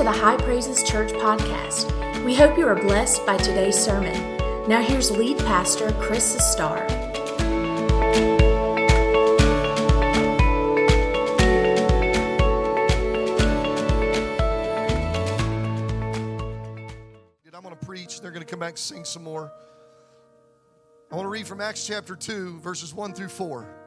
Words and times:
to 0.00 0.04
the 0.04 0.10
High 0.10 0.38
Praises 0.38 0.82
Church 0.82 1.12
podcast. 1.12 2.24
We 2.24 2.34
hope 2.34 2.56
you 2.56 2.66
are 2.66 2.74
blessed 2.74 3.26
by 3.26 3.36
today's 3.36 3.78
sermon. 3.78 4.14
Now, 4.66 4.80
here's 4.80 5.10
lead 5.10 5.36
pastor 5.40 5.92
Chris 6.00 6.34
Sustar. 6.34 6.90
I'm 17.52 17.62
going 17.62 17.76
to 17.76 17.84
preach. 17.84 18.22
They're 18.22 18.30
going 18.30 18.40
to 18.40 18.50
come 18.50 18.60
back 18.60 18.70
and 18.70 18.78
sing 18.78 19.04
some 19.04 19.22
more. 19.22 19.52
I 21.12 21.14
want 21.14 21.26
to 21.26 21.30
read 21.30 21.46
from 21.46 21.60
Acts 21.60 21.86
chapter 21.86 22.16
2, 22.16 22.60
verses 22.60 22.94
1 22.94 23.12
through 23.12 23.28
4. 23.28 23.79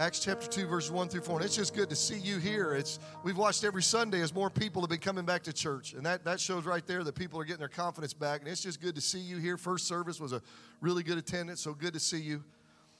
Acts 0.00 0.18
chapter 0.20 0.46
2, 0.46 0.66
verses 0.66 0.90
1 0.90 1.10
through 1.10 1.20
4. 1.20 1.36
And 1.36 1.44
it's 1.44 1.54
just 1.54 1.74
good 1.74 1.90
to 1.90 1.94
see 1.94 2.16
you 2.16 2.38
here. 2.38 2.72
It's 2.72 2.98
we've 3.22 3.36
watched 3.36 3.64
every 3.64 3.82
Sunday 3.82 4.22
as 4.22 4.32
more 4.32 4.48
people 4.48 4.80
have 4.80 4.88
been 4.88 4.98
coming 4.98 5.26
back 5.26 5.42
to 5.42 5.52
church. 5.52 5.92
And 5.92 6.06
that, 6.06 6.24
that 6.24 6.40
shows 6.40 6.64
right 6.64 6.86
there 6.86 7.04
that 7.04 7.14
people 7.14 7.38
are 7.38 7.44
getting 7.44 7.58
their 7.58 7.68
confidence 7.68 8.14
back. 8.14 8.40
And 8.40 8.48
it's 8.48 8.62
just 8.62 8.80
good 8.80 8.94
to 8.94 9.02
see 9.02 9.18
you 9.18 9.36
here. 9.36 9.58
First 9.58 9.86
service 9.86 10.18
was 10.18 10.32
a 10.32 10.40
really 10.80 11.02
good 11.02 11.18
attendance, 11.18 11.60
so 11.60 11.74
good 11.74 11.92
to 11.92 12.00
see 12.00 12.18
you. 12.18 12.42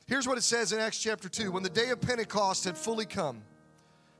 Here's 0.08 0.28
what 0.28 0.36
it 0.36 0.42
says 0.42 0.72
in 0.72 0.78
Acts 0.78 0.98
chapter 0.98 1.30
2. 1.30 1.50
When 1.50 1.62
the 1.62 1.70
day 1.70 1.88
of 1.88 2.02
Pentecost 2.02 2.66
had 2.66 2.76
fully 2.76 3.06
come, 3.06 3.44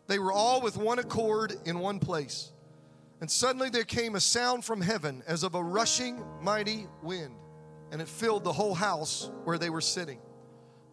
they 0.06 0.18
were 0.18 0.32
all 0.32 0.62
with 0.62 0.78
one 0.78 0.98
accord 0.98 1.56
in 1.66 1.80
one 1.80 1.98
place. 1.98 2.50
And 3.20 3.30
suddenly 3.30 3.68
there 3.68 3.84
came 3.84 4.14
a 4.14 4.20
sound 4.20 4.64
from 4.64 4.80
heaven 4.80 5.22
as 5.26 5.42
of 5.42 5.54
a 5.54 5.62
rushing 5.62 6.24
mighty 6.40 6.86
wind, 7.02 7.34
and 7.92 8.00
it 8.00 8.08
filled 8.08 8.42
the 8.42 8.54
whole 8.54 8.74
house 8.74 9.30
where 9.44 9.58
they 9.58 9.68
were 9.68 9.82
sitting. 9.82 10.18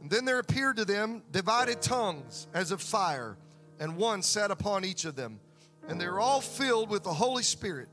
And 0.01 0.09
then 0.09 0.25
there 0.25 0.39
appeared 0.39 0.77
to 0.77 0.85
them 0.85 1.23
divided 1.31 1.81
tongues 1.81 2.47
as 2.53 2.71
of 2.71 2.81
fire, 2.81 3.37
and 3.79 3.97
one 3.97 4.21
sat 4.21 4.51
upon 4.51 4.85
each 4.85 5.05
of 5.05 5.15
them. 5.15 5.39
And 5.87 5.99
they 5.99 6.07
were 6.07 6.19
all 6.19 6.41
filled 6.41 6.89
with 6.89 7.03
the 7.03 7.13
Holy 7.13 7.43
Spirit 7.43 7.87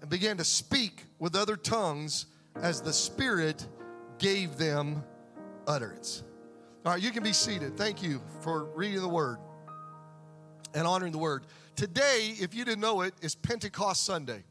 and 0.00 0.10
began 0.10 0.36
to 0.36 0.44
speak 0.44 1.04
with 1.18 1.34
other 1.34 1.56
tongues 1.56 2.26
as 2.56 2.82
the 2.82 2.92
Spirit 2.92 3.66
gave 4.18 4.56
them 4.56 5.02
utterance. 5.66 6.22
All 6.84 6.92
right, 6.92 7.02
you 7.02 7.10
can 7.10 7.22
be 7.22 7.32
seated. 7.32 7.76
Thank 7.76 8.02
you 8.02 8.20
for 8.40 8.64
reading 8.74 9.00
the 9.00 9.08
word 9.08 9.38
and 10.74 10.86
honoring 10.86 11.12
the 11.12 11.18
word. 11.18 11.44
Today, 11.76 12.34
if 12.38 12.54
you 12.54 12.64
didn't 12.64 12.80
know 12.80 13.02
it, 13.02 13.14
is 13.22 13.34
Pentecost 13.34 14.04
Sunday. 14.04 14.44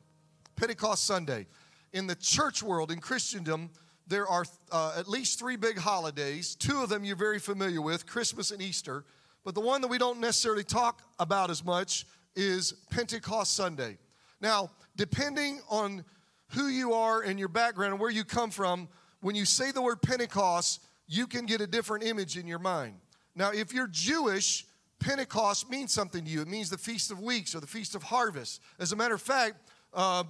Pentecost 0.55 1.05
Sunday. 1.05 1.47
In 1.93 2.07
the 2.07 2.15
church 2.15 2.63
world, 2.63 2.91
in 2.91 2.99
Christendom, 2.99 3.69
there 4.11 4.27
are 4.27 4.43
uh, 4.73 4.93
at 4.97 5.07
least 5.07 5.39
three 5.39 5.55
big 5.55 5.77
holidays. 5.77 6.55
Two 6.55 6.83
of 6.83 6.89
them 6.89 7.05
you're 7.05 7.15
very 7.15 7.39
familiar 7.39 7.81
with 7.81 8.05
Christmas 8.05 8.51
and 8.51 8.61
Easter. 8.61 9.05
But 9.45 9.55
the 9.55 9.61
one 9.61 9.79
that 9.81 9.87
we 9.87 9.97
don't 9.97 10.19
necessarily 10.19 10.65
talk 10.65 11.01
about 11.17 11.49
as 11.49 11.63
much 11.63 12.05
is 12.35 12.73
Pentecost 12.91 13.55
Sunday. 13.55 13.97
Now, 14.41 14.69
depending 14.97 15.61
on 15.69 16.03
who 16.49 16.67
you 16.67 16.91
are 16.91 17.21
and 17.21 17.39
your 17.39 17.47
background 17.47 17.93
and 17.93 18.01
where 18.01 18.11
you 18.11 18.25
come 18.25 18.51
from, 18.51 18.89
when 19.21 19.33
you 19.33 19.45
say 19.45 19.71
the 19.71 19.81
word 19.81 20.01
Pentecost, 20.01 20.81
you 21.07 21.25
can 21.25 21.45
get 21.45 21.61
a 21.61 21.67
different 21.67 22.03
image 22.03 22.37
in 22.37 22.45
your 22.45 22.59
mind. 22.59 22.95
Now, 23.33 23.51
if 23.51 23.73
you're 23.73 23.87
Jewish, 23.87 24.65
Pentecost 24.99 25.69
means 25.69 25.93
something 25.93 26.25
to 26.25 26.29
you. 26.29 26.41
It 26.41 26.49
means 26.49 26.69
the 26.69 26.77
Feast 26.77 27.11
of 27.11 27.21
Weeks 27.21 27.55
or 27.55 27.61
the 27.61 27.67
Feast 27.67 27.95
of 27.95 28.03
Harvest. 28.03 28.61
As 28.77 28.91
a 28.91 28.95
matter 28.97 29.15
of 29.15 29.21
fact, 29.21 29.55
uh, 29.93 30.25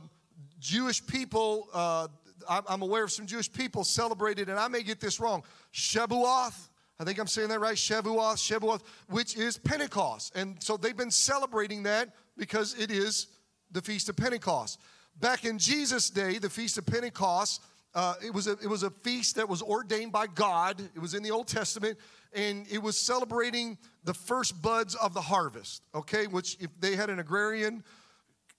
Jewish 0.59 1.05
people, 1.05 1.67
uh, 1.73 2.07
I'm 2.47 2.81
aware 2.81 3.03
of 3.03 3.11
some 3.11 3.25
Jewish 3.25 3.51
people 3.51 3.83
celebrated, 3.83 4.49
and 4.49 4.59
I 4.59 4.67
may 4.67 4.83
get 4.83 4.99
this 4.99 5.19
wrong, 5.19 5.43
Shavuot. 5.73 6.53
I 6.99 7.03
think 7.03 7.19
I'm 7.19 7.27
saying 7.27 7.49
that 7.49 7.59
right, 7.59 7.75
Shavuot, 7.75 8.35
Shavuot, 8.35 8.81
which 9.09 9.35
is 9.35 9.57
Pentecost. 9.57 10.35
And 10.35 10.61
so 10.61 10.77
they've 10.77 10.95
been 10.95 11.11
celebrating 11.11 11.83
that 11.83 12.09
because 12.37 12.75
it 12.79 12.91
is 12.91 13.27
the 13.71 13.81
Feast 13.81 14.09
of 14.09 14.15
Pentecost. 14.15 14.79
Back 15.19 15.45
in 15.45 15.57
Jesus' 15.57 16.09
day, 16.09 16.37
the 16.37 16.49
Feast 16.49 16.77
of 16.77 16.85
Pentecost, 16.85 17.63
uh, 17.93 18.15
it, 18.23 18.33
was 18.33 18.47
a, 18.47 18.51
it 18.53 18.67
was 18.67 18.83
a 18.83 18.89
feast 18.89 19.35
that 19.35 19.49
was 19.49 19.61
ordained 19.61 20.11
by 20.11 20.27
God. 20.27 20.79
It 20.95 20.99
was 20.99 21.13
in 21.13 21.23
the 21.23 21.31
Old 21.31 21.47
Testament, 21.47 21.97
and 22.33 22.65
it 22.71 22.81
was 22.81 22.97
celebrating 22.97 23.77
the 24.03 24.13
first 24.13 24.61
buds 24.61 24.95
of 24.95 25.13
the 25.13 25.21
harvest, 25.21 25.83
okay, 25.93 26.27
which 26.27 26.57
if 26.59 26.69
they 26.79 26.95
had 26.95 27.09
an 27.09 27.19
agrarian 27.19 27.83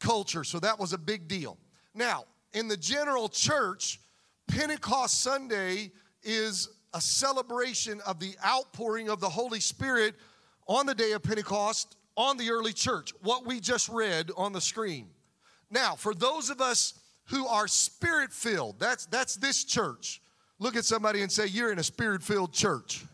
culture, 0.00 0.44
so 0.44 0.59
that 0.59 0.78
was 0.78 0.92
a 0.92 0.98
big 0.98 1.28
deal. 1.28 1.56
Now, 1.94 2.25
in 2.54 2.68
the 2.68 2.76
general 2.76 3.28
church, 3.28 4.00
Pentecost 4.48 5.22
Sunday 5.22 5.90
is 6.22 6.68
a 6.94 7.00
celebration 7.00 8.00
of 8.06 8.20
the 8.20 8.34
outpouring 8.44 9.08
of 9.08 9.20
the 9.20 9.28
Holy 9.28 9.60
Spirit 9.60 10.14
on 10.66 10.86
the 10.86 10.94
day 10.94 11.12
of 11.12 11.22
Pentecost 11.22 11.96
on 12.16 12.36
the 12.36 12.50
early 12.50 12.72
church, 12.72 13.12
what 13.22 13.46
we 13.46 13.58
just 13.58 13.88
read 13.88 14.30
on 14.36 14.52
the 14.52 14.60
screen. 14.60 15.08
Now, 15.70 15.94
for 15.94 16.14
those 16.14 16.50
of 16.50 16.60
us 16.60 16.94
who 17.26 17.46
are 17.46 17.66
spirit 17.66 18.30
filled, 18.32 18.78
that's, 18.78 19.06
that's 19.06 19.36
this 19.36 19.64
church. 19.64 20.20
Look 20.58 20.76
at 20.76 20.84
somebody 20.84 21.22
and 21.22 21.32
say, 21.32 21.46
You're 21.46 21.72
in 21.72 21.78
a 21.78 21.82
spirit 21.82 22.22
filled 22.22 22.52
church. 22.52 23.04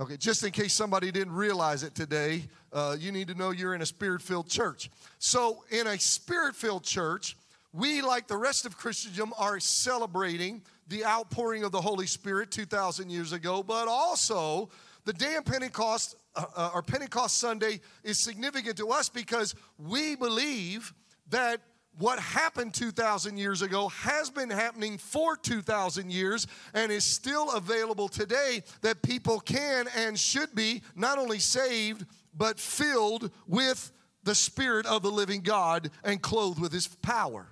Okay, 0.00 0.16
just 0.16 0.42
in 0.42 0.50
case 0.50 0.72
somebody 0.72 1.12
didn't 1.12 1.34
realize 1.34 1.82
it 1.82 1.94
today, 1.94 2.44
uh, 2.72 2.96
you 2.98 3.12
need 3.12 3.28
to 3.28 3.34
know 3.34 3.50
you're 3.50 3.74
in 3.74 3.82
a 3.82 3.86
spirit 3.86 4.22
filled 4.22 4.48
church. 4.48 4.90
So, 5.18 5.64
in 5.70 5.86
a 5.86 5.98
spirit 5.98 6.56
filled 6.56 6.84
church, 6.84 7.36
we, 7.72 8.02
like 8.02 8.26
the 8.26 8.36
rest 8.36 8.66
of 8.66 8.76
Christendom, 8.76 9.32
are 9.38 9.58
celebrating 9.58 10.62
the 10.88 11.04
outpouring 11.04 11.64
of 11.64 11.72
the 11.72 11.80
Holy 11.80 12.06
Spirit 12.06 12.50
2,000 12.50 13.08
years 13.08 13.32
ago, 13.32 13.62
but 13.62 13.88
also 13.88 14.68
the 15.04 15.12
day 15.12 15.34
of 15.36 15.44
Pentecost, 15.44 16.16
uh, 16.36 16.44
uh, 16.54 16.70
or 16.74 16.82
Pentecost 16.82 17.38
Sunday, 17.38 17.80
is 18.04 18.18
significant 18.18 18.76
to 18.76 18.90
us 18.90 19.08
because 19.08 19.54
we 19.78 20.14
believe 20.16 20.92
that 21.30 21.60
what 21.98 22.18
happened 22.18 22.72
2,000 22.74 23.36
years 23.36 23.62
ago 23.62 23.88
has 23.88 24.30
been 24.30 24.50
happening 24.50 24.96
for 24.98 25.36
2,000 25.36 26.10
years 26.10 26.46
and 26.74 26.90
is 26.90 27.04
still 27.04 27.52
available 27.52 28.08
today 28.08 28.62
that 28.80 29.02
people 29.02 29.40
can 29.40 29.86
and 29.96 30.18
should 30.18 30.54
be 30.54 30.82
not 30.94 31.18
only 31.18 31.38
saved, 31.38 32.06
but 32.34 32.58
filled 32.58 33.30
with 33.46 33.92
the 34.24 34.34
Spirit 34.34 34.86
of 34.86 35.02
the 35.02 35.10
living 35.10 35.40
God 35.40 35.90
and 36.04 36.22
clothed 36.22 36.60
with 36.60 36.72
His 36.72 36.86
power. 36.86 37.46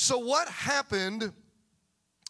So, 0.00 0.16
what 0.16 0.46
happened 0.46 1.32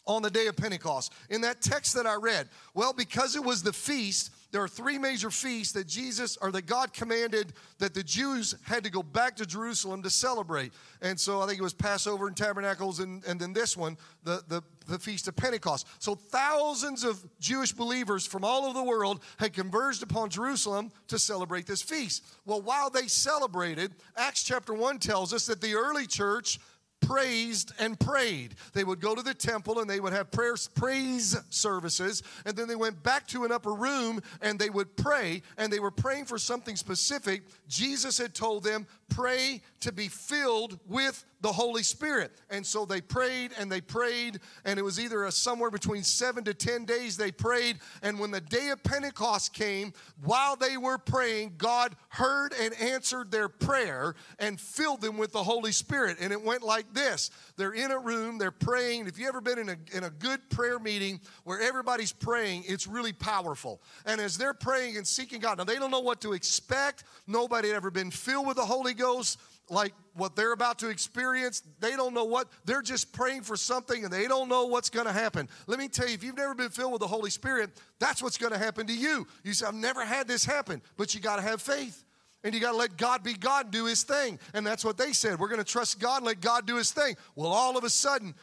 on 0.07 0.23
the 0.23 0.31
day 0.31 0.47
of 0.47 0.57
Pentecost? 0.57 1.13
In 1.29 1.41
that 1.41 1.61
text 1.61 1.93
that 1.93 2.07
I 2.07 2.15
read, 2.15 2.49
well, 2.73 2.93
because 2.93 3.35
it 3.35 3.43
was 3.43 3.61
the 3.61 3.71
feast, 3.71 4.31
there 4.51 4.63
are 4.63 4.67
three 4.67 4.97
major 4.97 5.29
feasts 5.29 5.73
that 5.73 5.85
Jesus 5.85 6.35
or 6.41 6.51
that 6.53 6.65
God 6.65 6.93
commanded 6.93 7.53
that 7.77 7.93
the 7.93 8.01
Jews 8.01 8.55
had 8.63 8.83
to 8.85 8.89
go 8.89 9.03
back 9.03 9.35
to 9.35 9.45
Jerusalem 9.45 10.01
to 10.01 10.09
celebrate. 10.09 10.73
And 11.03 11.19
so 11.19 11.41
I 11.41 11.45
think 11.45 11.59
it 11.59 11.61
was 11.61 11.75
Passover 11.75 12.25
and 12.25 12.35
Tabernacles, 12.35 13.01
and, 13.01 13.23
and 13.25 13.39
then 13.39 13.53
this 13.53 13.77
one, 13.77 13.99
the, 14.23 14.41
the, 14.47 14.63
the 14.87 14.97
Feast 14.97 15.27
of 15.27 15.35
Pentecost. 15.35 15.85
So 15.99 16.15
thousands 16.15 17.03
of 17.03 17.23
Jewish 17.39 17.71
believers 17.71 18.25
from 18.25 18.43
all 18.43 18.65
over 18.65 18.73
the 18.73 18.83
world 18.83 19.21
had 19.37 19.53
converged 19.53 20.01
upon 20.01 20.31
Jerusalem 20.31 20.91
to 21.09 21.19
celebrate 21.19 21.67
this 21.67 21.83
feast. 21.83 22.25
Well, 22.47 22.63
while 22.63 22.89
they 22.89 23.05
celebrated, 23.05 23.93
Acts 24.17 24.41
chapter 24.41 24.73
1 24.73 24.97
tells 24.97 25.35
us 25.35 25.45
that 25.45 25.61
the 25.61 25.75
early 25.75 26.07
church 26.07 26.57
praised 27.01 27.73
and 27.79 27.99
prayed. 27.99 28.55
They 28.73 28.83
would 28.83 28.99
go 28.99 29.15
to 29.15 29.21
the 29.21 29.33
temple 29.33 29.79
and 29.79 29.89
they 29.89 29.99
would 29.99 30.13
have 30.13 30.31
prayers, 30.31 30.67
praise 30.67 31.35
services, 31.49 32.23
and 32.45 32.55
then 32.55 32.67
they 32.67 32.75
went 32.75 33.01
back 33.03 33.27
to 33.27 33.45
an 33.45 33.51
upper 33.51 33.73
room 33.73 34.21
and 34.41 34.59
they 34.59 34.69
would 34.69 34.95
pray, 34.95 35.41
and 35.57 35.71
they 35.71 35.79
were 35.79 35.91
praying 35.91 36.25
for 36.25 36.37
something 36.37 36.75
specific. 36.75 37.43
Jesus 37.67 38.17
had 38.17 38.33
told 38.33 38.63
them, 38.63 38.87
pray 39.09 39.61
to 39.81 39.91
be 39.91 40.07
filled 40.07 40.79
with 40.87 41.25
the 41.41 41.51
Holy 41.51 41.83
Spirit. 41.83 42.31
And 42.49 42.65
so 42.65 42.85
they 42.85 43.01
prayed 43.01 43.51
and 43.57 43.71
they 43.71 43.81
prayed, 43.81 44.39
and 44.65 44.77
it 44.77 44.83
was 44.83 44.99
either 44.99 45.25
a 45.25 45.31
somewhere 45.31 45.71
between 45.71 46.03
seven 46.03 46.43
to 46.45 46.53
10 46.53 46.85
days 46.85 47.17
they 47.17 47.31
prayed. 47.31 47.77
And 48.01 48.19
when 48.19 48.31
the 48.31 48.41
day 48.41 48.69
of 48.69 48.83
Pentecost 48.83 49.53
came, 49.53 49.93
while 50.23 50.55
they 50.55 50.77
were 50.77 50.97
praying, 50.97 51.53
God 51.57 51.95
heard 52.09 52.53
and 52.59 52.73
answered 52.75 53.31
their 53.31 53.49
prayer 53.49 54.15
and 54.37 54.59
filled 54.59 55.01
them 55.01 55.17
with 55.17 55.31
the 55.31 55.43
Holy 55.43 55.71
Spirit. 55.71 56.17
And 56.19 56.33
it 56.33 56.43
went 56.43 56.63
like 56.63 56.93
this 56.93 57.31
they're 57.57 57.73
in 57.73 57.91
a 57.91 57.99
room, 57.99 58.37
they're 58.37 58.51
praying. 58.51 59.07
If 59.07 59.17
you've 59.17 59.29
ever 59.29 59.41
been 59.41 59.59
in 59.59 59.69
a, 59.69 59.77
in 59.93 60.03
a 60.03 60.09
good 60.09 60.49
prayer 60.49 60.79
meeting 60.79 61.19
where 61.43 61.61
everybody's 61.61 62.11
praying, 62.11 62.63
it's 62.67 62.87
really 62.87 63.13
powerful. 63.13 63.81
And 64.05 64.19
as 64.19 64.37
they're 64.37 64.53
praying 64.53 64.97
and 64.97 65.05
seeking 65.05 65.39
God, 65.39 65.57
now 65.57 65.63
they 65.63 65.75
don't 65.75 65.91
know 65.91 65.99
what 65.99 66.21
to 66.21 66.33
expect. 66.33 67.03
Nobody 67.27 67.69
had 67.69 67.77
ever 67.77 67.91
been 67.91 68.11
filled 68.11 68.47
with 68.47 68.57
the 68.57 68.65
Holy 68.65 68.93
Ghost 68.93 69.39
like 69.69 69.93
what 70.13 70.35
they're 70.35 70.53
about 70.53 70.79
to 70.79 70.89
experience. 70.89 71.63
They 71.79 71.95
don't 71.95 72.13
know 72.13 72.25
what, 72.25 72.47
they're 72.65 72.81
just 72.81 73.13
praying 73.13 73.43
for 73.43 73.55
something 73.55 74.03
and 74.03 74.11
they 74.11 74.27
don't 74.27 74.49
know 74.49 74.65
what's 74.65 74.89
going 74.89 75.05
to 75.05 75.13
happen. 75.13 75.47
Let 75.67 75.79
me 75.79 75.87
tell 75.87 76.07
you, 76.07 76.13
if 76.13 76.23
you've 76.23 76.37
never 76.37 76.55
been 76.55 76.69
filled 76.69 76.91
with 76.91 77.01
the 77.01 77.07
Holy 77.07 77.29
Spirit, 77.29 77.69
that's 77.99 78.21
what's 78.21 78.37
going 78.37 78.51
to 78.51 78.59
happen 78.59 78.87
to 78.87 78.93
you. 78.93 79.27
You 79.43 79.53
say, 79.53 79.65
I've 79.65 79.73
never 79.73 80.03
had 80.03 80.27
this 80.27 80.45
happen, 80.45 80.81
but 80.97 81.13
you 81.13 81.21
got 81.21 81.37
to 81.37 81.41
have 81.41 81.61
faith. 81.61 82.03
And 82.43 82.53
you 82.53 82.61
got 82.61 82.71
to 82.71 82.77
let 82.77 82.95
God 82.95 83.21
be 83.21 83.33
God 83.33 83.65
and 83.65 83.73
do 83.73 83.85
his 83.85 84.03
thing. 84.03 84.39
And 84.53 84.65
that's 84.65 84.85
what 84.85 84.97
they 84.97 85.11
said. 85.11 85.39
We're 85.39 85.49
going 85.49 85.59
to 85.59 85.69
trust 85.69 85.99
God 85.99 86.17
and 86.17 86.25
let 86.25 86.39
God 86.39 86.65
do 86.65 86.77
his 86.77 86.91
thing. 86.91 87.17
Well, 87.35 87.49
all 87.49 87.77
of 87.77 87.83
a 87.83 87.89
sudden, 87.89 88.33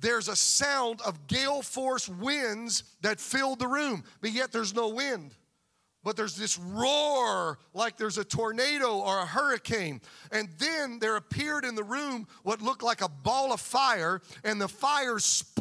there's 0.00 0.28
a 0.28 0.34
sound 0.34 1.00
of 1.02 1.28
gale 1.28 1.62
force 1.62 2.08
winds 2.08 2.82
that 3.02 3.20
filled 3.20 3.60
the 3.60 3.68
room, 3.68 4.02
but 4.20 4.32
yet 4.32 4.50
there's 4.50 4.74
no 4.74 4.88
wind. 4.88 5.32
But 6.06 6.16
there's 6.16 6.36
this 6.36 6.56
roar 6.56 7.58
like 7.74 7.96
there's 7.96 8.16
a 8.16 8.24
tornado 8.24 8.98
or 8.98 9.18
a 9.18 9.26
hurricane. 9.26 10.00
And 10.30 10.48
then 10.56 11.00
there 11.00 11.16
appeared 11.16 11.64
in 11.64 11.74
the 11.74 11.82
room 11.82 12.28
what 12.44 12.62
looked 12.62 12.84
like 12.84 13.00
a 13.00 13.08
ball 13.08 13.52
of 13.52 13.60
fire, 13.60 14.22
and 14.44 14.60
the 14.60 14.68
fire 14.68 15.18
sp- 15.18 15.58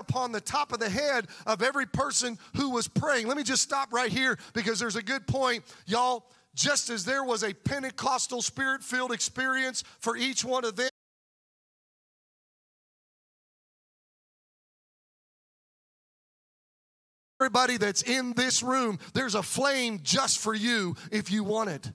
upon 0.00 0.32
the 0.32 0.40
top 0.42 0.74
of 0.74 0.80
the 0.80 0.90
head 0.90 1.28
of 1.46 1.62
every 1.62 1.86
person 1.86 2.38
who 2.56 2.68
was 2.68 2.88
praying. 2.88 3.26
Let 3.26 3.38
me 3.38 3.42
just 3.42 3.62
stop 3.62 3.90
right 3.90 4.12
here 4.12 4.38
because 4.52 4.78
there's 4.78 4.96
a 4.96 5.02
good 5.02 5.26
point. 5.26 5.64
Y'all, 5.86 6.26
just 6.54 6.90
as 6.90 7.06
there 7.06 7.24
was 7.24 7.42
a 7.42 7.54
Pentecostal 7.54 8.42
spirit 8.42 8.82
filled 8.82 9.12
experience 9.12 9.82
for 9.98 10.14
each 10.14 10.44
one 10.44 10.66
of 10.66 10.76
them. 10.76 10.91
Everybody 17.42 17.76
that's 17.76 18.02
in 18.02 18.34
this 18.34 18.62
room, 18.62 19.00
there's 19.14 19.34
a 19.34 19.42
flame 19.42 19.98
just 20.04 20.38
for 20.38 20.54
you 20.54 20.94
if 21.10 21.32
you 21.32 21.42
want 21.42 21.70
it. 21.70 21.90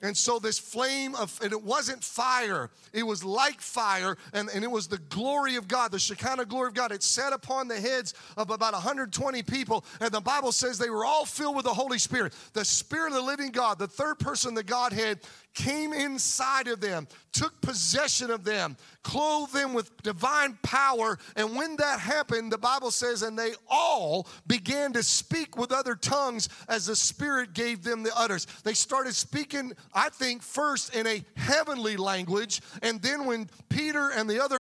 And 0.00 0.16
so 0.16 0.38
this 0.38 0.60
flame 0.60 1.16
of, 1.16 1.36
and 1.42 1.52
it 1.52 1.60
wasn't 1.60 2.04
fire, 2.04 2.70
it 2.92 3.02
was 3.02 3.24
like 3.24 3.60
fire, 3.60 4.16
and, 4.32 4.48
and 4.54 4.62
it 4.62 4.70
was 4.70 4.86
the 4.86 4.98
glory 4.98 5.56
of 5.56 5.66
God, 5.66 5.90
the 5.90 5.98
Shekinah 5.98 6.44
glory 6.44 6.68
of 6.68 6.74
God. 6.74 6.92
It 6.92 7.02
set 7.02 7.32
upon 7.32 7.66
the 7.66 7.80
heads 7.80 8.14
of 8.36 8.50
about 8.50 8.74
120 8.74 9.42
people, 9.42 9.84
and 10.00 10.12
the 10.12 10.20
Bible 10.20 10.52
says 10.52 10.78
they 10.78 10.90
were 10.90 11.04
all 11.04 11.24
filled 11.24 11.56
with 11.56 11.64
the 11.64 11.74
Holy 11.74 11.98
Spirit. 11.98 12.32
The 12.52 12.64
Spirit 12.64 13.08
of 13.08 13.14
the 13.14 13.22
living 13.22 13.50
God, 13.50 13.80
the 13.80 13.88
third 13.88 14.20
person, 14.20 14.54
the 14.54 14.62
Godhead, 14.62 15.18
came 15.58 15.92
inside 15.92 16.68
of 16.68 16.80
them, 16.80 17.08
took 17.32 17.60
possession 17.60 18.30
of 18.30 18.44
them, 18.44 18.76
clothed 19.02 19.52
them 19.52 19.74
with 19.74 19.90
divine 20.02 20.56
power. 20.62 21.18
And 21.34 21.56
when 21.56 21.76
that 21.76 21.98
happened, 21.98 22.52
the 22.52 22.58
Bible 22.58 22.92
says, 22.92 23.22
and 23.22 23.36
they 23.36 23.52
all 23.68 24.28
began 24.46 24.92
to 24.92 25.02
speak 25.02 25.56
with 25.56 25.72
other 25.72 25.96
tongues 25.96 26.48
as 26.68 26.86
the 26.86 26.94
Spirit 26.94 27.54
gave 27.54 27.82
them 27.82 28.04
the 28.04 28.16
utters. 28.16 28.46
They 28.62 28.74
started 28.74 29.14
speaking, 29.14 29.72
I 29.94 30.08
think, 30.10 30.42
first 30.42 30.94
in 30.94 31.06
a 31.06 31.24
heavenly 31.36 31.96
language. 31.96 32.60
And 32.82 33.00
then 33.02 33.24
when 33.24 33.48
Peter 33.68 34.10
and 34.10 34.28
the 34.28 34.42
other 34.42 34.58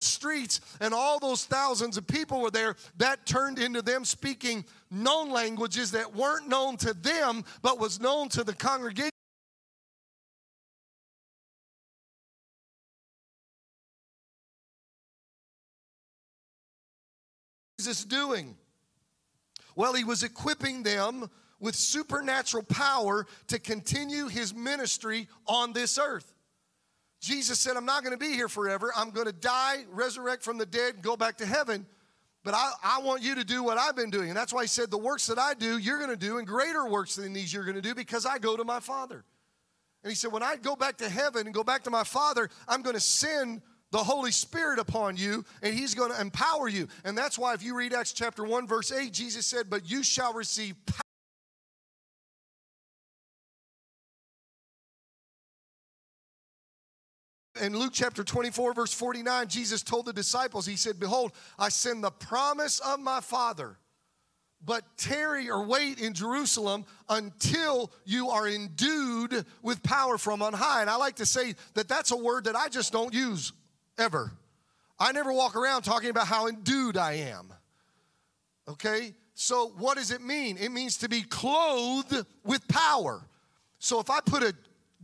streets 0.00 0.60
and 0.80 0.94
all 0.94 1.18
those 1.18 1.44
thousands 1.44 1.96
of 1.96 2.06
people 2.06 2.40
were 2.40 2.50
there, 2.50 2.76
that 2.98 3.26
turned 3.26 3.58
into 3.58 3.82
them 3.82 4.04
speaking 4.04 4.64
known 4.90 5.30
languages 5.30 5.90
that 5.92 6.14
weren't 6.14 6.48
known 6.48 6.76
to 6.78 6.94
them, 6.94 7.44
but 7.62 7.78
was 7.78 8.00
known 8.00 8.28
to 8.30 8.44
the 8.44 8.54
congregation. 8.54 9.10
Jesus 17.78 18.04
doing? 18.04 18.56
Well, 19.76 19.92
he 19.92 20.02
was 20.02 20.22
equipping 20.22 20.82
them 20.82 21.30
with 21.60 21.74
supernatural 21.74 22.62
power 22.64 23.26
to 23.48 23.58
continue 23.58 24.28
his 24.28 24.54
ministry 24.54 25.28
on 25.46 25.72
this 25.72 25.98
earth. 25.98 26.32
Jesus 27.20 27.58
said, 27.58 27.76
I'm 27.76 27.86
not 27.86 28.02
going 28.02 28.12
to 28.12 28.18
be 28.18 28.32
here 28.32 28.48
forever. 28.48 28.92
I'm 28.94 29.10
going 29.10 29.26
to 29.26 29.32
die, 29.32 29.84
resurrect 29.90 30.42
from 30.42 30.58
the 30.58 30.66
dead, 30.66 31.02
go 31.02 31.16
back 31.16 31.38
to 31.38 31.46
heaven. 31.46 31.86
But 32.44 32.54
I, 32.54 32.70
I 32.84 33.00
want 33.00 33.22
you 33.22 33.34
to 33.34 33.44
do 33.44 33.64
what 33.64 33.78
I've 33.78 33.96
been 33.96 34.10
doing. 34.10 34.28
And 34.28 34.36
that's 34.36 34.52
why 34.52 34.62
he 34.62 34.68
said, 34.68 34.90
The 34.90 34.98
works 34.98 35.26
that 35.26 35.38
I 35.38 35.54
do, 35.54 35.78
you're 35.78 35.98
going 35.98 36.10
to 36.10 36.16
do, 36.16 36.38
and 36.38 36.46
greater 36.46 36.86
works 36.86 37.16
than 37.16 37.32
these 37.32 37.52
you're 37.52 37.64
going 37.64 37.74
to 37.74 37.82
do 37.82 37.94
because 37.94 38.24
I 38.24 38.38
go 38.38 38.56
to 38.56 38.62
my 38.62 38.78
Father. 38.78 39.24
And 40.04 40.10
he 40.12 40.14
said, 40.14 40.30
When 40.30 40.44
I 40.44 40.56
go 40.56 40.76
back 40.76 40.98
to 40.98 41.08
heaven 41.08 41.46
and 41.46 41.54
go 41.54 41.64
back 41.64 41.82
to 41.84 41.90
my 41.90 42.04
Father, 42.04 42.48
I'm 42.68 42.82
going 42.82 42.94
to 42.94 43.00
send 43.00 43.62
the 43.90 43.98
Holy 43.98 44.30
Spirit 44.30 44.78
upon 44.78 45.16
you, 45.16 45.44
and 45.62 45.74
He's 45.74 45.94
going 45.94 46.12
to 46.12 46.20
empower 46.20 46.68
you. 46.68 46.86
And 47.04 47.16
that's 47.16 47.38
why, 47.38 47.54
if 47.54 47.62
you 47.62 47.76
read 47.76 47.92
Acts 47.92 48.12
chapter 48.12 48.44
1, 48.44 48.66
verse 48.68 48.92
8, 48.92 49.12
Jesus 49.12 49.46
said, 49.46 49.68
But 49.68 49.90
you 49.90 50.04
shall 50.04 50.32
receive 50.32 50.76
in 57.58 57.78
Luke 57.78 57.92
chapter 57.94 58.24
24, 58.24 58.74
verse 58.74 58.92
49, 58.92 59.48
Jesus 59.48 59.82
told 59.82 60.06
the 60.06 60.12
disciples, 60.12 60.66
He 60.66 60.76
said, 60.76 60.98
Behold, 61.00 61.32
I 61.58 61.68
send 61.68 62.02
the 62.02 62.10
promise 62.10 62.78
of 62.80 63.00
my 63.00 63.20
Father, 63.20 63.76
but 64.64 64.82
tarry 64.96 65.50
or 65.50 65.64
wait 65.64 66.00
in 66.00 66.14
Jerusalem 66.14 66.84
until 67.08 67.90
you 68.04 68.30
are 68.30 68.48
endued 68.48 69.44
with 69.62 69.82
power 69.82 70.18
from 70.18 70.42
on 70.42 70.52
high. 70.52 70.80
And 70.80 70.90
I 70.90 70.96
like 70.96 71.16
to 71.16 71.26
say 71.26 71.54
that 71.74 71.88
that's 71.88 72.10
a 72.10 72.16
word 72.16 72.44
that 72.44 72.56
I 72.56 72.68
just 72.68 72.92
don't 72.92 73.12
use 73.14 73.52
ever. 73.98 74.32
I 74.98 75.12
never 75.12 75.32
walk 75.32 75.56
around 75.56 75.82
talking 75.82 76.10
about 76.10 76.26
how 76.26 76.48
endued 76.48 76.96
I 76.96 77.14
am. 77.14 77.52
Okay? 78.68 79.14
So, 79.34 79.72
what 79.76 79.98
does 79.98 80.10
it 80.10 80.22
mean? 80.22 80.56
It 80.56 80.70
means 80.70 80.96
to 80.98 81.08
be 81.08 81.22
clothed 81.22 82.24
with 82.44 82.66
power. 82.68 83.20
So, 83.78 84.00
if 84.00 84.08
I 84.08 84.20
put 84.20 84.42
a 84.42 84.54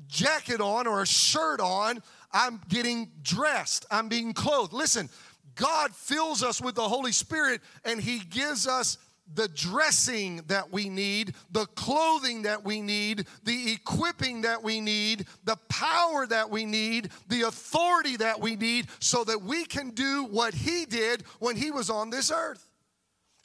jacket 0.08 0.60
on 0.60 0.86
or 0.86 1.02
a 1.02 1.06
shirt 1.06 1.60
on, 1.60 2.02
I'm 2.32 2.60
getting 2.68 3.10
dressed, 3.22 3.86
I'm 3.90 4.08
being 4.08 4.32
clothed. 4.32 4.72
Listen, 4.72 5.08
God 5.54 5.94
fills 5.94 6.42
us 6.42 6.60
with 6.60 6.74
the 6.74 6.88
Holy 6.88 7.12
Spirit 7.12 7.60
and 7.84 8.00
He 8.00 8.20
gives 8.20 8.66
us 8.66 8.98
the 9.34 9.48
dressing 9.48 10.42
that 10.46 10.72
we 10.72 10.88
need, 10.88 11.34
the 11.50 11.66
clothing 11.66 12.42
that 12.42 12.64
we 12.64 12.82
need, 12.82 13.26
the 13.44 13.72
equipping 13.72 14.42
that 14.42 14.62
we 14.62 14.80
need, 14.80 15.26
the 15.44 15.56
power 15.68 16.26
that 16.26 16.50
we 16.50 16.64
need, 16.64 17.10
the 17.28 17.42
authority 17.42 18.16
that 18.16 18.40
we 18.40 18.56
need, 18.56 18.86
so 18.98 19.24
that 19.24 19.40
we 19.42 19.64
can 19.64 19.90
do 19.90 20.24
what 20.24 20.54
He 20.54 20.84
did 20.84 21.22
when 21.38 21.56
He 21.56 21.70
was 21.70 21.88
on 21.88 22.10
this 22.10 22.30
earth. 22.30 22.68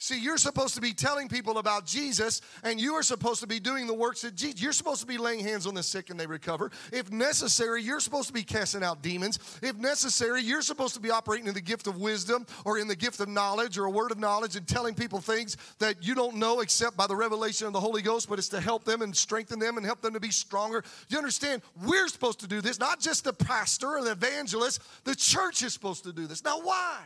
See, 0.00 0.20
you're 0.20 0.38
supposed 0.38 0.76
to 0.76 0.80
be 0.80 0.92
telling 0.94 1.28
people 1.28 1.58
about 1.58 1.84
Jesus, 1.84 2.40
and 2.62 2.80
you 2.80 2.94
are 2.94 3.02
supposed 3.02 3.40
to 3.40 3.48
be 3.48 3.58
doing 3.58 3.88
the 3.88 3.94
works 3.94 4.22
that 4.22 4.36
Jesus. 4.36 4.62
You're 4.62 4.72
supposed 4.72 5.00
to 5.00 5.08
be 5.08 5.18
laying 5.18 5.40
hands 5.40 5.66
on 5.66 5.74
the 5.74 5.82
sick 5.82 6.10
and 6.10 6.18
they 6.18 6.26
recover. 6.26 6.70
If 6.92 7.10
necessary, 7.10 7.82
you're 7.82 7.98
supposed 7.98 8.28
to 8.28 8.32
be 8.32 8.44
casting 8.44 8.84
out 8.84 9.02
demons. 9.02 9.40
If 9.60 9.76
necessary, 9.76 10.42
you're 10.42 10.62
supposed 10.62 10.94
to 10.94 11.00
be 11.00 11.10
operating 11.10 11.48
in 11.48 11.54
the 11.54 11.60
gift 11.60 11.88
of 11.88 11.96
wisdom 11.96 12.46
or 12.64 12.78
in 12.78 12.86
the 12.86 12.94
gift 12.94 13.18
of 13.18 13.28
knowledge 13.28 13.76
or 13.76 13.86
a 13.86 13.90
word 13.90 14.12
of 14.12 14.20
knowledge 14.20 14.54
and 14.54 14.68
telling 14.68 14.94
people 14.94 15.20
things 15.20 15.56
that 15.80 16.00
you 16.00 16.14
don't 16.14 16.36
know 16.36 16.60
except 16.60 16.96
by 16.96 17.08
the 17.08 17.16
revelation 17.16 17.66
of 17.66 17.72
the 17.72 17.80
Holy 17.80 18.00
Ghost, 18.00 18.28
but 18.28 18.38
it's 18.38 18.48
to 18.50 18.60
help 18.60 18.84
them 18.84 19.02
and 19.02 19.16
strengthen 19.16 19.58
them 19.58 19.78
and 19.78 19.84
help 19.84 20.00
them 20.00 20.12
to 20.12 20.20
be 20.20 20.30
stronger. 20.30 20.84
You 21.08 21.18
understand? 21.18 21.60
We're 21.84 22.06
supposed 22.06 22.38
to 22.40 22.46
do 22.46 22.60
this, 22.60 22.78
not 22.78 23.00
just 23.00 23.24
the 23.24 23.32
pastor 23.32 23.96
or 23.96 24.04
the 24.04 24.12
evangelist. 24.12 24.80
The 25.02 25.16
church 25.16 25.64
is 25.64 25.72
supposed 25.72 26.04
to 26.04 26.12
do 26.12 26.28
this. 26.28 26.44
Now, 26.44 26.60
why? 26.60 27.00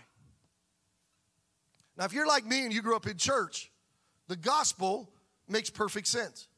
Now, 2.02 2.06
if 2.06 2.14
you're 2.14 2.26
like 2.26 2.44
me 2.44 2.64
and 2.64 2.74
you 2.74 2.82
grew 2.82 2.96
up 2.96 3.06
in 3.06 3.16
church, 3.16 3.70
the 4.26 4.34
gospel 4.34 5.08
makes 5.48 5.70
perfect 5.70 6.08
sense. 6.08 6.48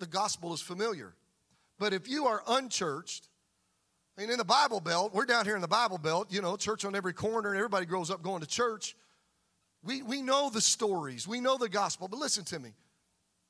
The 0.00 0.06
gospel 0.06 0.52
is 0.52 0.60
familiar. 0.60 1.14
But 1.78 1.94
if 1.94 2.06
you 2.06 2.26
are 2.26 2.42
unchurched, 2.46 3.26
and 4.18 4.30
in 4.30 4.36
the 4.36 4.44
Bible 4.44 4.80
Belt, 4.80 5.14
we're 5.14 5.24
down 5.24 5.46
here 5.46 5.54
in 5.54 5.62
the 5.62 5.66
Bible 5.66 5.96
Belt, 5.96 6.30
you 6.30 6.42
know, 6.42 6.58
church 6.58 6.84
on 6.84 6.94
every 6.94 7.14
corner, 7.14 7.48
and 7.48 7.56
everybody 7.56 7.86
grows 7.86 8.10
up 8.10 8.20
going 8.20 8.42
to 8.42 8.46
church. 8.46 8.94
We, 9.82 10.02
we 10.02 10.20
know 10.20 10.50
the 10.50 10.60
stories, 10.60 11.26
we 11.26 11.40
know 11.40 11.56
the 11.56 11.70
gospel, 11.70 12.06
but 12.06 12.18
listen 12.18 12.44
to 12.44 12.58
me. 12.58 12.74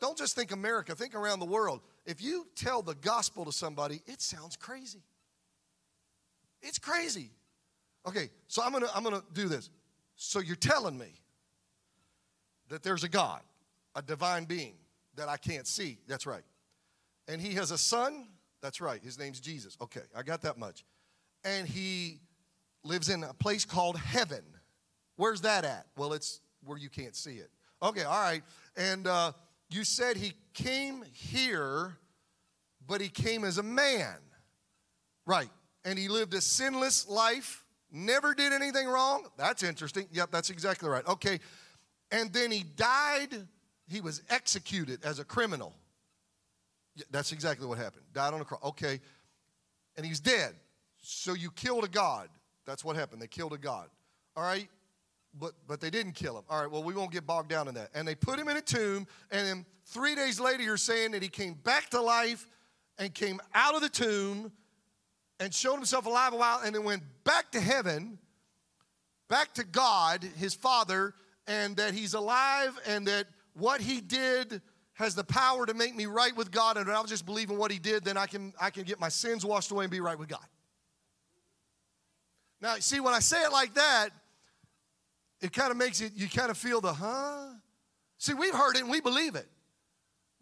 Don't 0.00 0.16
just 0.16 0.36
think 0.36 0.52
America, 0.52 0.94
think 0.94 1.16
around 1.16 1.40
the 1.40 1.44
world. 1.46 1.80
If 2.06 2.22
you 2.22 2.46
tell 2.54 2.82
the 2.82 2.94
gospel 2.94 3.44
to 3.46 3.52
somebody, 3.52 4.00
it 4.06 4.22
sounds 4.22 4.54
crazy. 4.54 5.02
It's 6.62 6.78
crazy. 6.78 7.32
Okay, 8.06 8.30
so 8.46 8.62
I'm 8.62 8.70
gonna 8.70 8.86
I'm 8.94 9.02
gonna 9.02 9.24
do 9.32 9.48
this. 9.48 9.70
So 10.22 10.38
you're 10.38 10.54
telling 10.54 10.98
me 10.98 11.14
that 12.68 12.82
there's 12.82 13.04
a 13.04 13.08
God, 13.08 13.40
a 13.96 14.02
divine 14.02 14.44
being 14.44 14.74
that 15.16 15.30
I 15.30 15.38
can't 15.38 15.66
see. 15.66 15.96
That's 16.06 16.26
right. 16.26 16.42
And 17.26 17.40
he 17.40 17.54
has 17.54 17.70
a 17.70 17.78
son. 17.78 18.26
That's 18.60 18.82
right. 18.82 19.02
His 19.02 19.18
name's 19.18 19.40
Jesus. 19.40 19.78
Okay, 19.80 20.02
I 20.14 20.22
got 20.22 20.42
that 20.42 20.58
much. 20.58 20.84
And 21.42 21.66
he 21.66 22.20
lives 22.84 23.08
in 23.08 23.24
a 23.24 23.32
place 23.32 23.64
called 23.64 23.96
heaven. 23.96 24.42
Where's 25.16 25.40
that 25.40 25.64
at? 25.64 25.86
Well, 25.96 26.12
it's 26.12 26.42
where 26.64 26.76
you 26.76 26.90
can't 26.90 27.16
see 27.16 27.36
it. 27.36 27.50
Okay, 27.82 28.02
all 28.02 28.20
right. 28.20 28.42
And 28.76 29.06
uh, 29.06 29.32
you 29.70 29.84
said 29.84 30.18
he 30.18 30.34
came 30.52 31.02
here, 31.14 31.96
but 32.86 33.00
he 33.00 33.08
came 33.08 33.42
as 33.42 33.56
a 33.56 33.62
man. 33.62 34.18
Right. 35.24 35.50
And 35.86 35.98
he 35.98 36.08
lived 36.08 36.34
a 36.34 36.42
sinless 36.42 37.08
life 37.08 37.64
never 37.92 38.34
did 38.34 38.52
anything 38.52 38.88
wrong. 38.88 39.26
That's 39.36 39.62
interesting. 39.62 40.06
Yep, 40.12 40.30
that's 40.30 40.50
exactly 40.50 40.88
right. 40.88 41.06
Okay. 41.06 41.40
And 42.10 42.32
then 42.32 42.50
he 42.50 42.64
died, 42.76 43.46
he 43.88 44.00
was 44.00 44.22
executed 44.30 45.04
as 45.04 45.18
a 45.18 45.24
criminal. 45.24 45.74
Yeah, 46.96 47.04
that's 47.10 47.32
exactly 47.32 47.66
what 47.66 47.78
happened. 47.78 48.04
Died 48.12 48.34
on 48.34 48.40
a 48.40 48.44
cross. 48.44 48.62
Okay. 48.64 49.00
And 49.96 50.04
he's 50.04 50.20
dead. 50.20 50.54
So 51.02 51.34
you 51.34 51.50
killed 51.50 51.84
a 51.84 51.88
God. 51.88 52.28
That's 52.66 52.84
what 52.84 52.96
happened. 52.96 53.22
They 53.22 53.26
killed 53.26 53.52
a 53.52 53.58
God. 53.58 53.88
All 54.36 54.42
right. 54.42 54.68
But, 55.38 55.52
but 55.68 55.80
they 55.80 55.90
didn't 55.90 56.14
kill 56.14 56.36
him. 56.36 56.42
All 56.50 56.60
right, 56.60 56.68
well, 56.68 56.82
we 56.82 56.92
won't 56.92 57.12
get 57.12 57.24
bogged 57.24 57.50
down 57.50 57.68
in 57.68 57.74
that. 57.74 57.90
And 57.94 58.06
they 58.06 58.16
put 58.16 58.36
him 58.36 58.48
in 58.48 58.56
a 58.56 58.60
tomb, 58.60 59.06
and 59.30 59.46
then 59.46 59.66
three 59.86 60.16
days 60.16 60.40
later, 60.40 60.64
you're 60.64 60.76
saying 60.76 61.12
that 61.12 61.22
he 61.22 61.28
came 61.28 61.54
back 61.54 61.88
to 61.90 62.00
life 62.00 62.48
and 62.98 63.14
came 63.14 63.40
out 63.54 63.76
of 63.76 63.80
the 63.80 63.88
tomb 63.88 64.50
and 65.40 65.52
showed 65.52 65.76
himself 65.76 66.06
alive 66.06 66.34
a 66.34 66.36
while 66.36 66.60
and 66.64 66.74
then 66.74 66.84
went 66.84 67.02
back 67.24 67.50
to 67.52 67.60
heaven. 67.60 68.18
back 69.28 69.54
to 69.54 69.64
God, 69.64 70.22
his 70.36 70.54
Father, 70.54 71.14
and 71.46 71.76
that 71.76 71.94
he's 71.94 72.14
alive 72.14 72.78
and 72.86 73.06
that 73.06 73.26
what 73.54 73.80
he 73.80 74.00
did 74.00 74.60
has 74.94 75.14
the 75.14 75.24
power 75.24 75.64
to 75.64 75.72
make 75.72 75.96
me 75.96 76.04
right 76.04 76.36
with 76.36 76.50
God, 76.50 76.76
and 76.76 76.90
I'll 76.90 77.04
just 77.04 77.24
believe 77.24 77.48
in 77.48 77.56
what 77.56 77.70
he 77.70 77.78
did, 77.78 78.04
then 78.04 78.18
I 78.18 78.26
can, 78.26 78.52
I 78.60 78.68
can 78.68 78.82
get 78.82 79.00
my 79.00 79.08
sins 79.08 79.46
washed 79.46 79.70
away 79.70 79.84
and 79.84 79.90
be 79.90 80.00
right 80.00 80.18
with 80.18 80.28
God. 80.28 80.44
Now, 82.60 82.74
see, 82.80 83.00
when 83.00 83.14
I 83.14 83.20
say 83.20 83.42
it 83.42 83.50
like 83.50 83.74
that, 83.74 84.10
it 85.40 85.52
kind 85.54 85.70
of 85.70 85.78
makes 85.78 86.02
it, 86.02 86.12
you 86.14 86.28
kind 86.28 86.50
of 86.50 86.58
feel 86.58 86.82
the, 86.82 86.92
huh? 86.92 87.46
See, 88.18 88.34
we've 88.34 88.54
heard 88.54 88.76
it 88.76 88.82
and 88.82 88.90
we 88.90 89.00
believe 89.00 89.36
it. 89.36 89.48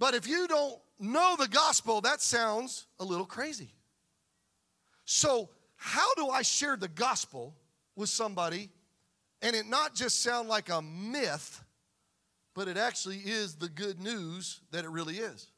But 0.01 0.15
if 0.15 0.27
you 0.27 0.49
don't 0.49 0.77
know 0.99 1.37
the 1.39 1.47
gospel, 1.47 2.01
that 2.01 2.21
sounds 2.21 2.89
a 2.99 3.05
little 3.05 3.27
crazy. 3.27 3.75
So, 5.11 5.49
how 5.77 6.13
do 6.17 6.29
I 6.29 6.43
share 6.43 6.77
the 6.77 6.87
gospel 6.87 7.55
with 7.97 8.11
somebody 8.11 8.69
and 9.41 9.57
it 9.57 9.67
not 9.67 9.95
just 9.95 10.23
sound 10.23 10.51
like 10.51 10.69
a 10.69 10.83
myth, 10.83 11.65
but 12.55 12.69
it 12.69 12.77
actually 12.77 13.17
is 13.17 13.55
the 13.55 13.71
good 13.71 14.01
news 14.01 14.61
that 14.71 14.85
it 14.85 14.91
really 14.91 15.17
is? 15.17 15.51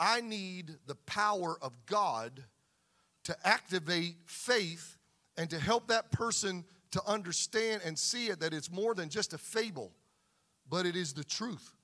I 0.00 0.22
need 0.22 0.74
the 0.88 0.96
power 1.06 1.56
of 1.62 1.72
God 1.86 2.42
to 3.22 3.36
activate 3.44 4.16
faith 4.26 4.98
and 5.36 5.48
to 5.50 5.60
help 5.60 5.86
that 5.86 6.10
person 6.10 6.64
to 6.90 7.00
understand 7.06 7.82
and 7.84 7.96
see 7.96 8.26
it 8.26 8.40
that 8.40 8.52
it's 8.52 8.72
more 8.72 8.96
than 8.96 9.08
just 9.08 9.32
a 9.32 9.38
fable, 9.38 9.92
but 10.68 10.84
it 10.84 10.96
is 10.96 11.12
the 11.12 11.22
truth. 11.22 11.74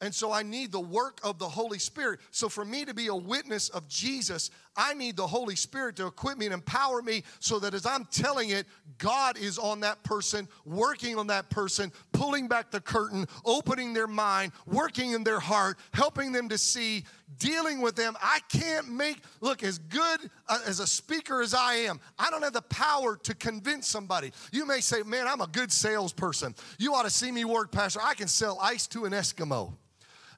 And 0.00 0.14
so 0.14 0.30
I 0.30 0.42
need 0.42 0.72
the 0.72 0.80
work 0.80 1.20
of 1.22 1.38
the 1.38 1.48
Holy 1.48 1.78
Spirit. 1.78 2.20
So 2.30 2.48
for 2.48 2.64
me 2.64 2.84
to 2.84 2.92
be 2.92 3.06
a 3.06 3.14
witness 3.14 3.70
of 3.70 3.88
Jesus, 3.88 4.50
I 4.76 4.94
need 4.94 5.16
the 5.16 5.26
Holy 5.26 5.56
Spirit 5.56 5.96
to 5.96 6.06
equip 6.06 6.38
me 6.38 6.46
and 6.46 6.54
empower 6.54 7.02
me 7.02 7.22
so 7.40 7.58
that 7.60 7.74
as 7.74 7.86
I'm 7.86 8.04
telling 8.06 8.50
it, 8.50 8.66
God 8.98 9.38
is 9.38 9.58
on 9.58 9.80
that 9.80 10.02
person, 10.02 10.48
working 10.64 11.18
on 11.18 11.26
that 11.28 11.50
person, 11.50 11.92
pulling 12.12 12.48
back 12.48 12.70
the 12.70 12.80
curtain, 12.80 13.26
opening 13.44 13.92
their 13.92 14.06
mind, 14.06 14.52
working 14.66 15.12
in 15.12 15.24
their 15.24 15.40
heart, 15.40 15.78
helping 15.92 16.32
them 16.32 16.48
to 16.48 16.58
see, 16.58 17.04
dealing 17.38 17.80
with 17.80 17.96
them. 17.96 18.16
I 18.22 18.40
can't 18.48 18.90
make, 18.90 19.18
look, 19.40 19.62
as 19.62 19.78
good 19.78 20.30
uh, 20.48 20.60
as 20.66 20.80
a 20.80 20.86
speaker 20.86 21.42
as 21.42 21.54
I 21.54 21.74
am, 21.74 22.00
I 22.18 22.30
don't 22.30 22.42
have 22.42 22.52
the 22.52 22.62
power 22.62 23.16
to 23.16 23.34
convince 23.34 23.88
somebody. 23.88 24.32
You 24.52 24.66
may 24.66 24.80
say, 24.80 25.02
man, 25.02 25.26
I'm 25.26 25.40
a 25.40 25.46
good 25.46 25.72
salesperson. 25.72 26.54
You 26.78 26.94
ought 26.94 27.04
to 27.04 27.10
see 27.10 27.30
me 27.30 27.44
work, 27.44 27.72
Pastor. 27.72 28.00
I 28.02 28.14
can 28.14 28.28
sell 28.28 28.58
ice 28.60 28.86
to 28.88 29.04
an 29.04 29.12
Eskimo. 29.12 29.74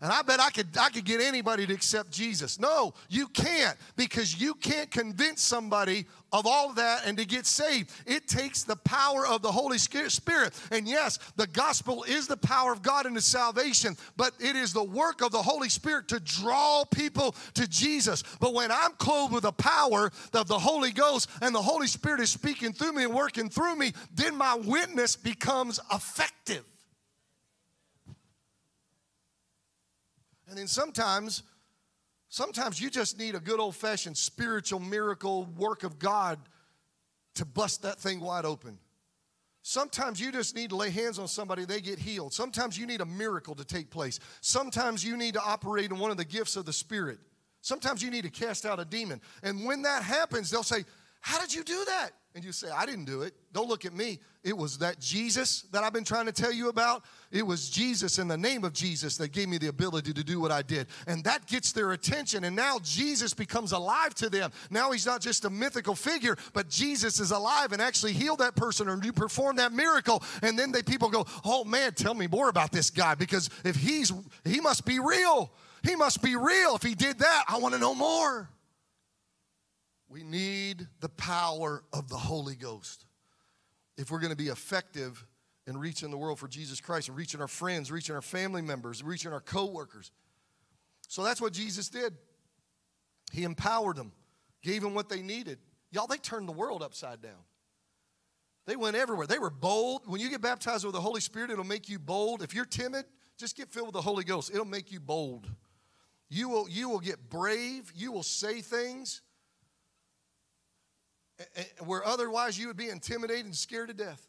And 0.01 0.13
I 0.13 0.23
bet 0.23 0.41
I 0.41 0.51
could, 0.51 0.69
I 0.79 0.91
could 0.91 1.05
get 1.05 1.21
anybody 1.21 1.67
to 1.67 1.75
accept 1.75 2.11
Jesus. 2.11 2.61
No, 2.61 2.95
you 3.09 3.27
can't 3.29 3.77
because 3.97 4.41
you 4.41 4.55
can't 4.55 4.91
convince 4.91 5.43
somebody 5.43 6.07
of 6.33 6.47
all 6.47 6.71
of 6.71 6.77
that 6.77 7.03
and 7.07 7.17
to 7.19 7.25
get 7.25 7.47
saved. 7.47 7.91
It 8.07 8.29
takes 8.29 8.63
the 8.63 8.77
power 8.77 9.27
of 9.27 9.43
the 9.43 9.51
Holy 9.51 9.79
Spirit. 9.79 10.55
And 10.71 10.87
yes, 10.87 11.19
the 11.37 11.47
gospel 11.49 12.05
is 12.05 12.29
the 12.29 12.37
power 12.37 12.73
of 12.73 12.83
God 12.83 13.07
into 13.07 13.21
salvation, 13.21 13.97
but 14.17 14.35
it 14.39 14.55
is 14.55 14.73
the 14.73 14.85
work 14.85 15.21
of 15.21 15.33
the 15.33 15.43
Holy 15.43 15.69
Spirit 15.69 16.07
to 16.09 16.21
draw 16.21 16.85
people 16.85 17.35
to 17.55 17.67
Jesus. 17.67 18.23
But 18.41 18.55
when 18.55 18.71
I'm 18.71 18.93
clothed 18.93 19.33
with 19.33 19.45
the 19.45 19.53
power 19.53 20.13
of 20.35 20.49
the 20.49 20.59
Holy 20.59 20.93
Ghost 20.93 21.29
and 21.43 21.55
the 21.55 21.63
Holy 21.63 21.87
Spirit 21.87 22.21
is 22.21 22.31
speaking 22.31 22.73
through 22.73 22.93
me 22.93 23.05
and 23.05 23.15
working 23.15 23.49
through 23.49 23.77
me, 23.77 23.93
then 24.15 24.37
my 24.37 24.55
witness 24.55 25.17
becomes 25.17 25.81
effective. 25.93 26.65
And 30.49 30.57
then 30.57 30.67
sometimes, 30.67 31.43
sometimes 32.29 32.81
you 32.81 32.91
just 32.91 33.19
need 33.19 33.35
a 33.35 33.41
good 33.41 33.61
old 33.61 33.77
fashioned 33.77 34.17
spiritual 34.17 34.81
miracle 34.81 35.45
work 35.57 35.85
of 35.85 35.99
God 35.99 36.39
to 37.35 37.45
bust 37.45 37.83
that 37.83 37.99
thing 37.99 38.21
wide 38.21 38.45
open. 38.45 38.79
Sometimes 39.63 40.19
you 40.21 40.33
just 40.33 40.57
need 40.57 40.71
to 40.71 40.77
lay 40.77 40.89
hands 40.89 41.19
on 41.19 41.29
somebody, 41.29 41.67
they 41.67 41.81
get 41.81 41.99
healed. 41.99 42.33
Sometimes 42.33 42.79
you 42.79 42.87
need 42.87 43.03
a 43.03 43.07
miracle 43.07 43.55
to 43.55 43.65
take 43.65 43.91
place. 43.91 44.19
Sometimes 44.41 45.05
you 45.05 45.17
need 45.17 45.35
to 45.35 45.43
operate 45.43 45.91
in 45.91 45.99
one 45.99 46.11
of 46.11 46.17
the 46.17 46.25
gifts 46.25 46.57
of 46.57 46.65
the 46.65 46.73
Spirit. 46.73 47.19
Sometimes 47.61 48.03
you 48.03 48.11
need 48.11 48.23
to 48.23 48.31
cast 48.31 48.65
out 48.65 48.81
a 48.81 48.85
demon. 48.85 49.21
And 49.43 49.67
when 49.67 49.83
that 49.83 50.03
happens, 50.03 50.51
they'll 50.51 50.63
say, 50.63 50.85
How 51.21 51.41
did 51.41 51.55
you 51.55 51.65
do 51.65 51.85
that? 51.87 52.13
and 52.39 52.45
you 52.45 52.53
say, 52.53 52.69
I 52.71 52.87
didn't 52.87 53.07
do 53.07 53.23
it. 53.23 53.35
Don't 53.53 53.69
look 53.69 53.85
at 53.85 53.93
me. 53.93 54.21
It 54.45 54.57
was 54.57 54.79
that 54.79 55.01
Jesus 55.01 55.63
that 55.73 55.83
I've 55.83 55.93
been 55.93 56.05
trying 56.05 56.27
to 56.27 56.33
tell 56.33 56.53
you 56.53 56.69
about. 56.69 57.05
It 57.33 57.45
was 57.45 57.69
Jesus 57.69 58.21
in 58.21 58.29
the 58.29 58.37
name 58.37 58.63
of 58.63 58.73
Jesus 58.73 59.17
that 59.17 59.33
gave 59.33 59.49
me 59.49 59.59
the 59.59 59.67
ability 59.67 60.13
to 60.13 60.23
do 60.23 60.39
what 60.39 60.53
I 60.53 60.63
did. 60.63 60.87
And 61.09 61.25
that 61.25 61.47
gets 61.47 61.73
their 61.73 61.93
attention. 61.93 62.45
And 62.45 62.55
now 62.55 62.79
Jesus 62.81 63.35
becomes 63.35 63.73
alive 63.73 64.15
to 64.17 64.31
them. 64.31 64.53
Now 64.71 64.93
he's 64.93 65.05
not 65.05 65.21
just 65.21 65.47
a 65.47 65.51
mythical 65.51 65.97
figure, 65.97 66.37
but 66.53 66.69
Jesus 66.69 67.19
is 67.19 67.33
alive 67.33 67.73
and 67.73 67.83
actually 67.83 68.13
healed 68.13 68.39
that 68.39 68.55
person 68.55 68.89
or 68.89 69.01
you 69.03 69.13
perform 69.13 69.57
that 69.57 69.73
miracle. 69.73 70.23
And 70.43 70.57
then 70.57 70.71
they 70.71 70.83
people 70.83 71.09
go, 71.09 71.27
Oh 71.45 71.65
man, 71.65 71.93
tell 71.95 72.15
me 72.15 72.29
more 72.29 72.49
about 72.49 72.71
this 72.71 72.89
guy 72.89 73.17
because 73.17 73.51
if 73.65 73.75
he's 73.75 74.13
he 74.45 74.61
must 74.61 74.87
be 74.87 75.01
real. 75.01 75.51
He 75.83 75.97
must 75.97 76.23
be 76.23 76.37
real. 76.37 76.77
If 76.77 76.83
he 76.83 76.95
did 76.95 77.19
that, 77.19 77.45
I 77.49 77.59
want 77.59 77.75
to 77.75 77.81
know 77.81 77.95
more. 77.95 78.49
We 80.09 80.23
need 80.23 80.87
the 81.01 81.09
power 81.11 81.83
of 81.93 82.09
the 82.09 82.17
Holy 82.17 82.57
Ghost 82.57 83.05
if 83.97 84.11
we're 84.11 84.21
going 84.21 84.31
to 84.31 84.37
be 84.37 84.49
effective 84.49 85.25
in 85.67 85.77
reaching 85.77 86.11
the 86.11 86.17
world 86.17 86.39
for 86.39 86.49
Jesus 86.49 86.81
Christ 86.81 87.09
and 87.09 87.17
reaching 87.17 87.41
our 87.43 87.49
friends, 87.49 87.93
reaching 87.93 88.15
our 88.15 88.23
family 88.23 88.63
members, 88.63 89.03
reaching 89.03 89.33
our 89.33 89.41
coworkers. 89.41 90.11
So 91.09 91.23
that's 91.23 91.41
what 91.41 91.53
Jesus 91.53 91.91
did. 91.91 92.15
He 93.33 93.45
empowered 93.45 93.97
them, 93.97 94.13
gave 94.63 94.81
them 94.81 94.95
what 94.95 95.11
they 95.11 95.21
needed. 95.21 95.59
Y'all, 95.91 96.07
they 96.07 96.17
turned 96.17 96.49
the 96.49 96.53
world 96.53 96.83
upside 96.83 97.21
down. 97.21 97.45
They 98.67 98.77
went 98.77 98.97
everywhere. 98.97 99.27
They 99.27 99.39
were 99.39 99.51
bold. 99.51 100.03
When 100.07 100.21
you 100.21 100.31
get 100.31 100.41
baptized 100.41 100.85
with 100.85 100.95
the 100.95 101.01
Holy 101.01 101.21
Spirit, 101.21 101.51
it'll 101.51 101.65
make 101.65 101.89
you 101.89 101.99
bold. 101.99 102.43
If 102.43 102.55
you're 102.55 102.67
timid, 102.67 103.05
just 103.39 103.57
get 103.57 103.71
filled 103.71 103.89
with 103.89 103.95
the 103.95 104.03
Holy 104.03 104.25
Ghost. 104.25 104.51
It'll 104.53 104.65
make 104.65 104.91
you 104.93 105.01
bold. 105.01 105.49
You 106.31 106.49
will, 106.49 106.69
you 106.69 106.89
will 106.89 106.99
get 106.99 107.31
brave. 107.31 107.91
You 107.95 108.13
will 108.13 108.23
say 108.23 108.61
things 108.61 109.23
where 111.85 112.05
otherwise 112.07 112.59
you 112.59 112.67
would 112.67 112.77
be 112.77 112.89
intimidated 112.89 113.45
and 113.45 113.55
scared 113.55 113.89
to 113.89 113.95
death. 113.95 114.27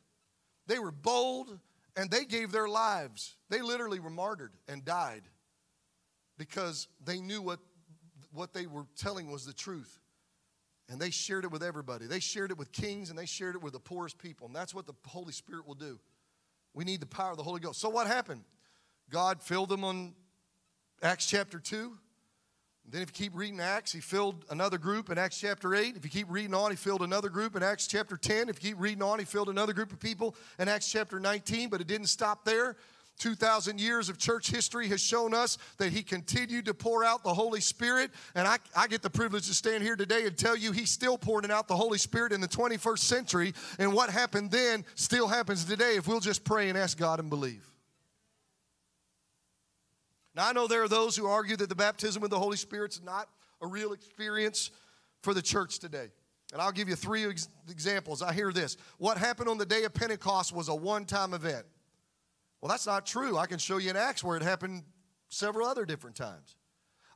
They 0.68 0.80
were 0.80 0.92
bold 0.92 1.60
and 1.96 2.10
they 2.10 2.26
gave 2.26 2.52
their 2.52 2.68
lives. 2.68 3.36
They 3.50 3.62
literally 3.62 4.00
were 4.00 4.10
martyred 4.10 4.54
and 4.68 4.86
died 4.86 5.24
because 6.38 6.88
they 7.04 7.20
knew 7.20 7.42
what, 7.42 7.60
what 8.32 8.54
they 8.54 8.68
were 8.68 8.86
telling 8.98 9.32
was 9.32 9.46
the 9.46 9.54
truth. 9.54 10.00
And 10.90 11.00
they 11.00 11.12
shared 11.12 11.46
it 11.46 11.52
with 11.52 11.62
everybody. 11.62 12.08
They 12.08 12.20
shared 12.20 12.52
it 12.52 12.58
with 12.58 12.72
kings 12.72 13.10
and 13.10 13.20
they 13.20 13.26
shared 13.26 13.56
it 13.56 13.62
with 13.62 13.74
the 13.74 13.80
poorest 13.80 14.18
people. 14.18 14.48
And 14.48 14.56
that's 14.56 14.74
what 14.74 14.88
the 14.88 14.94
Holy 15.06 15.34
Spirit 15.34 15.68
will 15.68 15.76
do. 15.76 16.00
We 16.74 16.84
need 16.84 17.00
the 17.00 17.06
power 17.06 17.32
of 17.32 17.38
the 17.38 17.44
Holy 17.44 17.60
Ghost. 17.60 17.80
So, 17.80 17.90
what 17.90 18.08
happened? 18.08 18.44
God 19.10 19.42
filled 19.42 19.70
them 19.70 19.84
on 19.84 20.14
Acts 21.02 21.28
chapter 21.28 21.60
2. 21.60 21.94
Then, 22.92 23.04
if 23.04 23.10
you 23.10 23.26
keep 23.26 23.38
reading 23.38 23.60
Acts, 23.60 23.92
he 23.92 24.00
filled 24.00 24.46
another 24.50 24.80
group 24.80 25.12
in 25.12 25.18
Acts 25.20 25.40
chapter 25.40 25.76
8. 25.76 25.96
If 25.96 26.04
you 26.04 26.10
keep 26.10 26.28
reading 26.28 26.56
on, 26.56 26.72
he 26.72 26.78
filled 26.78 27.04
another 27.04 27.30
group 27.30 27.56
in 27.56 27.62
Acts 27.62 27.86
chapter 27.86 28.18
10. 28.18 28.50
If 28.50 28.64
you 28.64 28.72
keep 28.72 28.80
reading 28.82 29.04
on, 29.04 29.20
he 29.20 29.26
filled 29.26 29.50
another 29.50 29.74
group 29.74 29.92
of 29.92 30.00
people 30.00 30.36
in 30.58 30.68
Acts 30.68 30.92
chapter 30.92 31.20
19. 31.20 31.70
But 31.70 31.82
it 31.82 31.88
didn't 31.88 32.08
stop 32.08 32.46
there. 32.46 32.78
2,000 33.20 33.80
years 33.80 34.10
of 34.10 34.18
church 34.18 34.50
history 34.50 34.88
has 34.88 35.02
shown 35.02 35.34
us 35.34 35.58
that 35.78 35.92
he 35.92 36.02
continued 36.02 36.66
to 36.66 36.74
pour 36.74 37.04
out 37.04 37.24
the 37.24 37.34
Holy 37.34 37.62
Spirit. 37.62 38.10
And 38.34 38.48
I, 38.48 38.58
I 38.76 38.88
get 38.88 39.02
the 39.04 39.10
privilege 39.10 39.46
to 39.48 39.54
stand 39.54 39.84
here 39.84 39.96
today 39.96 40.26
and 40.26 40.36
tell 40.36 40.56
you 40.56 40.72
he's 40.72 40.90
still 40.90 41.18
pouring 41.18 41.52
out 41.52 41.68
the 41.68 41.76
Holy 41.76 41.98
Spirit 41.98 42.32
in 42.32 42.42
the 42.42 42.48
21st 42.48 43.00
century. 43.00 43.54
And 43.78 43.94
what 43.94 44.10
happened 44.10 44.50
then 44.50 44.84
still 44.96 45.28
happens 45.28 45.66
today 45.66 45.98
if 45.98 46.08
we'll 46.08 46.22
just 46.22 46.44
pray 46.44 46.70
and 46.70 46.78
ask 46.78 46.98
God 46.98 47.20
and 47.20 47.30
believe. 47.30 47.69
Now, 50.40 50.48
I 50.48 50.54
know 50.54 50.68
there 50.68 50.84
are 50.84 50.88
those 50.88 51.18
who 51.18 51.28
argue 51.28 51.58
that 51.58 51.68
the 51.68 51.76
baptism 51.76 52.22
with 52.22 52.32
the 52.32 52.40
Holy 52.40 52.56
Spirit 52.56 52.94
is 52.94 53.04
not 53.04 53.28
a 53.62 53.68
real 53.68 53.92
experience 53.92 54.72
for 55.22 55.34
the 55.34 55.42
church 55.42 55.80
today. 55.80 56.08
And 56.54 56.62
I'll 56.62 56.72
give 56.72 56.88
you 56.88 56.96
three 56.96 57.26
ex- 57.26 57.50
examples. 57.70 58.22
I 58.22 58.32
hear 58.32 58.54
this. 58.54 58.78
What 59.00 59.18
happened 59.18 59.50
on 59.50 59.58
the 59.58 59.66
day 59.66 59.84
of 59.84 59.94
Pentecost 59.94 60.56
was 60.56 60.70
a 60.70 60.74
one 60.74 61.04
time 61.04 61.34
event. 61.34 61.66
Well, 62.62 62.70
that's 62.70 62.88
not 62.88 63.06
true. 63.06 63.38
I 63.38 63.48
can 63.48 63.58
show 63.58 63.80
you 63.80 63.90
in 63.90 63.98
Acts 63.98 64.24
where 64.24 64.38
it 64.38 64.42
happened 64.42 64.84
several 65.28 65.68
other 65.68 65.84
different 65.84 66.16
times. 66.16 66.56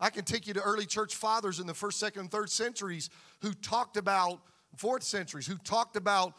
I 0.02 0.10
can 0.10 0.26
take 0.26 0.46
you 0.46 0.54
to 0.56 0.62
early 0.62 0.86
church 0.86 1.16
fathers 1.16 1.62
in 1.62 1.66
the 1.66 1.74
first, 1.74 2.02
second, 2.02 2.24
and 2.24 2.30
third 2.30 2.50
centuries 2.50 3.10
who 3.42 3.54
talked 3.54 3.96
about, 3.96 4.42
fourth 4.76 5.04
centuries, 5.04 5.48
who 5.48 5.56
talked 5.60 5.96
about 5.96 6.34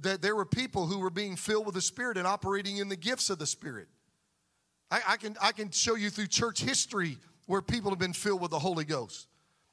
that 0.00 0.22
there 0.22 0.34
were 0.34 0.46
people 0.46 0.86
who 0.86 1.00
were 1.00 1.10
being 1.10 1.36
filled 1.36 1.66
with 1.66 1.74
the 1.74 1.82
Spirit 1.82 2.16
and 2.16 2.26
operating 2.26 2.78
in 2.78 2.88
the 2.88 2.96
gifts 2.96 3.28
of 3.28 3.38
the 3.38 3.46
Spirit. 3.46 3.88
I, 4.90 5.00
I, 5.08 5.16
can, 5.16 5.36
I 5.40 5.52
can 5.52 5.70
show 5.70 5.94
you 5.94 6.10
through 6.10 6.26
church 6.26 6.60
history 6.60 7.18
where 7.46 7.62
people 7.62 7.90
have 7.90 7.98
been 7.98 8.12
filled 8.12 8.40
with 8.40 8.50
the 8.50 8.58
Holy 8.58 8.84
Ghost. 8.84 9.28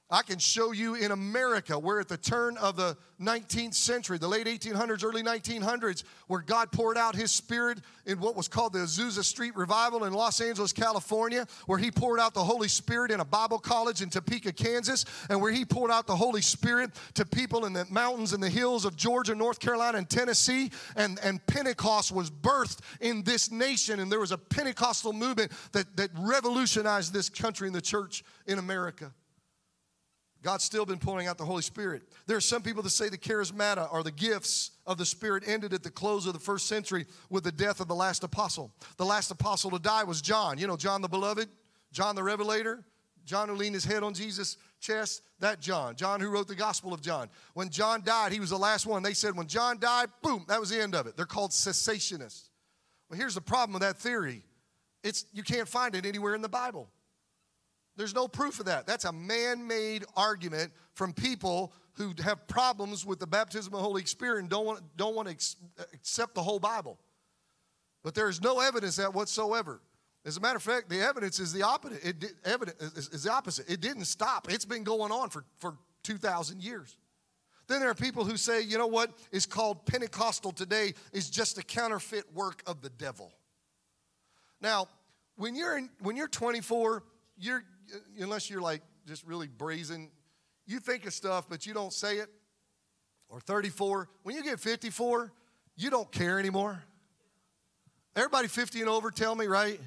I 0.09 0.21
can 0.21 0.39
show 0.39 0.71
you 0.71 0.95
in 0.95 1.11
America 1.11 1.77
where 1.77 1.99
at 1.99 2.07
the 2.07 2.15
turn 2.15 2.55
of 2.57 2.77
the 2.77 2.95
19th 3.19 3.73
century, 3.73 4.17
the 4.17 4.27
late 4.27 4.47
1800s, 4.47 5.03
early 5.03 5.21
1900s, 5.21 6.03
where 6.27 6.39
God 6.39 6.71
poured 6.71 6.97
out 6.97 7.13
his 7.13 7.29
spirit 7.29 7.79
in 8.05 8.21
what 8.21 8.33
was 8.33 8.47
called 8.47 8.71
the 8.71 8.79
Azusa 8.79 9.21
Street 9.21 9.53
Revival 9.57 10.05
in 10.05 10.13
Los 10.13 10.39
Angeles, 10.39 10.71
California, 10.71 11.45
where 11.65 11.77
he 11.77 11.91
poured 11.91 12.21
out 12.21 12.33
the 12.33 12.43
Holy 12.43 12.69
Spirit 12.69 13.11
in 13.11 13.19
a 13.19 13.25
Bible 13.25 13.59
college 13.59 14.01
in 14.01 14.09
Topeka, 14.09 14.53
Kansas, 14.53 15.03
and 15.29 15.41
where 15.41 15.51
he 15.51 15.65
poured 15.65 15.91
out 15.91 16.07
the 16.07 16.15
Holy 16.15 16.41
Spirit 16.41 16.91
to 17.15 17.25
people 17.25 17.65
in 17.65 17.73
the 17.73 17.85
mountains 17.89 18.31
and 18.31 18.41
the 18.41 18.49
hills 18.49 18.85
of 18.85 18.95
Georgia, 18.95 19.35
North 19.35 19.59
Carolina, 19.59 19.97
and 19.97 20.09
Tennessee. 20.09 20.71
And, 20.95 21.19
and 21.21 21.45
Pentecost 21.47 22.13
was 22.13 22.31
birthed 22.31 22.79
in 23.01 23.23
this 23.23 23.51
nation, 23.51 23.99
and 23.99 24.09
there 24.09 24.21
was 24.21 24.31
a 24.31 24.37
Pentecostal 24.37 25.11
movement 25.11 25.51
that, 25.73 25.97
that 25.97 26.11
revolutionized 26.17 27.11
this 27.11 27.27
country 27.27 27.67
and 27.67 27.75
the 27.75 27.81
church 27.81 28.23
in 28.45 28.57
America. 28.57 29.11
God's 30.43 30.63
still 30.63 30.85
been 30.85 30.99
pouring 30.99 31.27
out 31.27 31.37
the 31.37 31.45
Holy 31.45 31.61
Spirit. 31.61 32.03
There 32.25 32.37
are 32.37 32.41
some 32.41 32.61
people 32.61 32.83
that 32.83 32.91
say 32.91 33.09
the 33.09 33.17
charismata 33.17 33.91
or 33.91 34.03
the 34.03 34.11
gifts 34.11 34.71
of 34.85 34.97
the 34.97 35.05
Spirit 35.05 35.43
ended 35.47 35.73
at 35.73 35.83
the 35.83 35.89
close 35.89 36.25
of 36.25 36.33
the 36.33 36.39
first 36.39 36.67
century 36.67 37.05
with 37.29 37.43
the 37.43 37.51
death 37.51 37.79
of 37.79 37.87
the 37.87 37.95
last 37.95 38.23
apostle. 38.23 38.71
The 38.97 39.05
last 39.05 39.31
apostle 39.31 39.71
to 39.71 39.79
die 39.79 40.03
was 40.03 40.21
John. 40.21 40.57
You 40.57 40.67
know, 40.67 40.77
John 40.77 41.01
the 41.01 41.07
Beloved, 41.07 41.49
John 41.91 42.15
the 42.15 42.23
Revelator, 42.23 42.83
John 43.25 43.49
who 43.49 43.55
leaned 43.55 43.75
his 43.75 43.83
head 43.83 44.03
on 44.03 44.13
Jesus' 44.13 44.57
chest. 44.79 45.21
That 45.39 45.59
John, 45.59 45.95
John 45.95 46.21
who 46.21 46.29
wrote 46.29 46.47
the 46.47 46.55
Gospel 46.55 46.93
of 46.93 47.01
John. 47.01 47.29
When 47.53 47.69
John 47.69 48.01
died, 48.03 48.31
he 48.31 48.39
was 48.39 48.51
the 48.51 48.57
last 48.57 48.85
one. 48.85 49.03
They 49.03 49.13
said 49.13 49.35
when 49.35 49.47
John 49.47 49.79
died, 49.79 50.09
boom, 50.21 50.45
that 50.47 50.59
was 50.59 50.69
the 50.69 50.81
end 50.81 50.95
of 50.95 51.07
it. 51.07 51.17
They're 51.17 51.25
called 51.25 51.51
cessationists. 51.51 52.49
Well, 53.09 53.19
here's 53.19 53.35
the 53.35 53.41
problem 53.41 53.73
with 53.73 53.81
that 53.81 53.97
theory 53.97 54.43
it's, 55.03 55.25
you 55.31 55.43
can't 55.43 55.67
find 55.67 55.95
it 55.95 56.05
anywhere 56.05 56.35
in 56.35 56.41
the 56.41 56.49
Bible. 56.49 56.89
There's 57.97 58.15
no 58.15 58.27
proof 58.27 58.59
of 58.59 58.67
that. 58.67 58.85
That's 58.85 59.05
a 59.05 59.11
man 59.11 59.67
made 59.67 60.05
argument 60.15 60.71
from 60.93 61.13
people 61.13 61.73
who 61.93 62.13
have 62.23 62.47
problems 62.47 63.05
with 63.05 63.19
the 63.19 63.25
baptism 63.27 63.73
of 63.73 63.79
the 63.79 63.83
Holy 63.83 64.05
Spirit 64.05 64.41
and 64.41 64.49
don't 64.49 64.65
want, 64.65 64.81
don't 64.95 65.15
want 65.15 65.27
to 65.27 65.33
ex- 65.33 65.55
accept 65.93 66.35
the 66.35 66.43
whole 66.43 66.59
Bible. 66.59 66.99
But 68.03 68.13
there 68.13 68.29
is 68.29 68.41
no 68.41 68.59
evidence 68.59 68.97
that 68.97 69.13
whatsoever. 69.13 69.81
As 70.23 70.37
a 70.37 70.39
matter 70.39 70.57
of 70.57 70.63
fact, 70.63 70.89
the 70.89 71.01
evidence 71.01 71.39
is 71.39 71.51
the 71.51 71.63
opposite. 71.63 72.05
It 72.05 72.19
did, 72.19 72.31
evidence 72.45 72.81
is, 72.81 73.07
is 73.09 73.23
the 73.23 73.31
opposite. 73.31 73.67
It 73.67 73.81
didn't 73.81 74.05
stop. 74.05 74.47
It's 74.51 74.65
been 74.65 74.83
going 74.83 75.11
on 75.11 75.29
for, 75.29 75.43
for 75.59 75.77
2,000 76.03 76.61
years. 76.61 76.97
Then 77.67 77.79
there 77.79 77.89
are 77.89 77.95
people 77.95 78.23
who 78.23 78.37
say, 78.37 78.61
you 78.61 78.77
know 78.77 78.87
what 78.87 79.11
is 79.31 79.45
called 79.45 79.85
Pentecostal 79.85 80.51
today 80.51 80.93
is 81.13 81.29
just 81.29 81.57
a 81.57 81.63
counterfeit 81.63 82.25
work 82.33 82.61
of 82.67 82.81
the 82.81 82.89
devil. 82.89 83.33
Now, 84.61 84.87
when 85.35 85.55
you're 85.55 85.77
in, 85.77 85.89
when 85.99 86.15
you're 86.15 86.27
24, 86.27 87.03
you're 87.37 87.63
unless 88.19 88.49
you're 88.49 88.61
like 88.61 88.81
just 89.05 89.25
really 89.25 89.47
brazen, 89.47 90.09
you 90.65 90.79
think 90.79 91.05
of 91.05 91.13
stuff, 91.13 91.47
but 91.49 91.65
you 91.65 91.73
don't 91.73 91.93
say 91.93 92.17
it. 92.17 92.29
Or 93.29 93.39
34. 93.39 94.09
When 94.23 94.35
you 94.35 94.43
get 94.43 94.59
54, 94.59 95.31
you 95.75 95.89
don't 95.89 96.11
care 96.11 96.39
anymore. 96.39 96.81
Everybody 98.15 98.47
50 98.47 98.81
and 98.81 98.89
over 98.89 99.11
tell 99.11 99.35
me, 99.35 99.47
right? 99.47 99.79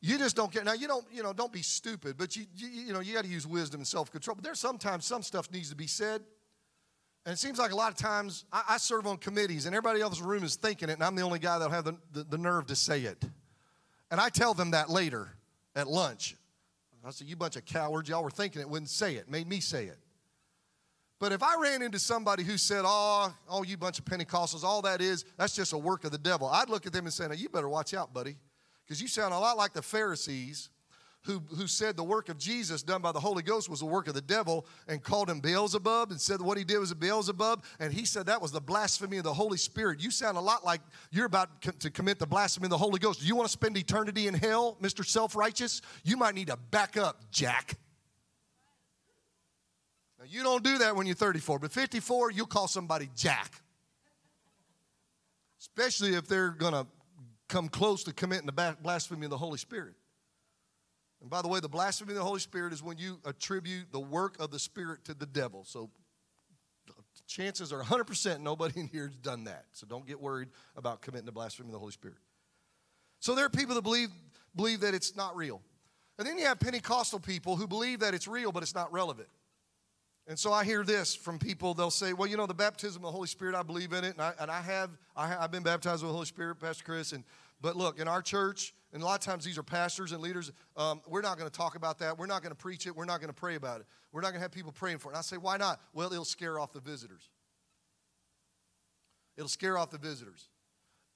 You 0.00 0.18
just 0.18 0.36
don't 0.36 0.52
care. 0.52 0.64
Now 0.64 0.74
you 0.74 0.86
don't, 0.86 1.06
you 1.12 1.22
know, 1.22 1.32
don't 1.32 1.52
be 1.52 1.62
stupid, 1.62 2.16
but 2.18 2.36
you, 2.36 2.44
you, 2.56 2.68
you 2.68 2.92
know, 2.92 3.00
you 3.00 3.14
got 3.14 3.24
to 3.24 3.30
use 3.30 3.46
wisdom 3.46 3.80
and 3.80 3.86
self-control. 3.86 4.34
But 4.34 4.44
there's 4.44 4.58
sometimes 4.58 5.06
some 5.06 5.22
stuff 5.22 5.50
needs 5.50 5.70
to 5.70 5.76
be 5.76 5.86
said. 5.86 6.22
And 7.24 7.32
it 7.32 7.38
seems 7.38 7.58
like 7.58 7.72
a 7.72 7.76
lot 7.76 7.90
of 7.90 7.96
times 7.96 8.44
I, 8.52 8.64
I 8.70 8.76
serve 8.76 9.06
on 9.06 9.16
committees 9.16 9.66
and 9.66 9.74
everybody 9.74 10.02
else 10.02 10.18
in 10.18 10.24
the 10.24 10.28
room 10.28 10.44
is 10.44 10.56
thinking 10.56 10.90
it, 10.90 10.94
and 10.94 11.02
I'm 11.02 11.14
the 11.14 11.22
only 11.22 11.38
guy 11.38 11.58
that'll 11.58 11.72
have 11.72 11.84
the, 11.84 11.96
the, 12.12 12.24
the 12.24 12.38
nerve 12.38 12.66
to 12.66 12.76
say 12.76 13.00
it. 13.00 13.24
And 14.10 14.20
I 14.20 14.28
tell 14.28 14.52
them 14.52 14.72
that 14.72 14.90
later 14.90 15.30
at 15.74 15.88
lunch. 15.88 16.36
I 17.06 17.10
said, 17.10 17.28
You 17.28 17.36
bunch 17.36 17.56
of 17.56 17.64
cowards, 17.64 18.08
y'all 18.08 18.22
were 18.22 18.30
thinking 18.30 18.60
it, 18.60 18.68
wouldn't 18.68 18.90
say 18.90 19.16
it, 19.16 19.30
made 19.30 19.48
me 19.48 19.60
say 19.60 19.86
it. 19.86 19.98
But 21.20 21.32
if 21.32 21.42
I 21.42 21.56
ran 21.60 21.82
into 21.82 21.98
somebody 21.98 22.42
who 22.42 22.58
said, 22.58 22.82
Oh, 22.84 23.32
oh, 23.48 23.62
you 23.62 23.76
bunch 23.76 23.98
of 23.98 24.04
Pentecostals, 24.04 24.64
all 24.64 24.82
that 24.82 25.00
is, 25.00 25.24
that's 25.36 25.54
just 25.54 25.72
a 25.72 25.78
work 25.78 26.04
of 26.04 26.10
the 26.10 26.18
devil, 26.18 26.48
I'd 26.48 26.68
look 26.68 26.86
at 26.86 26.92
them 26.92 27.04
and 27.04 27.12
say, 27.12 27.26
Now, 27.26 27.34
you 27.34 27.48
better 27.48 27.68
watch 27.68 27.94
out, 27.94 28.12
buddy, 28.12 28.36
because 28.84 29.00
you 29.00 29.08
sound 29.08 29.34
a 29.34 29.38
lot 29.38 29.56
like 29.56 29.72
the 29.72 29.82
Pharisees 29.82 30.70
who, 31.24 31.42
who 31.56 31.66
said 31.66 31.96
the 31.96 32.04
work 32.04 32.28
of 32.28 32.38
Jesus 32.38 32.82
done 32.82 33.00
by 33.00 33.10
the 33.10 33.20
Holy 33.20 33.42
Ghost 33.42 33.70
was 33.70 33.80
the 33.80 33.86
work 33.86 34.08
of 34.08 34.14
the 34.14 34.20
devil 34.20 34.66
and 34.88 35.02
called 35.02 35.30
him 35.30 35.40
Beelzebub 35.40 36.10
and 36.10 36.20
said 36.20 36.40
what 36.40 36.58
he 36.58 36.64
did 36.64 36.78
was 36.78 36.90
a 36.90 36.94
Beelzebub. 36.94 37.64
And 37.80 37.92
he 37.92 38.04
said 38.04 38.26
that 38.26 38.42
was 38.42 38.52
the 38.52 38.60
blasphemy 38.60 39.16
of 39.16 39.24
the 39.24 39.32
Holy 39.32 39.56
Spirit. 39.56 40.02
You 40.02 40.10
sound 40.10 40.36
a 40.36 40.40
lot 40.40 40.64
like 40.64 40.82
you're 41.10 41.24
about 41.24 41.62
to 41.80 41.90
commit 41.90 42.18
the 42.18 42.26
blasphemy 42.26 42.66
of 42.66 42.70
the 42.70 42.78
Holy 42.78 42.98
Ghost. 42.98 43.20
Do 43.20 43.26
you 43.26 43.36
want 43.36 43.48
to 43.48 43.52
spend 43.52 43.76
eternity 43.78 44.28
in 44.28 44.34
hell, 44.34 44.76
Mr. 44.82 45.04
Self 45.04 45.34
Righteous? 45.34 45.80
You 46.04 46.18
might 46.18 46.34
need 46.34 46.48
to 46.48 46.56
back 46.56 46.98
up, 46.98 47.22
Jack. 47.30 47.78
Now, 50.18 50.26
you 50.28 50.42
don't 50.42 50.62
do 50.62 50.78
that 50.78 50.94
when 50.94 51.06
you're 51.06 51.16
34, 51.16 51.58
but 51.58 51.72
54, 51.72 52.32
you'll 52.32 52.46
call 52.46 52.68
somebody 52.68 53.08
Jack. 53.16 53.62
Especially 55.58 56.14
if 56.14 56.28
they're 56.28 56.50
going 56.50 56.74
to 56.74 56.86
come 57.48 57.68
close 57.68 58.04
to 58.04 58.12
committing 58.12 58.46
the 58.46 58.76
blasphemy 58.82 59.24
of 59.24 59.30
the 59.30 59.38
Holy 59.38 59.58
Spirit. 59.58 59.94
And 61.24 61.30
by 61.30 61.40
the 61.40 61.48
way, 61.48 61.58
the 61.58 61.70
blasphemy 61.70 62.10
of 62.10 62.18
the 62.18 62.22
Holy 62.22 62.38
Spirit 62.38 62.74
is 62.74 62.82
when 62.82 62.98
you 62.98 63.18
attribute 63.24 63.90
the 63.92 63.98
work 63.98 64.38
of 64.38 64.50
the 64.50 64.58
Spirit 64.58 65.06
to 65.06 65.14
the 65.14 65.24
devil. 65.24 65.64
So 65.64 65.88
chances 67.26 67.72
are 67.72 67.82
100% 67.82 68.40
nobody 68.40 68.80
in 68.80 68.88
here 68.88 69.06
has 69.06 69.16
done 69.16 69.44
that. 69.44 69.64
So 69.72 69.86
don't 69.86 70.06
get 70.06 70.20
worried 70.20 70.50
about 70.76 71.00
committing 71.00 71.24
the 71.24 71.32
blasphemy 71.32 71.68
of 71.68 71.72
the 71.72 71.78
Holy 71.78 71.92
Spirit. 71.92 72.18
So 73.20 73.34
there 73.34 73.46
are 73.46 73.48
people 73.48 73.74
that 73.74 73.80
believe, 73.80 74.10
believe 74.54 74.80
that 74.80 74.92
it's 74.92 75.16
not 75.16 75.34
real. 75.34 75.62
And 76.18 76.28
then 76.28 76.36
you 76.36 76.44
have 76.44 76.60
Pentecostal 76.60 77.20
people 77.20 77.56
who 77.56 77.66
believe 77.66 78.00
that 78.00 78.12
it's 78.12 78.28
real, 78.28 78.52
but 78.52 78.62
it's 78.62 78.74
not 78.74 78.92
relevant. 78.92 79.28
And 80.26 80.38
so 80.38 80.52
I 80.52 80.62
hear 80.62 80.84
this 80.84 81.14
from 81.14 81.38
people. 81.38 81.72
They'll 81.72 81.90
say, 81.90 82.12
well, 82.12 82.28
you 82.28 82.36
know, 82.36 82.46
the 82.46 82.52
baptism 82.52 83.02
of 83.02 83.08
the 83.08 83.16
Holy 83.16 83.28
Spirit, 83.28 83.54
I 83.54 83.62
believe 83.62 83.94
in 83.94 84.04
it. 84.04 84.12
And 84.12 84.20
I, 84.20 84.34
and 84.38 84.50
I 84.50 84.60
have, 84.60 84.90
I 85.16 85.28
have, 85.28 85.40
I've 85.40 85.50
been 85.50 85.62
baptized 85.62 86.02
with 86.02 86.10
the 86.10 86.14
Holy 86.14 86.26
Spirit, 86.26 86.60
Pastor 86.60 86.84
Chris. 86.84 87.12
And, 87.12 87.24
but 87.64 87.76
look, 87.76 87.98
in 87.98 88.08
our 88.08 88.20
church, 88.20 88.74
and 88.92 89.02
a 89.02 89.06
lot 89.06 89.14
of 89.14 89.24
times 89.24 89.42
these 89.42 89.56
are 89.56 89.62
pastors 89.62 90.12
and 90.12 90.20
leaders. 90.20 90.52
Um, 90.76 91.00
we're 91.08 91.22
not 91.22 91.38
going 91.38 91.50
to 91.50 91.56
talk 91.56 91.76
about 91.76 91.98
that. 92.00 92.18
We're 92.18 92.26
not 92.26 92.42
going 92.42 92.50
to 92.50 92.56
preach 92.56 92.86
it. 92.86 92.94
We're 92.94 93.06
not 93.06 93.20
going 93.20 93.30
to 93.30 93.34
pray 93.34 93.54
about 93.54 93.80
it. 93.80 93.86
We're 94.12 94.20
not 94.20 94.32
going 94.32 94.40
to 94.40 94.42
have 94.42 94.52
people 94.52 94.70
praying 94.70 94.98
for 94.98 95.08
it. 95.08 95.12
And 95.12 95.18
I 95.18 95.22
say, 95.22 95.38
why 95.38 95.56
not? 95.56 95.80
Well, 95.94 96.12
it'll 96.12 96.26
scare 96.26 96.60
off 96.60 96.74
the 96.74 96.80
visitors. 96.80 97.30
It'll 99.38 99.48
scare 99.48 99.78
off 99.78 99.90
the 99.90 99.96
visitors. 99.96 100.50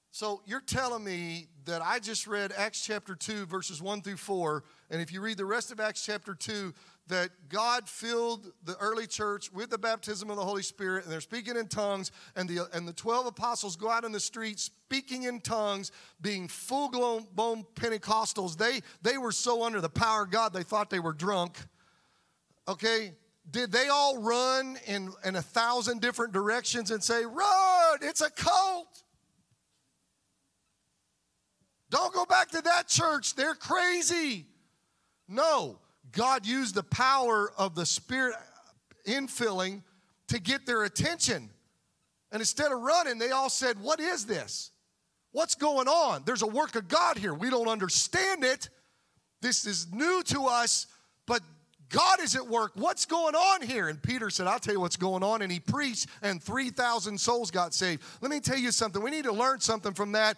So 0.09 0.41
you're 0.47 0.59
telling 0.59 1.03
me 1.03 1.49
that 1.65 1.83
I 1.83 1.99
just 1.99 2.25
read 2.25 2.51
Acts 2.57 2.83
chapter 2.83 3.13
2, 3.13 3.45
verses 3.45 3.79
1 3.79 4.01
through 4.01 4.17
4, 4.17 4.63
and 4.89 5.01
if 5.01 5.11
you 5.13 5.21
read 5.21 5.37
the 5.37 5.45
rest 5.45 5.71
of 5.71 5.79
Acts 5.79 6.03
chapter 6.03 6.33
2, 6.33 6.73
that 7.09 7.29
God 7.49 7.89
filled 7.89 8.51
the 8.63 8.77
early 8.77 9.07
church 9.07 9.51
with 9.51 9.69
the 9.71 9.77
baptism 9.77 10.29
of 10.29 10.35
the 10.35 10.45
Holy 10.45 10.61
Spirit, 10.61 11.03
and 11.03 11.11
they're 11.11 11.21
speaking 11.21 11.57
in 11.57 11.67
tongues, 11.67 12.11
and 12.35 12.47
the, 12.47 12.67
and 12.73 12.87
the 12.87 12.93
12 12.93 13.27
apostles 13.27 13.75
go 13.75 13.89
out 13.89 14.03
in 14.03 14.11
the 14.11 14.19
streets 14.19 14.63
speaking 14.63 15.23
in 15.23 15.41
tongues, 15.41 15.91
being 16.21 16.47
full 16.47 16.89
blown 16.89 17.65
Pentecostals. 17.75 18.57
They, 18.57 18.81
they 19.01 19.17
were 19.17 19.31
so 19.31 19.63
under 19.63 19.81
the 19.81 19.89
power 19.89 20.23
of 20.23 20.31
God, 20.31 20.53
they 20.53 20.63
thought 20.63 20.89
they 20.89 20.99
were 20.99 21.13
drunk. 21.13 21.57
Okay? 22.67 23.13
Did 23.49 23.71
they 23.71 23.87
all 23.87 24.21
run 24.21 24.77
in, 24.85 25.11
in 25.25 25.35
a 25.35 25.41
thousand 25.41 26.01
different 26.01 26.33
directions 26.33 26.91
and 26.91 27.03
say, 27.03 27.25
Run, 27.25 27.99
it's 28.01 28.21
a 28.21 28.29
cult? 28.29 29.03
Don't 31.89 32.13
go 32.13 32.25
back 32.25 32.49
to 32.51 32.61
that 32.61 32.87
church, 32.87 33.35
they're 33.35 33.55
crazy. 33.55 34.45
No 35.29 35.77
God 36.11 36.45
used 36.45 36.75
the 36.75 36.83
power 36.83 37.51
of 37.57 37.75
the 37.75 37.85
Spirit 37.85 38.35
infilling 39.05 39.83
to 40.27 40.39
get 40.39 40.65
their 40.65 40.83
attention. 40.83 41.49
And 42.31 42.41
instead 42.41 42.71
of 42.71 42.79
running, 42.79 43.17
they 43.17 43.31
all 43.31 43.49
said, 43.49 43.79
What 43.81 43.99
is 43.99 44.25
this? 44.25 44.71
What's 45.31 45.55
going 45.55 45.87
on? 45.87 46.23
There's 46.25 46.41
a 46.41 46.47
work 46.47 46.75
of 46.75 46.87
God 46.87 47.17
here. 47.17 47.33
We 47.33 47.49
don't 47.49 47.67
understand 47.67 48.43
it. 48.43 48.69
This 49.41 49.65
is 49.65 49.91
new 49.93 50.23
to 50.23 50.45
us, 50.45 50.87
but 51.27 51.41
God 51.89 52.21
is 52.21 52.35
at 52.35 52.47
work. 52.47 52.71
What's 52.75 53.05
going 53.05 53.35
on 53.35 53.61
here? 53.61 53.87
And 53.87 54.01
Peter 54.01 54.29
said, 54.29 54.47
I'll 54.47 54.59
tell 54.59 54.73
you 54.73 54.79
what's 54.79 54.95
going 54.95 55.23
on. 55.23 55.41
And 55.41 55.51
he 55.51 55.59
preached, 55.59 56.07
and 56.21 56.41
3,000 56.41 57.19
souls 57.19 57.49
got 57.49 57.73
saved. 57.73 58.03
Let 58.21 58.29
me 58.29 58.39
tell 58.39 58.57
you 58.57 58.71
something. 58.71 59.01
We 59.01 59.09
need 59.09 59.23
to 59.23 59.31
learn 59.31 59.59
something 59.59 59.93
from 59.93 60.11
that. 60.11 60.37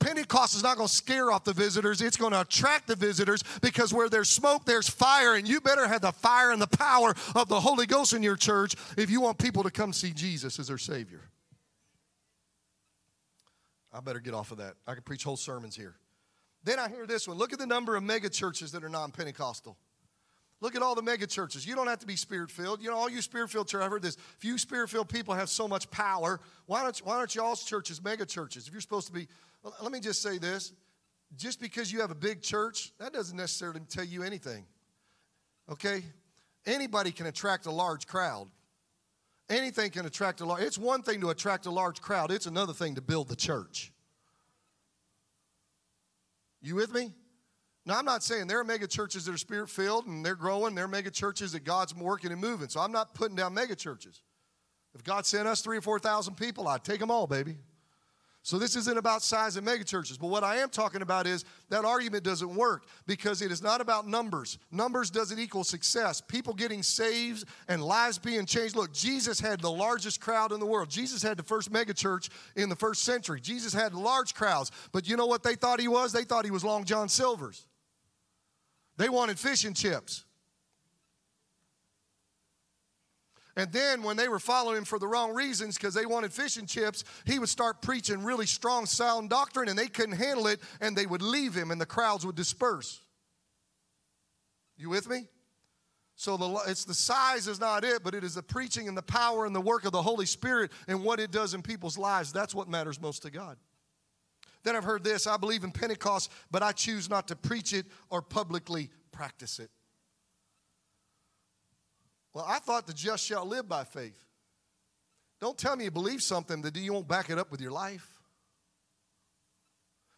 Pentecost 0.00 0.56
is 0.56 0.62
not 0.62 0.76
going 0.76 0.88
to 0.88 0.94
scare 0.94 1.30
off 1.30 1.44
the 1.44 1.52
visitors, 1.52 2.00
it's 2.00 2.16
going 2.16 2.32
to 2.32 2.40
attract 2.40 2.88
the 2.88 2.96
visitors 2.96 3.42
because 3.60 3.94
where 3.94 4.08
there's 4.08 4.28
smoke, 4.28 4.64
there's 4.64 4.88
fire. 4.88 5.34
And 5.36 5.48
you 5.48 5.60
better 5.60 5.86
have 5.86 6.00
the 6.00 6.12
fire 6.12 6.50
and 6.50 6.60
the 6.60 6.66
power 6.66 7.14
of 7.34 7.48
the 7.48 7.60
Holy 7.60 7.86
Ghost 7.86 8.12
in 8.12 8.22
your 8.22 8.36
church 8.36 8.74
if 8.96 9.10
you 9.10 9.20
want 9.20 9.38
people 9.38 9.62
to 9.62 9.70
come 9.70 9.92
see 9.92 10.10
Jesus 10.10 10.58
as 10.58 10.68
their 10.68 10.78
Savior. 10.78 11.22
I 13.92 14.00
better 14.00 14.20
get 14.20 14.34
off 14.34 14.52
of 14.52 14.58
that. 14.58 14.74
I 14.86 14.94
could 14.94 15.04
preach 15.04 15.24
whole 15.24 15.36
sermons 15.36 15.76
here. 15.76 15.96
Then 16.62 16.78
I 16.78 16.88
hear 16.88 17.06
this 17.06 17.26
one. 17.26 17.38
Look 17.38 17.52
at 17.52 17.58
the 17.58 17.66
number 17.66 17.96
of 17.96 18.02
mega 18.02 18.28
churches 18.28 18.72
that 18.72 18.84
are 18.84 18.88
non 18.88 19.10
Pentecostal. 19.10 19.76
Look 20.60 20.76
at 20.76 20.82
all 20.82 20.94
the 20.94 21.02
mega 21.02 21.26
churches. 21.26 21.66
You 21.66 21.74
don't 21.74 21.86
have 21.86 22.00
to 22.00 22.06
be 22.06 22.16
spirit 22.16 22.50
filled. 22.50 22.82
You 22.82 22.90
know, 22.90 22.96
all 22.96 23.08
you 23.08 23.22
spirit 23.22 23.48
filled 23.50 23.68
church, 23.68 23.82
I've 23.82 23.90
heard 23.90 24.02
this. 24.02 24.18
You 24.42 24.58
spirit 24.58 24.90
filled 24.90 25.08
people 25.08 25.34
have 25.34 25.48
so 25.48 25.66
much 25.66 25.90
power, 25.90 26.40
why 26.66 26.82
don't, 26.82 26.98
why 26.98 27.18
don't 27.18 27.34
y'all's 27.34 27.64
churches 27.64 28.02
mega 28.02 28.26
churches? 28.26 28.66
If 28.66 28.72
you're 28.72 28.82
supposed 28.82 29.06
to 29.06 29.12
be, 29.12 29.26
let 29.82 29.90
me 29.90 30.00
just 30.00 30.22
say 30.22 30.38
this 30.38 30.72
just 31.36 31.60
because 31.60 31.92
you 31.92 32.00
have 32.00 32.10
a 32.10 32.16
big 32.16 32.42
church, 32.42 32.92
that 32.98 33.12
doesn't 33.12 33.36
necessarily 33.36 33.80
tell 33.88 34.04
you 34.04 34.22
anything. 34.22 34.64
Okay? 35.70 36.02
Anybody 36.66 37.12
can 37.12 37.26
attract 37.26 37.66
a 37.66 37.70
large 37.70 38.06
crowd. 38.06 38.48
Anything 39.48 39.90
can 39.90 40.06
attract 40.06 40.40
a 40.40 40.44
large. 40.44 40.62
It's 40.62 40.78
one 40.78 41.02
thing 41.02 41.20
to 41.22 41.30
attract 41.30 41.66
a 41.66 41.70
large 41.70 42.00
crowd. 42.00 42.30
It's 42.30 42.46
another 42.46 42.72
thing 42.72 42.96
to 42.96 43.00
build 43.00 43.28
the 43.28 43.36
church. 43.36 43.92
You 46.62 46.74
with 46.74 46.92
me? 46.92 47.12
Now, 47.86 47.98
I'm 47.98 48.04
not 48.04 48.22
saying 48.22 48.46
there 48.46 48.60
are 48.60 48.64
mega 48.64 48.86
churches 48.86 49.24
that 49.24 49.34
are 49.34 49.38
spirit 49.38 49.70
filled 49.70 50.06
and 50.06 50.24
they're 50.24 50.34
growing. 50.34 50.74
There 50.74 50.84
are 50.84 50.88
mega 50.88 51.10
churches 51.10 51.52
that 51.52 51.64
God's 51.64 51.94
working 51.94 52.30
and 52.30 52.40
moving. 52.40 52.68
So 52.68 52.80
I'm 52.80 52.92
not 52.92 53.14
putting 53.14 53.36
down 53.36 53.54
mega 53.54 53.74
churches. 53.74 54.22
If 54.94 55.02
God 55.04 55.24
sent 55.24 55.48
us 55.48 55.60
three 55.60 55.78
or 55.78 55.82
4,000 55.82 56.36
people, 56.36 56.68
I'd 56.68 56.84
take 56.84 57.00
them 57.00 57.10
all, 57.10 57.26
baby. 57.26 57.56
So 58.42 58.58
this 58.58 58.74
isn't 58.74 58.96
about 58.96 59.22
size 59.22 59.56
and 59.56 59.66
megachurches, 59.66 60.18
but 60.18 60.28
what 60.28 60.42
I 60.42 60.56
am 60.56 60.70
talking 60.70 61.02
about 61.02 61.26
is 61.26 61.44
that 61.68 61.84
argument 61.84 62.24
doesn't 62.24 62.54
work 62.54 62.86
because 63.06 63.42
it 63.42 63.52
is 63.52 63.60
not 63.60 63.82
about 63.82 64.08
numbers. 64.08 64.58
Numbers 64.70 65.10
doesn't 65.10 65.38
equal 65.38 65.62
success. 65.62 66.22
People 66.22 66.54
getting 66.54 66.82
saved 66.82 67.44
and 67.68 67.82
lives 67.82 68.18
being 68.18 68.46
changed. 68.46 68.76
Look, 68.76 68.94
Jesus 68.94 69.40
had 69.40 69.60
the 69.60 69.70
largest 69.70 70.22
crowd 70.22 70.52
in 70.52 70.60
the 70.60 70.64
world. 70.64 70.88
Jesus 70.88 71.22
had 71.22 71.36
the 71.36 71.42
first 71.42 71.70
megachurch 71.70 72.30
in 72.56 72.70
the 72.70 72.76
first 72.76 73.04
century. 73.04 73.42
Jesus 73.42 73.74
had 73.74 73.92
large 73.94 74.34
crowds, 74.34 74.72
but 74.90 75.06
you 75.06 75.18
know 75.18 75.26
what 75.26 75.42
they 75.42 75.54
thought 75.54 75.78
he 75.78 75.88
was? 75.88 76.10
They 76.10 76.24
thought 76.24 76.46
he 76.46 76.50
was 76.50 76.64
Long 76.64 76.84
John 76.84 77.10
Silver's. 77.10 77.66
They 79.00 79.08
wanted 79.08 79.38
fish 79.38 79.64
and 79.64 79.74
chips. 79.74 80.26
And 83.56 83.72
then 83.72 84.02
when 84.02 84.18
they 84.18 84.28
were 84.28 84.38
following 84.38 84.76
him 84.76 84.84
for 84.84 84.98
the 84.98 85.08
wrong 85.08 85.32
reasons 85.32 85.76
because 85.78 85.94
they 85.94 86.04
wanted 86.04 86.34
fish 86.34 86.58
and 86.58 86.68
chips, 86.68 87.04
he 87.24 87.38
would 87.38 87.48
start 87.48 87.80
preaching 87.80 88.22
really 88.22 88.44
strong, 88.44 88.84
sound 88.84 89.30
doctrine 89.30 89.70
and 89.70 89.78
they 89.78 89.86
couldn't 89.86 90.16
handle 90.16 90.46
it 90.48 90.60
and 90.82 90.94
they 90.94 91.06
would 91.06 91.22
leave 91.22 91.54
him 91.54 91.70
and 91.70 91.80
the 91.80 91.86
crowds 91.86 92.26
would 92.26 92.36
disperse. 92.36 93.00
You 94.76 94.90
with 94.90 95.08
me? 95.08 95.28
So 96.16 96.36
the, 96.36 96.60
it's 96.66 96.84
the 96.84 96.92
size 96.92 97.48
is 97.48 97.58
not 97.58 97.84
it, 97.84 98.04
but 98.04 98.14
it 98.14 98.22
is 98.22 98.34
the 98.34 98.42
preaching 98.42 98.86
and 98.86 98.94
the 98.98 99.02
power 99.02 99.46
and 99.46 99.56
the 99.56 99.62
work 99.62 99.86
of 99.86 99.92
the 99.92 100.02
Holy 100.02 100.26
Spirit 100.26 100.72
and 100.88 101.02
what 101.02 101.20
it 101.20 101.30
does 101.30 101.54
in 101.54 101.62
people's 101.62 101.96
lives. 101.96 102.34
That's 102.34 102.54
what 102.54 102.68
matters 102.68 103.00
most 103.00 103.22
to 103.22 103.30
God. 103.30 103.56
Then 104.62 104.76
I've 104.76 104.84
heard 104.84 105.04
this 105.04 105.26
I 105.26 105.36
believe 105.36 105.64
in 105.64 105.72
Pentecost, 105.72 106.30
but 106.50 106.62
I 106.62 106.72
choose 106.72 107.08
not 107.08 107.28
to 107.28 107.36
preach 107.36 107.72
it 107.72 107.86
or 108.10 108.22
publicly 108.22 108.90
practice 109.12 109.58
it. 109.58 109.70
Well, 112.32 112.44
I 112.46 112.58
thought 112.58 112.86
the 112.86 112.92
just 112.92 113.24
shall 113.24 113.46
live 113.46 113.68
by 113.68 113.84
faith. 113.84 114.24
Don't 115.40 115.56
tell 115.56 115.74
me 115.74 115.84
you 115.84 115.90
believe 115.90 116.22
something 116.22 116.62
that 116.62 116.76
you 116.76 116.92
won't 116.92 117.08
back 117.08 117.30
it 117.30 117.38
up 117.38 117.50
with 117.50 117.60
your 117.60 117.72
life. 117.72 118.20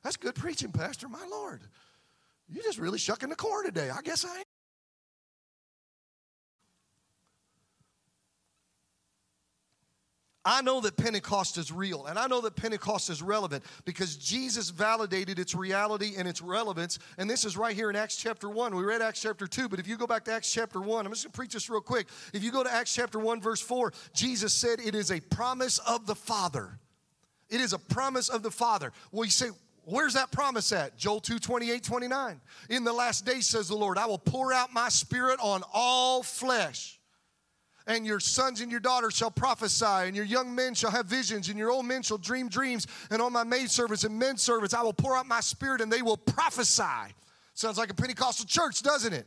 That's 0.03 0.17
good 0.17 0.35
preaching, 0.35 0.73
Pastor, 0.73 1.09
my 1.09 1.25
Lord. 1.31 1.61
You're 2.49 2.65
just 2.65 2.79
really 2.79 2.99
shucking 2.99 3.29
the 3.29 3.37
corn 3.37 3.65
today. 3.65 3.89
I 3.89 4.03
guess 4.03 4.25
I 4.25 4.43
I 10.45 10.61
know 10.61 10.81
that 10.81 10.97
Pentecost 10.97 11.57
is 11.57 11.71
real, 11.71 12.07
and 12.07 12.19
I 12.19 12.27
know 12.27 12.41
that 12.41 12.57
Pentecost 12.57 13.11
is 13.11 13.23
relevant 13.23 13.63
because 13.85 14.17
Jesus 14.17 14.71
validated 14.71 15.39
its 15.39 15.55
reality 15.55 16.15
and 16.19 16.27
its 16.27 16.43
relevance. 16.43 16.99
And 17.17 17.31
this 17.31 17.45
is 17.45 17.57
right 17.57 17.77
here 17.77 17.91
in 17.91 17.97
Acts 17.97 18.17
chapter 18.17 18.49
1. 18.49 18.75
We 18.75 18.83
read 18.83 19.03
Acts 19.03 19.23
chapter 19.23 19.47
2, 19.47 19.69
but 19.69 19.79
if 19.79 19.87
you 19.87 19.97
go 19.97 20.07
back 20.07 20.25
to 20.25 20.33
Acts 20.33 20.53
chapter 20.53 20.81
1, 20.81 21.07
I'm 21.07 21.13
just 21.13 21.25
gonna 21.25 21.33
preach 21.33 21.53
this 21.53 21.71
real 21.71 21.81
quick. 21.81 22.09
If 22.33 22.43
you 22.43 22.51
go 22.51 22.65
to 22.65 22.73
Acts 22.73 22.93
chapter 22.93 23.21
1, 23.21 23.41
verse 23.41 23.61
4, 23.61 23.93
Jesus 24.15 24.53
said, 24.53 24.81
It 24.81 24.97
is 24.97 25.13
a 25.13 25.21
promise 25.21 25.79
of 25.79 26.07
the 26.07 26.17
Father. 26.17 26.79
It 27.49 27.61
is 27.61 27.73
a 27.73 27.79
promise 27.79 28.29
of 28.29 28.43
the 28.43 28.51
Father. 28.51 28.93
Well, 29.13 29.25
you 29.25 29.31
say, 29.31 29.51
Where's 29.85 30.15
that 30.15 30.31
promise 30.31 30.71
at? 30.73 30.97
Joel 30.97 31.21
2 31.21 31.41
28, 31.41 31.83
29. 31.83 32.41
In 32.71 32.85
the 32.85 32.93
last 32.93 33.27
days, 33.27 33.47
says 33.47 33.69
the 33.69 33.75
Lord, 33.75 33.99
I 33.99 34.07
will 34.07 34.19
pour 34.19 34.53
out 34.53 34.73
my 34.73 34.89
spirit 34.89 35.41
on 35.41 35.63
all 35.73 36.23
flesh 36.23 37.01
and 37.87 38.07
your 38.07 38.21
sons 38.21 38.61
and 38.61 38.71
your 38.71 38.81
daughters 38.81 39.15
shall 39.15 39.31
prophesy, 39.31 39.85
and 39.87 40.17
your 40.17 40.25
young 40.25 40.55
men 40.55 40.75
shall 40.75 40.91
have 40.91 41.07
visions, 41.07 41.49
and 41.49 41.59
your 41.59 41.71
old 41.71 41.87
men 41.87 42.03
shall 42.03 42.19
dream 42.19 42.49
dreams, 42.49 42.87
and 43.11 43.23
on 43.23 43.33
my 43.33 43.45
maidservants 43.45 44.05
and 44.05 44.19
men 44.19 44.37
servants 44.37 44.75
I 44.75 44.83
will 44.83 44.93
pour 44.93 45.17
out 45.17 45.27
my 45.27 45.41
spirit, 45.41 45.81
and 45.81 45.93
they 45.93 46.03
will 46.03 46.17
prophesy. 46.17 47.13
Sounds 47.55 47.79
like 47.79 47.91
a 47.91 47.95
Pentecostal 47.95 48.47
church, 48.47 48.83
doesn't 48.83 49.13
it? 49.13 49.27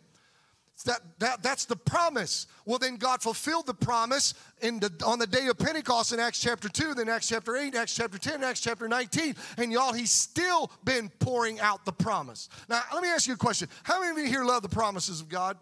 That, 0.84 1.00
that, 1.20 1.42
that's 1.42 1.66
the 1.66 1.78
promise. 1.78 2.48
Well, 2.66 2.78
then 2.78 2.98
God 2.98 3.22
fulfilled 3.22 3.66
the 3.66 3.74
promise 3.74 4.34
in 4.62 4.80
the, 4.80 4.92
on 5.06 5.20
the 5.20 5.28
day 5.28 5.48
of 5.48 5.58
Pentecost 5.58 6.12
in 6.12 6.20
Acts 6.20 6.42
chapter 6.42 6.68
2, 6.68 6.96
then 6.96 7.08
Acts 7.08 7.30
chapter 7.30 7.56
8, 7.56 7.76
Acts 7.76 7.96
chapter 7.96 8.18
10, 8.18 8.44
Acts 8.44 8.60
chapter 8.60 8.88
19. 8.88 9.36
And 9.58 9.72
y'all, 9.72 9.94
He's 9.94 10.12
still 10.12 10.70
been 10.84 11.10
pouring 11.20 11.62
out 11.62 11.86
the 11.86 11.94
promise. 11.94 12.50
Now, 12.68 12.82
let 12.94 13.02
me 13.02 13.10
ask 13.10 13.26
you 13.26 13.36
a 13.36 13.38
question. 13.38 13.70
How 13.84 14.02
many 14.02 14.12
of 14.12 14.18
you 14.18 14.30
here 14.30 14.44
love 14.44 14.64
the 14.64 14.70
promises 14.70 15.22
of 15.22 15.30
God? 15.30 15.58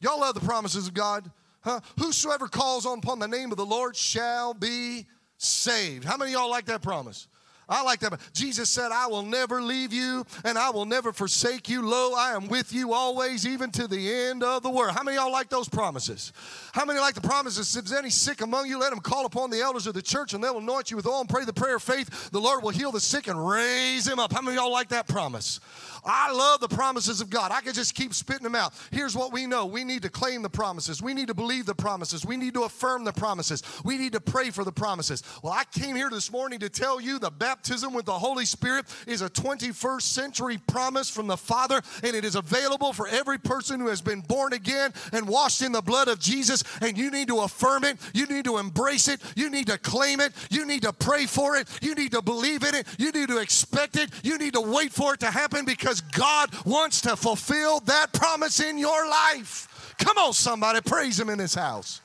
Y'all 0.00 0.20
love 0.20 0.34
the 0.34 0.40
promises 0.40 0.88
of 0.88 0.94
God? 0.94 1.30
Huh? 1.62 1.80
Whosoever 1.98 2.48
calls 2.48 2.86
on 2.86 2.98
upon 2.98 3.18
the 3.18 3.28
name 3.28 3.50
of 3.50 3.58
the 3.58 3.66
Lord 3.66 3.96
shall 3.96 4.54
be 4.54 5.06
saved. 5.36 6.04
How 6.04 6.16
many 6.16 6.32
y'all 6.32 6.50
like 6.50 6.66
that 6.66 6.82
promise? 6.82 7.28
I 7.70 7.84
like 7.84 8.00
that. 8.00 8.18
Jesus 8.32 8.68
said, 8.68 8.90
I 8.90 9.06
will 9.06 9.22
never 9.22 9.62
leave 9.62 9.92
you 9.92 10.26
and 10.44 10.58
I 10.58 10.70
will 10.70 10.86
never 10.86 11.12
forsake 11.12 11.68
you. 11.68 11.88
Lo, 11.88 12.14
I 12.14 12.32
am 12.34 12.48
with 12.48 12.72
you 12.72 12.92
always, 12.92 13.46
even 13.46 13.70
to 13.72 13.86
the 13.86 14.12
end 14.12 14.42
of 14.42 14.64
the 14.64 14.70
world. 14.70 14.90
How 14.96 15.04
many 15.04 15.16
y'all 15.16 15.30
like 15.30 15.48
those 15.48 15.68
promises? 15.68 16.32
How 16.72 16.84
many 16.84 16.98
like 16.98 17.14
the 17.14 17.20
promises? 17.20 17.76
If 17.76 17.84
there's 17.84 17.96
any 17.96 18.10
sick 18.10 18.40
among 18.40 18.66
you, 18.66 18.80
let 18.80 18.90
them 18.90 18.98
call 18.98 19.24
upon 19.24 19.50
the 19.50 19.60
elders 19.60 19.86
of 19.86 19.94
the 19.94 20.02
church 20.02 20.34
and 20.34 20.42
they'll 20.42 20.58
anoint 20.58 20.90
you 20.90 20.96
with 20.96 21.06
oil 21.06 21.20
and 21.20 21.28
pray 21.28 21.44
the 21.44 21.52
prayer 21.52 21.76
of 21.76 21.82
faith. 21.84 22.30
The 22.32 22.40
Lord 22.40 22.64
will 22.64 22.70
heal 22.70 22.90
the 22.90 23.00
sick 23.00 23.28
and 23.28 23.48
raise 23.48 24.04
him 24.04 24.18
up. 24.18 24.32
How 24.32 24.42
many 24.42 24.56
y'all 24.56 24.72
like 24.72 24.88
that 24.88 25.06
promise? 25.06 25.60
I 26.04 26.32
love 26.32 26.60
the 26.60 26.68
promises 26.68 27.20
of 27.20 27.30
God. 27.30 27.52
I 27.52 27.60
could 27.60 27.74
just 27.74 27.94
keep 27.94 28.14
spitting 28.14 28.44
them 28.44 28.54
out. 28.54 28.72
Here's 28.90 29.16
what 29.16 29.32
we 29.32 29.46
know 29.46 29.66
we 29.66 29.84
need 29.84 30.02
to 30.02 30.10
claim 30.10 30.42
the 30.42 30.50
promises, 30.50 31.02
we 31.02 31.14
need 31.14 31.28
to 31.28 31.34
believe 31.34 31.66
the 31.66 31.74
promises, 31.74 32.24
we 32.24 32.36
need 32.36 32.54
to 32.54 32.62
affirm 32.64 33.04
the 33.04 33.12
promises, 33.12 33.62
we 33.84 33.98
need 33.98 34.12
to 34.12 34.20
pray 34.20 34.50
for 34.50 34.64
the 34.64 34.72
promises. 34.72 35.22
Well, 35.42 35.52
I 35.52 35.64
came 35.64 35.96
here 35.96 36.10
this 36.10 36.30
morning 36.30 36.58
to 36.60 36.68
tell 36.68 37.00
you 37.00 37.18
the 37.18 37.30
baptism 37.30 37.92
with 37.92 38.06
the 38.06 38.12
Holy 38.12 38.44
Spirit 38.44 38.86
is 39.06 39.22
a 39.22 39.30
21st 39.30 40.02
century 40.02 40.58
promise 40.66 41.10
from 41.10 41.26
the 41.26 41.36
Father, 41.36 41.80
and 42.02 42.14
it 42.14 42.24
is 42.24 42.36
available 42.36 42.92
for 42.92 43.08
every 43.08 43.38
person 43.38 43.80
who 43.80 43.88
has 43.88 44.00
been 44.00 44.20
born 44.20 44.52
again 44.52 44.92
and 45.12 45.26
washed 45.28 45.62
in 45.62 45.72
the 45.72 45.82
blood 45.82 46.08
of 46.08 46.20
Jesus. 46.20 46.62
And 46.80 46.96
you 46.96 47.10
need 47.10 47.28
to 47.28 47.40
affirm 47.40 47.84
it, 47.84 47.98
you 48.14 48.26
need 48.26 48.44
to 48.44 48.58
embrace 48.58 49.08
it, 49.08 49.20
you 49.36 49.50
need 49.50 49.66
to 49.66 49.78
claim 49.78 50.20
it, 50.20 50.32
you 50.50 50.66
need 50.66 50.82
to 50.82 50.92
pray 50.92 51.26
for 51.26 51.56
it, 51.56 51.68
you 51.82 51.94
need 51.94 52.12
to 52.12 52.22
believe 52.22 52.62
in 52.62 52.74
it, 52.74 52.86
you 52.98 53.10
need 53.12 53.28
to 53.28 53.38
expect 53.38 53.96
it, 53.96 54.10
you 54.22 54.38
need 54.38 54.54
to 54.54 54.60
wait 54.60 54.92
for 54.92 55.14
it 55.14 55.20
to 55.20 55.30
happen 55.30 55.64
because 55.64 55.89
because 55.90 56.00
God 56.12 56.50
wants 56.64 57.00
to 57.00 57.16
fulfill 57.16 57.80
that 57.80 58.12
promise 58.12 58.60
in 58.60 58.78
your 58.78 59.08
life. 59.08 59.94
Come 59.98 60.18
on, 60.18 60.32
somebody, 60.32 60.80
praise 60.80 61.18
Him 61.18 61.28
in 61.28 61.38
this 61.38 61.54
house. 61.54 62.00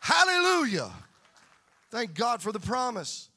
Hallelujah. 0.00 0.90
Thank 1.90 2.14
God 2.14 2.40
for 2.40 2.52
the 2.52 2.60
promise. 2.60 3.28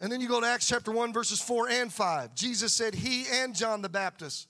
And 0.00 0.12
then 0.12 0.20
you 0.20 0.28
go 0.28 0.38
to 0.38 0.46
Acts 0.46 0.68
chapter 0.68 0.90
1, 0.92 1.14
verses 1.14 1.40
4 1.40 1.70
and 1.70 1.90
5. 1.90 2.34
Jesus 2.34 2.74
said, 2.74 2.94
He 2.94 3.24
and 3.32 3.54
John 3.54 3.80
the 3.80 3.88
Baptist, 3.88 4.48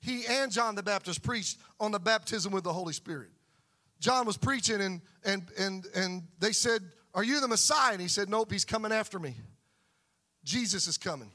he 0.00 0.24
and 0.26 0.50
John 0.50 0.74
the 0.74 0.82
Baptist 0.82 1.22
preached 1.22 1.58
on 1.78 1.92
the 1.92 2.00
baptism 2.00 2.50
with 2.50 2.64
the 2.64 2.72
Holy 2.72 2.94
Spirit. 2.94 3.28
John 4.00 4.24
was 4.26 4.38
preaching, 4.38 4.80
and, 4.80 5.02
and, 5.22 5.50
and, 5.58 5.86
and 5.94 6.22
they 6.38 6.52
said, 6.52 6.80
Are 7.14 7.22
you 7.22 7.40
the 7.40 7.48
Messiah? 7.48 7.92
And 7.92 8.00
he 8.00 8.08
said, 8.08 8.30
Nope, 8.30 8.50
he's 8.50 8.64
coming 8.64 8.90
after 8.90 9.18
me. 9.18 9.36
Jesus 10.44 10.86
is 10.86 10.96
coming. 10.96 11.30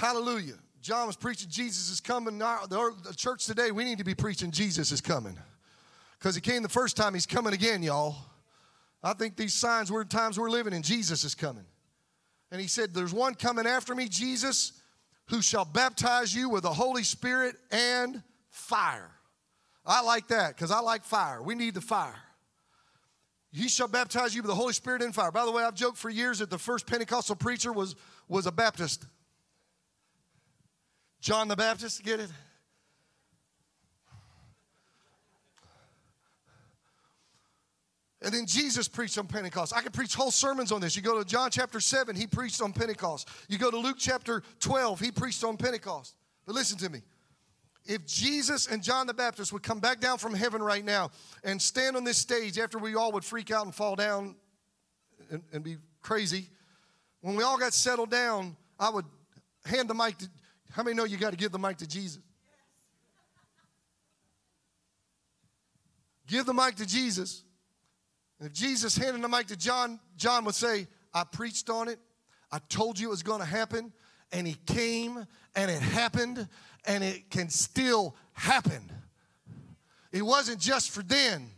Hallelujah. 0.00 0.54
John 0.80 1.06
was 1.06 1.16
preaching 1.16 1.50
Jesus 1.50 1.90
is 1.90 2.00
coming. 2.00 2.38
Now 2.38 2.64
the 2.64 3.12
church 3.14 3.44
today, 3.44 3.70
we 3.70 3.84
need 3.84 3.98
to 3.98 4.04
be 4.04 4.14
preaching 4.14 4.50
Jesus 4.50 4.92
is 4.92 5.02
coming. 5.02 5.38
Because 6.18 6.34
he 6.34 6.40
came 6.40 6.62
the 6.62 6.70
first 6.70 6.96
time, 6.96 7.12
he's 7.12 7.26
coming 7.26 7.52
again, 7.52 7.82
y'all. 7.82 8.16
I 9.02 9.12
think 9.12 9.36
these 9.36 9.52
signs 9.52 9.92
we're 9.92 10.04
times 10.04 10.38
we're 10.38 10.48
living 10.48 10.72
in, 10.72 10.80
Jesus 10.80 11.22
is 11.22 11.34
coming. 11.34 11.66
And 12.50 12.62
he 12.62 12.66
said, 12.66 12.94
There's 12.94 13.12
one 13.12 13.34
coming 13.34 13.66
after 13.66 13.94
me, 13.94 14.08
Jesus, 14.08 14.72
who 15.26 15.42
shall 15.42 15.66
baptize 15.66 16.34
you 16.34 16.48
with 16.48 16.62
the 16.62 16.72
Holy 16.72 17.04
Spirit 17.04 17.56
and 17.70 18.22
fire. 18.48 19.10
I 19.84 20.00
like 20.00 20.28
that 20.28 20.56
because 20.56 20.70
I 20.70 20.80
like 20.80 21.04
fire. 21.04 21.42
We 21.42 21.54
need 21.54 21.74
the 21.74 21.82
fire. 21.82 22.16
He 23.52 23.68
shall 23.68 23.88
baptize 23.88 24.34
you 24.34 24.40
with 24.40 24.48
the 24.48 24.54
Holy 24.54 24.72
Spirit 24.72 25.02
and 25.02 25.14
fire. 25.14 25.30
By 25.30 25.44
the 25.44 25.52
way, 25.52 25.62
I've 25.62 25.74
joked 25.74 25.98
for 25.98 26.08
years 26.08 26.38
that 26.38 26.48
the 26.48 26.58
first 26.58 26.86
Pentecostal 26.86 27.36
preacher 27.36 27.70
was, 27.70 27.96
was 28.28 28.46
a 28.46 28.52
Baptist. 28.52 29.04
John 31.20 31.48
the 31.48 31.56
Baptist, 31.56 32.02
get 32.02 32.20
it? 32.20 32.30
And 38.22 38.34
then 38.34 38.44
Jesus 38.46 38.86
preached 38.86 39.16
on 39.16 39.26
Pentecost. 39.26 39.74
I 39.74 39.80
could 39.80 39.94
preach 39.94 40.14
whole 40.14 40.30
sermons 40.30 40.72
on 40.72 40.80
this. 40.80 40.94
You 40.94 41.02
go 41.02 41.18
to 41.18 41.24
John 41.24 41.50
chapter 41.50 41.80
7, 41.80 42.14
he 42.14 42.26
preached 42.26 42.60
on 42.60 42.72
Pentecost. 42.72 43.28
You 43.48 43.56
go 43.56 43.70
to 43.70 43.78
Luke 43.78 43.96
chapter 43.98 44.42
12, 44.60 45.00
he 45.00 45.10
preached 45.10 45.42
on 45.42 45.56
Pentecost. 45.56 46.14
But 46.44 46.54
listen 46.54 46.76
to 46.78 46.90
me. 46.90 47.02
If 47.86 48.06
Jesus 48.06 48.66
and 48.66 48.82
John 48.82 49.06
the 49.06 49.14
Baptist 49.14 49.54
would 49.54 49.62
come 49.62 49.80
back 49.80 50.00
down 50.00 50.18
from 50.18 50.34
heaven 50.34 50.62
right 50.62 50.84
now 50.84 51.10
and 51.44 51.60
stand 51.60 51.96
on 51.96 52.04
this 52.04 52.18
stage 52.18 52.58
after 52.58 52.78
we 52.78 52.94
all 52.94 53.10
would 53.12 53.24
freak 53.24 53.50
out 53.50 53.64
and 53.64 53.74
fall 53.74 53.96
down 53.96 54.36
and, 55.30 55.42
and 55.52 55.64
be 55.64 55.78
crazy, 56.02 56.50
when 57.22 57.36
we 57.36 57.42
all 57.42 57.58
got 57.58 57.72
settled 57.72 58.10
down, 58.10 58.54
I 58.78 58.90
would 58.90 59.06
hand 59.64 59.88
the 59.88 59.94
mic 59.94 60.18
to 60.18 60.28
how 60.70 60.82
many 60.82 60.96
know 60.96 61.04
you 61.04 61.16
got 61.16 61.30
to 61.30 61.36
give 61.36 61.52
the 61.52 61.58
mic 61.58 61.78
to 61.78 61.86
Jesus? 61.86 62.20
give 66.30 66.46
the 66.46 66.54
mic 66.54 66.76
to 66.76 66.86
Jesus. 66.86 67.42
And 68.38 68.48
if 68.48 68.54
Jesus 68.54 68.96
handed 68.96 69.22
the 69.22 69.28
mic 69.28 69.48
to 69.48 69.56
John, 69.56 69.98
John 70.16 70.44
would 70.44 70.54
say, 70.54 70.86
I 71.12 71.24
preached 71.24 71.68
on 71.68 71.88
it. 71.88 71.98
I 72.52 72.60
told 72.68 72.98
you 72.98 73.08
it 73.08 73.10
was 73.10 73.22
going 73.22 73.40
to 73.40 73.46
happen. 73.46 73.92
And 74.32 74.46
he 74.46 74.54
came 74.66 75.26
and 75.56 75.70
it 75.70 75.82
happened 75.82 76.48
and 76.86 77.04
it 77.04 77.30
can 77.30 77.50
still 77.50 78.14
happen. 78.32 78.90
It 80.12 80.22
wasn't 80.22 80.60
just 80.60 80.90
for 80.90 81.02
then, 81.02 81.50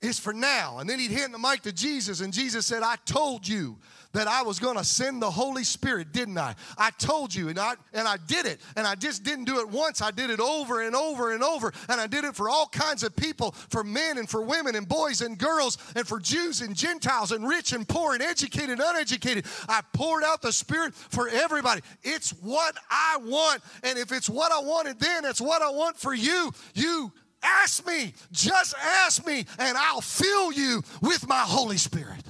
it's 0.00 0.18
for 0.18 0.32
now. 0.32 0.78
And 0.78 0.88
then 0.88 0.98
he'd 0.98 1.10
hand 1.10 1.34
the 1.34 1.38
mic 1.38 1.62
to 1.62 1.72
Jesus, 1.72 2.20
and 2.20 2.32
Jesus 2.32 2.64
said, 2.64 2.82
I 2.82 2.96
told 3.04 3.46
you 3.46 3.78
that 4.12 4.28
I 4.28 4.42
was 4.42 4.58
going 4.58 4.76
to 4.76 4.84
send 4.84 5.22
the 5.22 5.30
Holy 5.30 5.64
Spirit, 5.64 6.12
didn't 6.12 6.38
I? 6.38 6.54
I 6.76 6.90
told 6.90 7.34
you, 7.34 7.48
and 7.48 7.58
I 7.58 7.74
and 7.92 8.06
I 8.06 8.16
did 8.26 8.46
it. 8.46 8.60
And 8.76 8.86
I 8.86 8.94
just 8.94 9.22
didn't 9.24 9.44
do 9.44 9.60
it 9.60 9.68
once. 9.68 10.02
I 10.02 10.10
did 10.10 10.30
it 10.30 10.40
over 10.40 10.82
and 10.82 10.94
over 10.94 11.32
and 11.32 11.42
over. 11.42 11.72
And 11.88 12.00
I 12.00 12.06
did 12.06 12.24
it 12.24 12.34
for 12.34 12.48
all 12.48 12.66
kinds 12.66 13.02
of 13.02 13.14
people, 13.16 13.52
for 13.52 13.84
men 13.84 14.18
and 14.18 14.28
for 14.28 14.42
women 14.42 14.76
and 14.76 14.88
boys 14.88 15.20
and 15.20 15.38
girls, 15.38 15.78
and 15.96 16.06
for 16.06 16.18
Jews 16.18 16.60
and 16.60 16.76
Gentiles 16.76 17.32
and 17.32 17.46
rich 17.46 17.72
and 17.72 17.88
poor 17.88 18.14
and 18.14 18.22
educated 18.22 18.70
and 18.70 18.80
uneducated. 18.80 19.46
I 19.68 19.82
poured 19.92 20.24
out 20.24 20.42
the 20.42 20.52
Spirit 20.52 20.94
for 20.94 21.28
everybody. 21.28 21.82
It's 22.02 22.30
what 22.30 22.76
I 22.90 23.18
want. 23.22 23.62
And 23.82 23.98
if 23.98 24.12
it's 24.12 24.28
what 24.28 24.52
I 24.52 24.60
wanted 24.60 24.98
then, 25.00 25.24
it's 25.24 25.40
what 25.40 25.62
I 25.62 25.70
want 25.70 25.96
for 25.96 26.14
you. 26.14 26.52
You 26.74 27.12
ask 27.42 27.86
me, 27.86 28.14
just 28.30 28.74
ask 28.78 29.26
me, 29.26 29.44
and 29.58 29.76
I'll 29.76 30.00
fill 30.00 30.52
you 30.52 30.82
with 31.00 31.26
my 31.26 31.40
Holy 31.40 31.76
Spirit. 31.76 32.22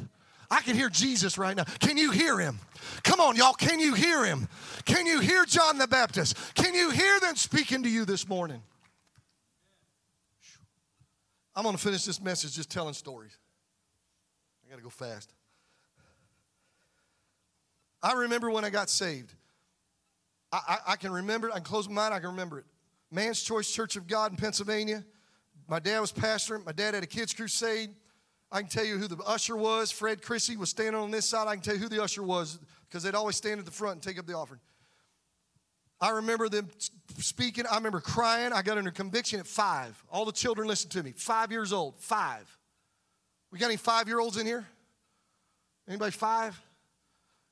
I 0.53 0.61
can 0.61 0.77
hear 0.77 0.91
Jesus 0.91 1.39
right 1.39 1.57
now. 1.57 1.65
Can 1.81 1.97
you 1.97 2.11
hear 2.11 2.39
him? 2.39 2.59
Come 3.05 3.21
on, 3.21 3.37
y'all. 3.37 3.55
Can 3.55 3.81
you 3.81 3.95
hear 3.95 4.23
him? 4.23 4.49
Can 4.85 5.07
you 5.07 5.19
hear 5.19 5.47
John 5.47 5.79
the 5.79 5.89
Baptist? 5.89 6.37
Can 6.55 6.75
you 6.75 6.91
hear 6.91 7.19
them 7.21 7.37
speaking 7.37 7.83
to 7.85 7.89
you 7.89 8.05
this 8.05 8.29
morning? 8.29 8.63
I'm 11.57 11.63
going 11.63 11.75
to 11.75 11.83
finish 11.83 12.05
this 12.05 12.21
message 12.21 12.55
just 12.55 12.71
telling 12.71 12.93
stories. 12.93 13.39
I 14.67 14.71
got 14.71 14.77
to 14.77 14.83
go 14.83 14.91
fast. 14.91 15.33
I 18.03 18.13
remember 18.13 18.51
when 18.51 18.63
I 18.63 18.69
got 18.69 18.91
saved. 18.91 19.33
I, 20.53 20.61
I, 20.69 20.93
I, 20.93 20.97
can 20.97 21.13
remember 21.13 21.49
it. 21.49 21.53
I 21.53 21.55
can 21.55 21.65
close 21.65 21.89
my 21.89 21.95
mind. 21.95 22.13
I 22.13 22.19
can 22.19 22.29
remember 22.29 22.59
it. 22.59 22.67
Manns 23.15 23.43
Choice 23.43 23.73
Church 23.73 23.97
of 23.97 24.07
God 24.07 24.33
in 24.33 24.37
Pennsylvania. 24.37 25.03
My 25.67 25.79
dad 25.79 26.01
was 26.01 26.13
pastoring. 26.13 26.67
My 26.67 26.73
dad 26.73 26.93
had 26.93 27.03
a 27.03 27.07
kids' 27.07 27.33
crusade. 27.33 27.95
I 28.53 28.61
can 28.61 28.69
tell 28.69 28.85
you 28.85 28.99
who 28.99 29.09
the 29.09 29.17
usher 29.25 29.57
was. 29.57 29.91
Fred 29.91 30.21
Chrissy 30.21 30.59
was 30.59 30.69
standing 30.69 30.95
on 30.95 31.11
this 31.11 31.27
side. 31.27 31.49
I 31.49 31.55
can 31.55 31.63
tell 31.63 31.75
you 31.75 31.81
who 31.81 31.89
the 31.89 32.03
usher 32.03 32.23
was 32.23 32.59
because 32.87 33.03
they'd 33.03 33.15
always 33.15 33.35
stand 33.35 33.59
at 33.59 33.65
the 33.65 33.73
front 33.73 33.95
and 33.95 34.03
take 34.03 34.19
up 34.19 34.27
the 34.27 34.35
offering. 34.35 34.61
I 36.03 36.11
remember 36.11 36.51
them 36.51 36.69
speaking. 37.19 37.65
I 37.71 37.77
remember 37.77 38.01
crying. 38.01 38.53
I 38.53 38.61
got 38.61 38.77
under 38.77 38.91
conviction 38.91 39.41
at 39.41 39.47
five. 39.47 40.03
All 40.13 40.27
the 40.27 40.33
children 40.33 40.69
listened 40.69 40.93
to 40.93 41.03
me. 41.03 41.13
Five 41.17 41.51
years 41.51 41.73
old. 41.73 41.97
Five. 41.97 42.59
We 43.51 43.59
got 43.59 43.67
any 43.67 43.77
five 43.77 44.07
year 44.07 44.21
olds 44.21 44.37
in 44.37 44.45
here? 44.45 44.67
Anybody 45.89 46.11
five? 46.11 46.61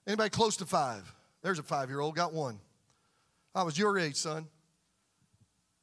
Anybody 0.06 0.30
close 0.30 0.56
to 0.58 0.66
five? 0.66 1.10
There's 1.42 1.58
a 1.58 1.62
five 1.62 1.88
year 1.88 2.00
old. 2.00 2.14
Got 2.14 2.34
one. 2.34 2.58
I 3.54 3.62
was 3.62 3.78
your 3.78 3.98
age, 3.98 4.16
son. 4.16 4.46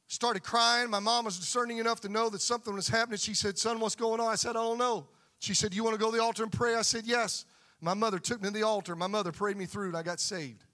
Started 0.08 0.42
crying. 0.42 0.88
My 0.88 1.00
mom 1.00 1.26
was 1.26 1.38
discerning 1.38 1.78
enough 1.78 2.00
to 2.00 2.08
know 2.08 2.30
that 2.30 2.40
something 2.40 2.74
was 2.74 2.88
happening. 2.88 3.18
She 3.18 3.34
said, 3.34 3.58
Son, 3.58 3.78
what's 3.78 3.94
going 3.94 4.20
on? 4.20 4.28
I 4.28 4.36
said, 4.36 4.50
I 4.50 4.54
don't 4.54 4.78
know. 4.78 5.06
She 5.38 5.54
said, 5.54 5.74
You 5.74 5.84
want 5.84 5.94
to 5.94 6.00
go 6.00 6.10
to 6.10 6.16
the 6.16 6.22
altar 6.22 6.42
and 6.42 6.50
pray? 6.50 6.74
I 6.74 6.82
said, 6.82 7.04
Yes. 7.06 7.44
My 7.80 7.94
mother 7.94 8.18
took 8.18 8.42
me 8.42 8.48
to 8.48 8.54
the 8.54 8.64
altar. 8.64 8.96
My 8.96 9.06
mother 9.06 9.30
prayed 9.30 9.56
me 9.56 9.66
through, 9.66 9.88
and 9.88 9.96
I 9.96 10.02
got 10.02 10.18
saved. 10.18 10.64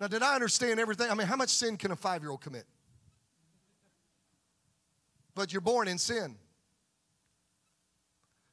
Now, 0.00 0.06
did 0.06 0.22
I 0.22 0.34
understand 0.34 0.80
everything? 0.80 1.10
I 1.10 1.14
mean, 1.14 1.26
how 1.26 1.36
much 1.36 1.50
sin 1.50 1.76
can 1.76 1.90
a 1.90 1.96
five 1.96 2.22
year 2.22 2.30
old 2.30 2.40
commit? 2.40 2.64
But 5.34 5.52
you're 5.52 5.60
born 5.60 5.88
in 5.88 5.98
sin. 5.98 6.36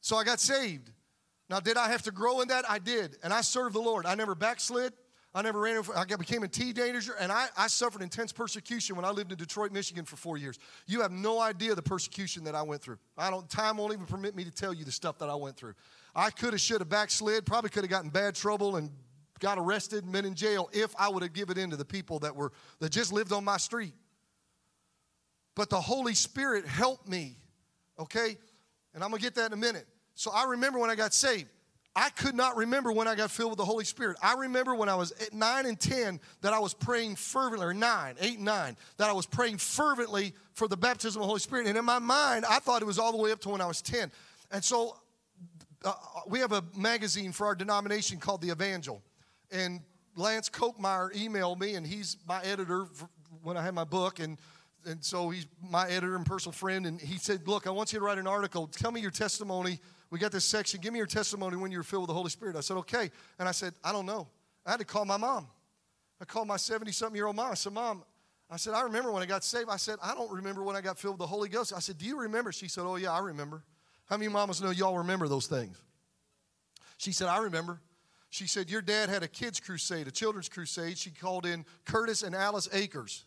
So 0.01 0.17
I 0.17 0.23
got 0.23 0.39
saved. 0.39 0.91
Now, 1.49 1.59
did 1.59 1.77
I 1.77 1.89
have 1.89 2.01
to 2.03 2.11
grow 2.11 2.41
in 2.41 2.47
that? 2.49 2.69
I 2.69 2.79
did. 2.79 3.17
And 3.23 3.31
I 3.31 3.41
served 3.41 3.75
the 3.75 3.79
Lord. 3.79 4.05
I 4.05 4.15
never 4.15 4.35
backslid. 4.35 4.91
I 5.35 5.41
never 5.41 5.59
ran. 5.59 5.83
I 5.93 6.05
became 6.15 6.43
a 6.43 6.47
teenager, 6.47 7.13
and 7.19 7.29
I, 7.29 7.47
I 7.57 7.67
suffered 7.67 8.01
intense 8.01 8.31
persecution 8.31 8.95
when 8.95 9.03
I 9.03 9.11
lived 9.11 9.33
in 9.33 9.37
Detroit, 9.37 9.73
Michigan, 9.73 10.05
for 10.05 10.15
four 10.15 10.37
years. 10.37 10.57
You 10.87 11.01
have 11.01 11.11
no 11.11 11.41
idea 11.41 11.75
the 11.75 11.81
persecution 11.81 12.45
that 12.45 12.55
I 12.55 12.61
went 12.61 12.81
through. 12.81 12.97
I 13.17 13.29
don't. 13.29 13.49
Time 13.49 13.75
won't 13.75 13.91
even 13.91 14.05
permit 14.05 14.33
me 14.33 14.45
to 14.45 14.51
tell 14.51 14.73
you 14.73 14.85
the 14.85 14.93
stuff 14.93 15.17
that 15.19 15.29
I 15.29 15.35
went 15.35 15.57
through. 15.57 15.73
I 16.15 16.29
could 16.29 16.53
have, 16.53 16.61
should 16.61 16.79
have 16.79 16.87
backslid. 16.87 17.45
Probably 17.45 17.69
could 17.69 17.83
have 17.83 17.89
gotten 17.89 18.09
bad 18.09 18.33
trouble 18.33 18.77
and 18.77 18.89
got 19.39 19.57
arrested 19.57 20.05
and 20.05 20.13
been 20.13 20.23
in 20.23 20.35
jail 20.35 20.69
if 20.71 20.95
I 20.97 21.09
would 21.09 21.21
have 21.21 21.33
given 21.33 21.57
in 21.57 21.69
to 21.71 21.75
the 21.75 21.83
people 21.83 22.19
that 22.19 22.33
were 22.33 22.53
that 22.79 22.93
just 22.93 23.11
lived 23.11 23.33
on 23.33 23.43
my 23.43 23.57
street. 23.57 23.93
But 25.53 25.69
the 25.69 25.81
Holy 25.81 26.13
Spirit 26.13 26.65
helped 26.65 27.09
me. 27.09 27.35
Okay, 27.99 28.37
and 28.93 29.03
I'm 29.03 29.09
gonna 29.09 29.21
get 29.21 29.35
that 29.35 29.47
in 29.47 29.53
a 29.53 29.57
minute. 29.57 29.85
So 30.13 30.31
I 30.31 30.45
remember 30.45 30.79
when 30.79 30.89
I 30.89 30.95
got 30.95 31.13
saved. 31.13 31.49
I 31.95 32.09
could 32.09 32.35
not 32.35 32.57
remember 32.57 32.91
when 32.91 33.07
I 33.07 33.15
got 33.15 33.31
filled 33.31 33.51
with 33.51 33.57
the 33.57 33.65
Holy 33.65 33.85
Spirit. 33.85 34.17
I 34.21 34.33
remember 34.33 34.75
when 34.75 34.89
I 34.89 34.95
was 34.95 35.11
at 35.13 35.33
nine 35.33 35.65
and 35.65 35.79
10 35.79 36.19
that 36.41 36.51
I 36.51 36.59
was 36.59 36.73
praying 36.73 37.15
fervently, 37.15 37.65
or 37.65 37.73
nine, 37.73 38.15
eight 38.19 38.35
and 38.35 38.45
nine, 38.45 38.75
that 38.97 39.09
I 39.09 39.13
was 39.13 39.25
praying 39.25 39.59
fervently 39.59 40.33
for 40.53 40.67
the 40.67 40.75
baptism 40.75 41.21
of 41.21 41.23
the 41.23 41.27
Holy 41.27 41.39
Spirit. 41.39 41.67
And 41.67 41.77
in 41.77 41.85
my 41.85 41.99
mind, 41.99 42.43
I 42.49 42.59
thought 42.59 42.81
it 42.81 42.85
was 42.85 42.99
all 42.99 43.11
the 43.11 43.17
way 43.17 43.31
up 43.31 43.39
to 43.41 43.49
when 43.49 43.61
I 43.61 43.65
was 43.65 43.81
10. 43.81 44.11
And 44.51 44.63
so 44.63 44.97
uh, 45.85 45.93
we 46.27 46.39
have 46.39 46.51
a 46.51 46.63
magazine 46.75 47.31
for 47.31 47.47
our 47.47 47.55
denomination 47.55 48.19
called 48.19 48.41
The 48.41 48.51
Evangel. 48.51 49.01
And 49.49 49.79
Lance 50.17 50.49
Colkmire 50.49 51.13
emailed 51.13 51.61
me, 51.61 51.75
and 51.75 51.87
he's 51.87 52.17
my 52.27 52.41
editor 52.43 52.87
when 53.41 53.55
I 53.55 53.61
had 53.61 53.73
my 53.73 53.83
book. 53.85 54.19
And 54.19 54.37
and 54.87 55.03
so 55.03 55.31
he's 55.31 55.47
my 55.67 55.87
editor 55.87 56.15
and 56.15 56.25
personal 56.25 56.53
friend. 56.53 56.85
And 56.85 57.01
he 57.01 57.17
said, 57.17 57.47
Look, 57.47 57.67
I 57.67 57.71
want 57.71 57.91
you 57.91 57.99
to 57.99 58.05
write 58.05 58.17
an 58.17 58.27
article. 58.27 58.67
Tell 58.67 58.91
me 58.91 59.01
your 59.01 59.11
testimony 59.11 59.79
we 60.15 60.19
got 60.19 60.31
this 60.31 60.45
section. 60.45 60.79
Give 60.79 60.93
me 60.93 60.99
your 60.99 61.07
testimony 61.07 61.57
when 61.57 61.73
you 61.73 61.77
were 61.77 61.83
filled 61.83 62.03
with 62.03 62.07
the 62.07 62.13
Holy 62.13 62.29
Spirit. 62.29 62.55
I 62.55 62.61
said, 62.61 62.77
okay. 62.77 63.11
And 63.37 63.49
I 63.49 63.51
said, 63.51 63.73
I 63.83 63.91
don't 63.91 64.05
know. 64.05 64.29
I 64.65 64.71
had 64.71 64.79
to 64.79 64.85
call 64.85 65.03
my 65.03 65.17
mom. 65.17 65.45
I 66.21 66.23
called 66.23 66.47
my 66.47 66.55
70 66.55 66.89
something 66.93 67.17
year 67.17 67.27
old 67.27 67.35
mom. 67.35 67.51
I 67.51 67.55
said, 67.55 67.73
Mom, 67.73 68.01
I 68.49 68.55
said, 68.55 68.75
I 68.75 68.83
remember 68.83 69.11
when 69.11 69.21
I 69.21 69.25
got 69.25 69.43
saved. 69.43 69.67
I 69.69 69.75
said, 69.75 69.97
I 70.01 70.15
don't 70.15 70.31
remember 70.31 70.63
when 70.63 70.77
I 70.77 70.79
got 70.79 70.97
filled 70.97 71.15
with 71.15 71.19
the 71.19 71.27
Holy 71.27 71.49
Ghost. 71.49 71.73
I 71.75 71.79
said, 71.79 71.97
Do 71.97 72.05
you 72.05 72.17
remember? 72.17 72.53
She 72.53 72.69
said, 72.69 72.85
Oh, 72.85 72.95
yeah, 72.95 73.11
I 73.11 73.19
remember. 73.19 73.61
How 74.05 74.15
many 74.15 74.31
mamas 74.31 74.61
know 74.61 74.69
y'all 74.69 74.99
remember 74.99 75.27
those 75.27 75.47
things? 75.47 75.75
She 76.95 77.11
said, 77.11 77.27
I 77.27 77.39
remember. 77.39 77.81
She 78.29 78.47
said, 78.47 78.69
Your 78.69 78.81
dad 78.81 79.09
had 79.09 79.21
a 79.21 79.27
kids' 79.27 79.59
crusade, 79.59 80.07
a 80.07 80.11
children's 80.11 80.47
crusade. 80.47 80.97
She 80.97 81.11
called 81.11 81.45
in 81.45 81.65
Curtis 81.83 82.23
and 82.23 82.33
Alice 82.33 82.69
Akers 82.71 83.25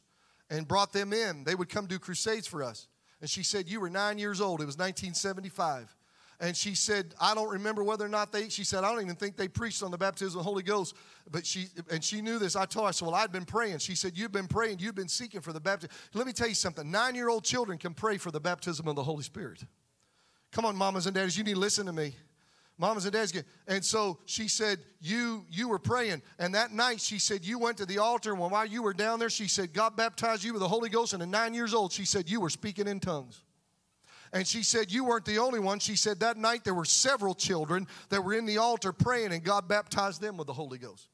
and 0.49 0.67
brought 0.67 0.95
them 0.95 1.13
in. 1.13 1.45
They 1.45 1.55
would 1.55 1.69
come 1.69 1.85
do 1.85 1.99
crusades 1.99 2.47
for 2.47 2.63
us. 2.63 2.89
And 3.21 3.29
she 3.29 3.43
said, 3.43 3.69
You 3.69 3.83
were 3.83 3.91
nine 3.91 4.17
years 4.17 4.41
old. 4.41 4.63
It 4.63 4.65
was 4.65 4.79
1975 4.79 5.95
and 6.41 6.57
she 6.57 6.77
said, 6.77 7.15
I 7.21 7.35
don't 7.35 7.51
remember 7.51 7.83
whether 7.83 8.05
or 8.05 8.09
not 8.09 8.31
they, 8.31 8.49
she 8.49 8.63
said, 8.63 8.85
I 8.85 8.93
don't 8.93 9.03
even 9.03 9.17
think 9.17 9.37
they 9.37 9.49
preached 9.49 9.83
on 9.83 9.91
the 9.91 9.99
baptism 9.99 10.39
of 10.39 10.45
the 10.45 10.49
Holy 10.49 10.63
Ghost. 10.63 10.95
But 11.29 11.45
she, 11.45 11.67
and 11.91 12.03
she 12.03 12.21
knew 12.23 12.39
this. 12.39 12.55
I 12.55 12.65
told 12.65 12.85
her, 12.85 12.89
I 12.89 12.91
said, 12.93 13.07
Well, 13.07 13.17
I'd 13.17 13.33
been 13.33 13.45
praying. 13.45 13.79
She 13.79 13.97
said, 13.97 14.17
You've 14.17 14.31
been 14.31 14.47
praying, 14.47 14.79
you've 14.79 14.95
been 14.95 15.09
seeking 15.09 15.41
for 15.41 15.53
the 15.53 15.61
baptism. 15.61 15.95
Let 16.15 16.27
me 16.27 16.33
tell 16.33 16.49
you 16.49 16.55
something 16.55 16.89
nine 16.89 17.17
year 17.17 17.29
old 17.29 17.45
children 17.45 17.77
can 17.77 17.93
pray 17.93 18.19
for 18.19 18.31
the 18.31 18.41
baptism 18.41 18.87
of 18.87 18.95
the 18.95 19.03
Holy 19.03 19.25
Spirit. 19.25 19.65
Come 20.53 20.65
on, 20.65 20.77
mamas 20.77 21.07
and 21.07 21.15
daddies, 21.15 21.37
you 21.37 21.45
need 21.45 21.55
to 21.55 21.61
listen 21.61 21.87
to 21.87 21.93
me. 21.93 22.15
Mamas 22.81 23.05
and 23.05 23.13
dads, 23.13 23.33
get 23.33 23.45
and 23.67 23.85
so 23.85 24.21
she 24.25 24.47
said, 24.47 24.79
"You 25.01 25.45
you 25.51 25.69
were 25.69 25.81
praying, 25.81 26.23
and 26.39 26.55
that 26.55 26.71
night 26.71 27.01
she 27.01 27.19
said 27.19 27.45
you 27.45 27.59
went 27.59 27.77
to 27.79 27.87
the 27.87 27.99
altar, 27.99 28.31
and 28.31 28.41
while 28.41 28.65
you 28.65 28.85
were 28.85 28.95
down 28.95 29.19
there, 29.19 29.29
she 29.29 29.49
said 29.49 29.73
God 29.73 29.97
baptized 29.97 30.45
you 30.45 30.53
with 30.53 30.61
the 30.61 30.69
Holy 30.69 30.89
Ghost, 30.89 31.13
and 31.13 31.21
at 31.21 31.29
nine 31.29 31.55
years 31.55 31.75
old, 31.75 31.91
she 31.91 32.05
said 32.05 32.31
you 32.31 32.41
were 32.41 32.51
speaking 32.51 32.87
in 32.87 33.01
tongues." 33.01 33.43
And 34.33 34.47
she 34.47 34.63
said, 34.63 34.93
You 34.93 35.05
weren't 35.05 35.25
the 35.25 35.39
only 35.39 35.61
one. 35.61 35.79
She 35.79 35.97
said, 35.97 36.21
That 36.21 36.37
night 36.37 36.65
there 36.65 36.75
were 36.75 36.85
several 36.85 37.35
children 37.35 37.87
that 38.11 38.23
were 38.23 38.35
in 38.35 38.47
the 38.47 38.59
altar 38.59 38.93
praying, 38.93 39.33
and 39.33 39.43
God 39.43 39.69
baptized 39.69 40.21
them 40.21 40.37
with 40.37 40.47
the 40.47 40.53
Holy 40.53 40.79
Ghost. 40.79 41.09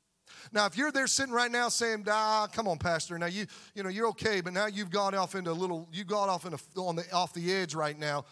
Now, 0.52 0.66
if 0.66 0.76
you're 0.76 0.92
there 0.92 1.06
sitting 1.06 1.32
right 1.32 1.50
now 1.50 1.68
saying, 1.68 2.04
"Ah, 2.08 2.48
come 2.52 2.68
on, 2.68 2.78
Pastor," 2.78 3.18
now 3.18 3.26
you 3.26 3.46
you 3.74 3.82
know 3.82 3.88
you're 3.88 4.08
okay, 4.08 4.40
but 4.40 4.52
now 4.52 4.66
you've 4.66 4.90
gone 4.90 5.14
off 5.14 5.34
into 5.34 5.50
a 5.50 5.52
little, 5.52 5.88
you 5.92 6.04
got 6.04 6.28
off 6.28 6.46
in 6.46 6.54
a, 6.54 6.80
on 6.80 6.96
the 6.96 7.10
off 7.12 7.32
the 7.32 7.52
edge 7.52 7.74
right 7.74 7.98
now. 7.98 8.24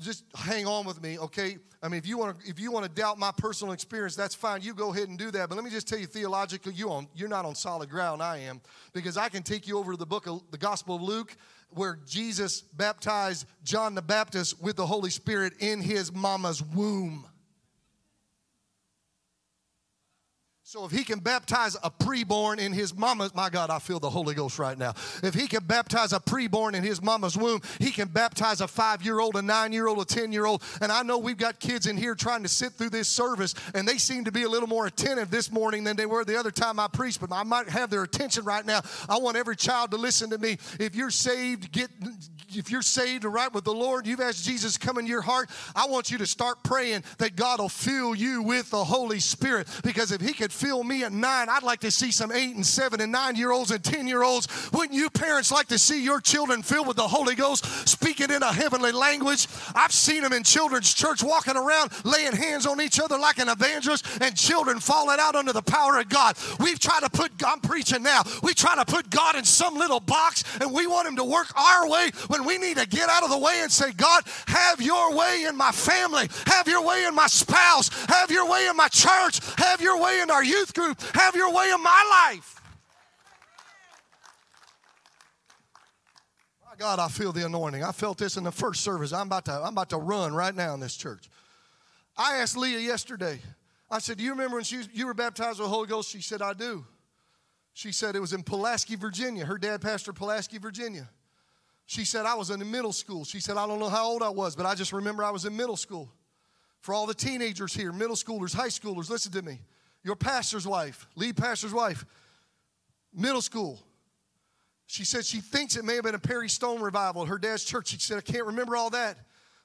Just 0.00 0.24
hang 0.34 0.66
on 0.66 0.86
with 0.86 1.02
me, 1.02 1.18
okay? 1.18 1.58
I 1.82 1.88
mean, 1.88 1.98
if 1.98 2.06
you 2.06 2.16
want 2.16 2.40
to 2.40 2.48
if 2.48 2.58
you 2.58 2.72
want 2.72 2.86
to 2.86 2.90
doubt 2.90 3.18
my 3.18 3.30
personal 3.36 3.74
experience, 3.74 4.16
that's 4.16 4.34
fine. 4.34 4.62
You 4.62 4.74
go 4.74 4.92
ahead 4.92 5.08
and 5.08 5.18
do 5.18 5.30
that. 5.32 5.48
But 5.48 5.56
let 5.56 5.64
me 5.64 5.70
just 5.70 5.86
tell 5.86 5.98
you, 5.98 6.06
theologically, 6.06 6.72
you 6.72 6.90
on 6.90 7.08
you're 7.14 7.28
not 7.28 7.44
on 7.44 7.54
solid 7.54 7.90
ground. 7.90 8.22
I 8.22 8.38
am 8.38 8.62
because 8.94 9.18
I 9.18 9.28
can 9.28 9.42
take 9.42 9.68
you 9.68 9.78
over 9.78 9.92
to 9.92 9.98
the 9.98 10.06
book 10.06 10.26
of 10.26 10.42
the 10.50 10.58
Gospel 10.58 10.96
of 10.96 11.02
Luke 11.02 11.36
where 11.74 11.98
Jesus 12.06 12.60
baptized 12.60 13.46
John 13.64 13.94
the 13.94 14.02
Baptist 14.02 14.62
with 14.62 14.76
the 14.76 14.86
Holy 14.86 15.10
Spirit 15.10 15.54
in 15.58 15.80
his 15.80 16.12
mama's 16.12 16.62
womb. 16.62 17.26
So 20.74 20.84
if 20.84 20.90
he 20.90 21.04
can 21.04 21.20
baptize 21.20 21.76
a 21.84 21.88
preborn 21.88 22.58
in 22.58 22.72
his 22.72 22.96
mama's, 22.96 23.32
my 23.32 23.48
God, 23.48 23.70
I 23.70 23.78
feel 23.78 24.00
the 24.00 24.10
Holy 24.10 24.34
Ghost 24.34 24.58
right 24.58 24.76
now. 24.76 24.92
If 25.22 25.32
he 25.32 25.46
can 25.46 25.62
baptize 25.62 26.12
a 26.12 26.18
preborn 26.18 26.74
in 26.74 26.82
his 26.82 27.00
mama's 27.00 27.36
womb, 27.36 27.60
he 27.78 27.92
can 27.92 28.08
baptize 28.08 28.60
a 28.60 28.66
five-year-old, 28.66 29.36
a 29.36 29.42
nine-year-old, 29.42 30.00
a 30.00 30.04
ten-year-old. 30.04 30.64
And 30.82 30.90
I 30.90 31.04
know 31.04 31.18
we've 31.18 31.36
got 31.36 31.60
kids 31.60 31.86
in 31.86 31.96
here 31.96 32.16
trying 32.16 32.42
to 32.42 32.48
sit 32.48 32.72
through 32.72 32.90
this 32.90 33.06
service, 33.06 33.54
and 33.72 33.86
they 33.86 33.98
seem 33.98 34.24
to 34.24 34.32
be 34.32 34.42
a 34.42 34.48
little 34.48 34.66
more 34.66 34.86
attentive 34.86 35.30
this 35.30 35.52
morning 35.52 35.84
than 35.84 35.94
they 35.94 36.06
were 36.06 36.24
the 36.24 36.36
other 36.36 36.50
time 36.50 36.80
I 36.80 36.88
preached. 36.88 37.20
But 37.20 37.30
I 37.30 37.44
might 37.44 37.68
have 37.68 37.88
their 37.88 38.02
attention 38.02 38.44
right 38.44 38.66
now. 38.66 38.80
I 39.08 39.18
want 39.18 39.36
every 39.36 39.54
child 39.54 39.92
to 39.92 39.96
listen 39.96 40.28
to 40.30 40.38
me. 40.38 40.58
If 40.80 40.96
you're 40.96 41.10
saved, 41.10 41.70
get 41.70 41.88
if 42.56 42.70
you're 42.70 42.82
saved 42.82 43.24
and 43.24 43.32
right 43.32 43.52
with 43.52 43.64
the 43.64 43.72
Lord, 43.72 44.06
you've 44.06 44.20
asked 44.20 44.44
Jesus 44.44 44.78
come 44.78 44.98
into 44.98 45.10
your 45.10 45.22
heart, 45.22 45.50
I 45.74 45.86
want 45.86 46.10
you 46.10 46.18
to 46.18 46.26
start 46.26 46.62
praying 46.62 47.04
that 47.18 47.36
God 47.36 47.60
will 47.60 47.68
fill 47.68 48.14
you 48.14 48.42
with 48.42 48.70
the 48.70 48.84
Holy 48.84 49.20
Spirit. 49.20 49.68
Because 49.82 50.12
if 50.12 50.20
He 50.20 50.32
could 50.32 50.52
fill 50.52 50.84
me 50.84 51.04
at 51.04 51.12
nine, 51.12 51.48
I'd 51.48 51.62
like 51.62 51.80
to 51.80 51.90
see 51.90 52.10
some 52.10 52.32
eight 52.32 52.54
and 52.54 52.66
seven 52.66 53.00
and 53.00 53.12
nine 53.12 53.36
year 53.36 53.50
olds 53.50 53.70
and 53.70 53.82
10 53.82 54.06
year 54.06 54.22
olds. 54.22 54.48
Wouldn't 54.72 54.94
you 54.94 55.10
parents 55.10 55.50
like 55.52 55.68
to 55.68 55.78
see 55.78 56.02
your 56.02 56.20
children 56.20 56.62
filled 56.62 56.86
with 56.86 56.96
the 56.96 57.08
Holy 57.08 57.34
Ghost, 57.34 57.64
speaking 57.88 58.30
in 58.30 58.42
a 58.42 58.52
heavenly 58.52 58.92
language? 58.92 59.46
I've 59.74 59.92
seen 59.92 60.22
them 60.22 60.32
in 60.32 60.42
children's 60.44 60.92
church 60.92 61.22
walking 61.22 61.56
around, 61.56 61.92
laying 62.04 62.34
hands 62.34 62.66
on 62.66 62.80
each 62.80 63.00
other 63.00 63.18
like 63.18 63.38
an 63.38 63.48
evangelist, 63.48 64.06
and 64.20 64.36
children 64.36 64.80
falling 64.80 65.18
out 65.20 65.34
under 65.34 65.52
the 65.52 65.62
power 65.62 65.98
of 65.98 66.08
God. 66.08 66.36
We've 66.60 66.78
tried 66.78 67.00
to 67.00 67.10
put, 67.10 67.32
I'm 67.44 67.60
preaching 67.60 68.02
now, 68.02 68.22
we 68.42 68.54
try 68.54 68.74
to 68.76 68.84
put 68.84 69.10
God 69.10 69.36
in 69.36 69.44
some 69.44 69.74
little 69.74 70.00
box 70.00 70.44
and 70.60 70.72
we 70.72 70.86
want 70.86 71.08
Him 71.08 71.16
to 71.16 71.24
work 71.24 71.56
our 71.58 71.88
way 71.88 72.10
when 72.28 72.43
we 72.44 72.58
need 72.58 72.76
to 72.76 72.86
get 72.86 73.08
out 73.08 73.22
of 73.22 73.30
the 73.30 73.38
way 73.38 73.60
and 73.62 73.70
say, 73.70 73.92
God, 73.92 74.24
have 74.46 74.80
your 74.80 75.14
way 75.14 75.44
in 75.48 75.56
my 75.56 75.72
family, 75.72 76.28
have 76.46 76.68
your 76.68 76.84
way 76.84 77.04
in 77.06 77.14
my 77.14 77.26
spouse, 77.26 77.88
have 78.06 78.30
your 78.30 78.48
way 78.48 78.68
in 78.68 78.76
my 78.76 78.88
church, 78.88 79.40
have 79.56 79.80
your 79.80 80.00
way 80.00 80.20
in 80.20 80.30
our 80.30 80.44
youth 80.44 80.74
group, 80.74 81.00
have 81.14 81.34
your 81.34 81.52
way 81.52 81.70
in 81.70 81.82
my 81.82 82.30
life. 82.30 82.60
My 86.68 86.76
God, 86.76 86.98
I 86.98 87.08
feel 87.08 87.32
the 87.32 87.46
anointing. 87.46 87.84
I 87.84 87.92
felt 87.92 88.18
this 88.18 88.36
in 88.36 88.42
the 88.42 88.52
first 88.52 88.82
service. 88.82 89.12
I'm 89.12 89.28
about 89.28 89.44
to, 89.44 89.52
I'm 89.52 89.72
about 89.72 89.90
to 89.90 89.96
run 89.96 90.34
right 90.34 90.54
now 90.54 90.74
in 90.74 90.80
this 90.80 90.96
church. 90.96 91.30
I 92.16 92.36
asked 92.38 92.56
Leah 92.56 92.80
yesterday, 92.80 93.40
I 93.90 93.98
said, 94.00 94.18
Do 94.18 94.24
you 94.24 94.30
remember 94.30 94.56
when 94.56 94.64
she, 94.64 94.82
you 94.92 95.06
were 95.06 95.14
baptized 95.14 95.60
with 95.60 95.68
the 95.68 95.74
Holy 95.74 95.86
Ghost? 95.86 96.10
She 96.10 96.20
said, 96.20 96.42
I 96.42 96.52
do. 96.52 96.84
She 97.74 97.92
said 97.92 98.16
it 98.16 98.20
was 98.20 98.32
in 98.32 98.42
Pulaski, 98.42 98.96
Virginia. 98.96 99.44
Her 99.44 99.58
dad 99.58 99.80
pastored 99.80 100.14
Pulaski, 100.14 100.58
Virginia. 100.58 101.08
She 101.86 102.04
said, 102.04 102.24
I 102.26 102.34
was 102.34 102.50
in 102.50 102.70
middle 102.70 102.92
school. 102.92 103.24
She 103.24 103.40
said, 103.40 103.56
I 103.56 103.66
don't 103.66 103.78
know 103.78 103.88
how 103.88 104.06
old 104.06 104.22
I 104.22 104.30
was, 104.30 104.56
but 104.56 104.66
I 104.66 104.74
just 104.74 104.92
remember 104.92 105.22
I 105.22 105.30
was 105.30 105.44
in 105.44 105.56
middle 105.56 105.76
school. 105.76 106.10
For 106.80 106.94
all 106.94 107.06
the 107.06 107.14
teenagers 107.14 107.74
here, 107.74 107.92
middle 107.92 108.16
schoolers, 108.16 108.54
high 108.54 108.68
schoolers, 108.68 109.10
listen 109.10 109.32
to 109.32 109.42
me. 109.42 109.60
Your 110.02 110.16
pastor's 110.16 110.66
wife, 110.66 111.06
lead 111.14 111.36
pastor's 111.36 111.72
wife, 111.72 112.04
middle 113.14 113.40
school. 113.40 113.80
She 114.86 115.04
said 115.04 115.24
she 115.24 115.40
thinks 115.40 115.76
it 115.76 115.84
may 115.84 115.94
have 115.94 116.04
been 116.04 116.14
a 116.14 116.18
Perry 116.18 116.48
Stone 116.48 116.82
revival 116.82 117.22
at 117.22 117.28
her 117.28 117.38
dad's 117.38 117.64
church. 117.64 117.88
She 117.88 117.98
said, 117.98 118.18
I 118.18 118.20
can't 118.20 118.46
remember 118.46 118.76
all 118.76 118.90
that. 118.90 119.16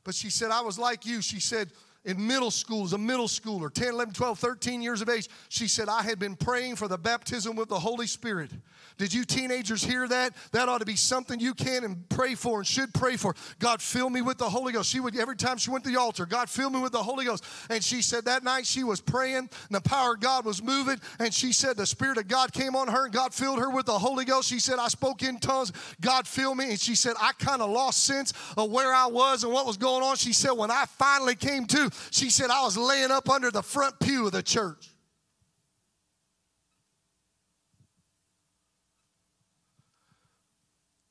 But 0.04 0.16
she 0.16 0.30
said, 0.30 0.50
I 0.50 0.62
was 0.62 0.80
like 0.80 1.06
you. 1.06 1.22
She 1.22 1.42
said, 1.42 1.72
in 2.06 2.26
middle 2.26 2.52
school, 2.52 2.86
as 2.86 2.94
a 2.94 2.98
middle 2.98 3.28
schooler, 3.28 3.72
10, 3.72 3.90
11, 3.90 4.14
12, 4.14 4.40
13 4.40 4.82
years 4.82 5.02
of 5.02 5.10
age, 5.10 5.28
she 5.50 5.68
said, 5.68 5.90
I 5.90 6.02
had 6.02 6.18
been 6.18 6.36
praying 6.36 6.78
for 6.78 6.88
the 6.88 6.98
baptism 6.98 7.56
with 7.56 7.68
the 7.68 7.80
Holy 7.80 8.08
Spirit. 8.08 8.52
Did 8.98 9.14
you 9.14 9.24
teenagers 9.24 9.82
hear 9.82 10.08
that? 10.10 10.34
That 10.52 10.68
ought 10.68 10.80
to 10.80 10.86
be 10.86 10.98
something 10.98 11.40
you 11.40 11.54
can 11.54 11.86
and 11.86 12.08
pray 12.10 12.36
for 12.36 12.58
and 12.58 12.68
should 12.68 12.94
pray 12.94 13.16
for. 13.16 13.34
God, 13.58 13.82
fill 13.82 14.10
me 14.10 14.22
with 14.22 14.38
the 14.38 14.50
Holy 14.50 14.74
Ghost. 14.74 14.90
She 14.90 15.00
would, 15.00 15.18
every 15.18 15.38
time 15.38 15.58
she 15.58 15.72
went 15.72 15.86
to 15.86 15.90
the 15.90 15.98
altar, 15.98 16.26
God, 16.26 16.50
fill 16.50 16.70
me 16.70 16.82
with 16.82 16.92
the 16.92 17.04
Holy 17.04 17.24
Ghost. 17.24 17.46
And 17.70 17.82
she 17.82 18.02
said 18.02 18.26
that 18.26 18.44
night 18.44 18.66
she 18.66 18.84
was 18.84 19.00
praying 19.00 19.38
and 19.38 19.50
the 19.70 19.82
power 19.82 20.16
of 20.16 20.20
God 20.20 20.46
was 20.46 20.62
moving. 20.62 21.00
And 21.18 21.34
she 21.34 21.54
said 21.54 21.78
the 21.78 21.86
Spirit 21.86 22.18
of 22.18 22.28
God 22.28 22.52
came 22.52 22.76
on 22.76 22.90
her 22.90 23.06
and 23.06 23.14
God 23.14 23.34
filled 23.34 23.60
her 23.60 23.70
with 23.70 23.86
the 23.86 23.98
Holy 23.98 24.26
Ghost. 24.26 24.50
She 24.50 24.60
said, 24.60 24.80
I 24.80 24.90
spoke 24.90 25.24
in 25.24 25.40
tongues. 25.40 25.72
God 26.02 26.28
filled 26.28 26.58
me. 26.58 26.72
And 26.72 26.80
she 26.80 26.96
said, 26.96 27.14
I 27.22 27.32
kind 27.40 27.62
of 27.62 27.70
lost 27.70 28.04
sense 28.04 28.34
of 28.58 28.70
where 28.70 28.94
I 28.94 29.08
was 29.08 29.46
and 29.46 29.54
what 29.54 29.66
was 29.66 29.78
going 29.78 30.04
on. 30.04 30.18
She 30.18 30.34
said, 30.34 30.52
when 30.52 30.72
I 30.72 30.86
finally 30.98 31.36
came 31.36 31.66
to, 31.68 31.89
she 32.12 32.30
said, 32.30 32.50
I 32.50 32.64
was 32.64 32.78
laying 32.78 33.12
up 33.12 33.30
under 33.30 33.52
the 33.52 33.64
front 33.64 34.00
pew 34.00 34.26
of 34.26 34.32
the 34.32 34.44
church. 34.44 34.90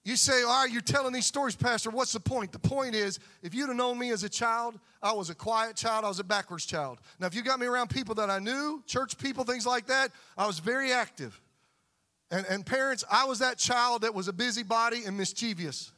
You 0.09 0.17
say, 0.17 0.43
all 0.43 0.62
right, 0.62 0.73
you're 0.73 0.81
telling 0.81 1.12
these 1.12 1.27
stories, 1.27 1.55
Pastor. 1.55 1.91
What's 1.91 2.14
the 2.14 2.21
point? 2.21 2.51
The 2.51 2.59
point 2.59 2.95
is, 2.95 3.19
if 3.43 3.55
you'd 3.55 3.69
have 3.69 3.77
known 3.77 3.99
me 3.99 4.11
as 4.11 4.23
a 4.25 4.29
child, 4.31 4.81
I 5.03 5.12
was 5.12 5.29
a 5.29 5.35
quiet 5.35 5.77
child, 5.77 6.07
I 6.07 6.09
was 6.09 6.19
a 6.19 6.25
backwards 6.25 6.64
child. 6.64 6.99
Now, 7.21 7.27
if 7.27 7.35
you 7.35 7.43
got 7.43 7.61
me 7.61 7.67
around 7.67 7.91
people 7.91 8.14
that 8.14 8.31
I 8.31 8.38
knew, 8.38 8.83
church 8.87 9.19
people, 9.19 9.45
things 9.45 9.67
like 9.67 9.88
that, 9.88 10.11
I 10.38 10.47
was 10.47 10.61
very 10.61 10.93
active. 10.93 11.38
And, 12.31 12.47
and 12.47 12.64
parents, 12.64 13.05
I 13.12 13.27
was 13.27 13.41
that 13.41 13.59
child 13.59 14.01
that 14.01 14.14
was 14.14 14.29
a 14.29 14.33
busybody 14.33 15.05
and 15.05 15.14
mischievous. 15.14 15.93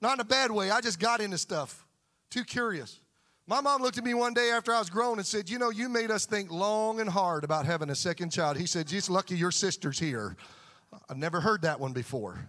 Not 0.00 0.14
in 0.14 0.20
a 0.20 0.24
bad 0.24 0.52
way, 0.52 0.70
I 0.70 0.80
just 0.80 1.00
got 1.00 1.20
into 1.20 1.38
stuff. 1.38 1.84
Too 2.30 2.44
curious. 2.44 3.00
My 3.46 3.60
mom 3.60 3.82
looked 3.82 3.98
at 3.98 4.04
me 4.04 4.14
one 4.14 4.32
day 4.32 4.50
after 4.50 4.72
I 4.72 4.78
was 4.78 4.88
grown 4.88 5.18
and 5.18 5.26
said, 5.26 5.50
You 5.50 5.58
know, 5.58 5.68
you 5.70 5.88
made 5.88 6.10
us 6.10 6.24
think 6.24 6.50
long 6.50 7.00
and 7.00 7.10
hard 7.10 7.44
about 7.44 7.66
having 7.66 7.90
a 7.90 7.94
second 7.94 8.30
child. 8.30 8.56
He 8.56 8.66
said, 8.66 8.86
Just 8.86 9.10
lucky 9.10 9.36
your 9.36 9.50
sister's 9.50 9.98
here. 9.98 10.36
I've 11.10 11.18
never 11.18 11.40
heard 11.40 11.62
that 11.62 11.78
one 11.78 11.92
before. 11.92 12.48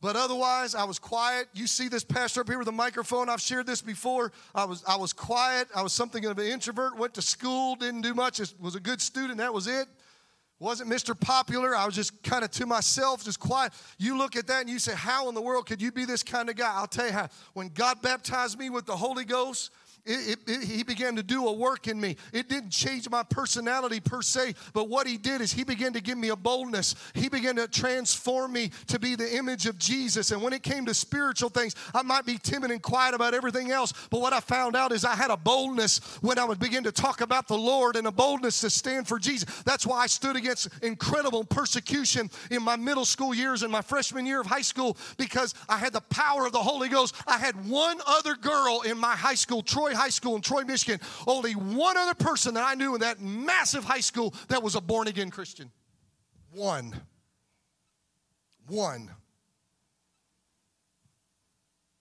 But 0.00 0.16
otherwise, 0.16 0.74
I 0.74 0.84
was 0.84 0.98
quiet. 0.98 1.48
You 1.54 1.66
see 1.66 1.88
this 1.88 2.04
pastor 2.04 2.40
up 2.40 2.48
here 2.48 2.58
with 2.58 2.68
a 2.68 2.72
microphone. 2.72 3.28
I've 3.28 3.40
shared 3.40 3.66
this 3.66 3.82
before. 3.82 4.32
I 4.54 4.64
was, 4.64 4.84
I 4.86 4.96
was 4.96 5.12
quiet. 5.12 5.68
I 5.74 5.82
was 5.82 5.92
something 5.92 6.24
of 6.24 6.38
an 6.38 6.46
introvert. 6.46 6.96
Went 6.96 7.14
to 7.14 7.22
school, 7.22 7.74
didn't 7.74 8.02
do 8.02 8.14
much. 8.14 8.40
Was 8.60 8.76
a 8.76 8.80
good 8.80 9.00
student. 9.00 9.38
That 9.38 9.52
was 9.52 9.66
it. 9.66 9.88
Wasn't 10.60 10.90
Mr. 10.90 11.18
Popular. 11.18 11.76
I 11.76 11.86
was 11.86 11.94
just 11.94 12.20
kind 12.22 12.44
of 12.44 12.50
to 12.52 12.66
myself, 12.66 13.24
just 13.24 13.38
quiet. 13.38 13.72
You 13.96 14.18
look 14.18 14.34
at 14.34 14.48
that 14.48 14.62
and 14.62 14.68
you 14.68 14.78
say, 14.78 14.94
How 14.94 15.28
in 15.28 15.34
the 15.34 15.42
world 15.42 15.66
could 15.66 15.80
you 15.80 15.92
be 15.92 16.04
this 16.04 16.22
kind 16.22 16.50
of 16.50 16.56
guy? 16.56 16.72
I'll 16.74 16.88
tell 16.88 17.06
you 17.06 17.12
how. 17.12 17.28
When 17.54 17.68
God 17.68 18.02
baptized 18.02 18.58
me 18.58 18.68
with 18.68 18.84
the 18.84 18.96
Holy 18.96 19.24
Ghost, 19.24 19.70
it, 20.08 20.38
it, 20.48 20.50
it, 20.50 20.64
he 20.64 20.82
began 20.82 21.16
to 21.16 21.22
do 21.22 21.46
a 21.46 21.52
work 21.52 21.86
in 21.86 22.00
me. 22.00 22.16
It 22.32 22.48
didn't 22.48 22.70
change 22.70 23.08
my 23.10 23.22
personality 23.22 24.00
per 24.00 24.22
se, 24.22 24.54
but 24.72 24.88
what 24.88 25.06
he 25.06 25.18
did 25.18 25.42
is 25.42 25.52
he 25.52 25.64
began 25.64 25.92
to 25.92 26.00
give 26.00 26.16
me 26.16 26.30
a 26.30 26.36
boldness. 26.36 26.94
He 27.12 27.28
began 27.28 27.56
to 27.56 27.68
transform 27.68 28.52
me 28.52 28.70
to 28.86 28.98
be 28.98 29.16
the 29.16 29.36
image 29.36 29.66
of 29.66 29.78
Jesus. 29.78 30.30
And 30.30 30.42
when 30.42 30.54
it 30.54 30.62
came 30.62 30.86
to 30.86 30.94
spiritual 30.94 31.50
things, 31.50 31.74
I 31.94 32.02
might 32.02 32.24
be 32.24 32.38
timid 32.38 32.70
and 32.70 32.80
quiet 32.80 33.14
about 33.14 33.34
everything 33.34 33.70
else, 33.70 33.92
but 34.10 34.22
what 34.22 34.32
I 34.32 34.40
found 34.40 34.76
out 34.76 34.92
is 34.92 35.04
I 35.04 35.14
had 35.14 35.30
a 35.30 35.36
boldness 35.36 35.98
when 36.22 36.38
I 36.38 36.44
would 36.44 36.58
begin 36.58 36.84
to 36.84 36.92
talk 36.92 37.20
about 37.20 37.46
the 37.46 37.58
Lord 37.58 37.96
and 37.96 38.06
a 38.06 38.12
boldness 38.12 38.62
to 38.62 38.70
stand 38.70 39.06
for 39.06 39.18
Jesus. 39.18 39.62
That's 39.64 39.86
why 39.86 39.98
I 39.98 40.06
stood 40.06 40.36
against 40.36 40.68
incredible 40.82 41.44
persecution 41.44 42.30
in 42.50 42.62
my 42.62 42.76
middle 42.76 43.04
school 43.04 43.34
years 43.34 43.62
and 43.62 43.70
my 43.70 43.82
freshman 43.82 44.24
year 44.24 44.40
of 44.40 44.46
high 44.46 44.62
school 44.62 44.96
because 45.18 45.54
I 45.68 45.76
had 45.76 45.92
the 45.92 46.00
power 46.00 46.46
of 46.46 46.52
the 46.52 46.62
Holy 46.62 46.88
Ghost. 46.88 47.14
I 47.26 47.36
had 47.36 47.68
one 47.68 47.98
other 48.06 48.34
girl 48.34 48.80
in 48.86 48.96
my 48.96 49.14
high 49.14 49.34
school, 49.34 49.62
Troy 49.62 49.94
High 49.98 50.08
School 50.10 50.36
in 50.36 50.42
Troy, 50.42 50.62
Michigan, 50.64 51.00
only 51.26 51.52
one 51.52 51.96
other 51.96 52.14
person 52.14 52.54
that 52.54 52.64
I 52.64 52.74
knew 52.74 52.94
in 52.94 53.00
that 53.00 53.20
massive 53.20 53.84
high 53.84 54.00
school 54.00 54.34
that 54.48 54.62
was 54.62 54.74
a 54.74 54.80
born 54.80 55.08
again 55.08 55.30
Christian. 55.30 55.70
One. 56.52 56.94
One. 58.68 59.10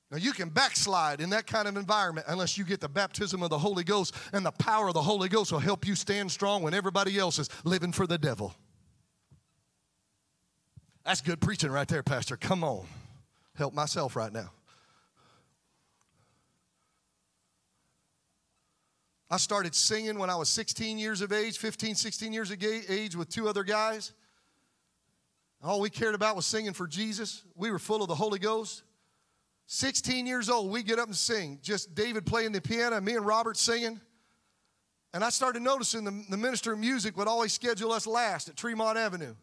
Now, 0.10 0.18
you 0.18 0.32
can 0.32 0.50
backslide 0.50 1.20
in 1.20 1.32
that 1.32 1.48
kind 1.48 1.68
of 1.68 1.76
environment 1.76 2.28
unless 2.30 2.58
you 2.58 2.64
get 2.64 2.80
the 2.80 2.88
baptism 2.88 3.44
of 3.44 3.50
the 3.50 3.58
Holy 3.58 3.84
Ghost, 3.84 4.16
and 4.32 4.46
the 4.46 4.52
power 4.52 4.88
of 4.88 4.94
the 4.94 5.02
Holy 5.02 5.28
Ghost 5.28 5.52
will 5.52 5.60
help 5.60 5.86
you 5.86 5.96
stand 5.96 6.32
strong 6.32 6.64
when 6.64 6.74
everybody 6.74 7.20
else 7.20 7.40
is 7.40 7.50
living 7.66 7.92
for 7.92 8.08
the 8.08 8.18
devil. 8.18 8.54
That's 11.04 11.22
good 11.22 11.42
preaching 11.42 11.72
right 11.72 11.88
there, 11.88 12.04
Pastor. 12.04 12.38
Come 12.38 12.64
on. 12.64 12.86
Help 13.56 13.74
myself 13.74 14.16
right 14.16 14.32
now. 14.32 14.52
I 19.30 19.38
started 19.38 19.76
singing 19.76 20.18
when 20.20 20.30
I 20.30 20.36
was 20.36 20.48
16 20.50 20.98
years 20.98 21.22
of 21.22 21.34
age, 21.34 21.58
15, 21.58 21.96
16 21.96 22.34
years 22.34 22.50
of 22.50 22.64
age 22.64 23.16
with 23.16 23.30
two 23.30 23.50
other 23.50 23.64
guys. 23.64 24.14
All 25.62 25.82
we 25.82 25.90
cared 25.90 26.16
about 26.16 26.36
was 26.36 26.46
singing 26.46 26.74
for 26.74 26.88
Jesus. 26.88 27.44
We 27.56 27.72
were 27.72 27.80
full 27.80 28.02
of 28.02 28.08
the 28.08 28.16
Holy 28.16 28.40
Ghost. 28.40 28.84
16 29.66 30.26
years 30.26 30.50
old, 30.50 30.72
we 30.72 30.82
get 30.82 30.98
up 30.98 31.08
and 31.08 31.16
sing. 31.16 31.60
Just 31.62 31.94
David 31.94 32.26
playing 32.26 32.54
the 32.54 32.62
piano, 32.62 33.02
me 33.02 33.16
and 33.16 33.26
Robert 33.26 33.58
singing. 33.58 34.00
And 35.14 35.24
I 35.24 35.30
started 35.30 35.62
noticing 35.62 36.06
the, 36.06 36.24
the 36.30 36.38
minister 36.38 36.72
of 36.72 36.80
music 36.80 37.18
would 37.18 37.28
always 37.28 37.52
schedule 37.52 37.92
us 37.92 38.08
last 38.08 38.48
at 38.48 38.56
Tremont 38.56 38.98
Avenue. 38.98 39.36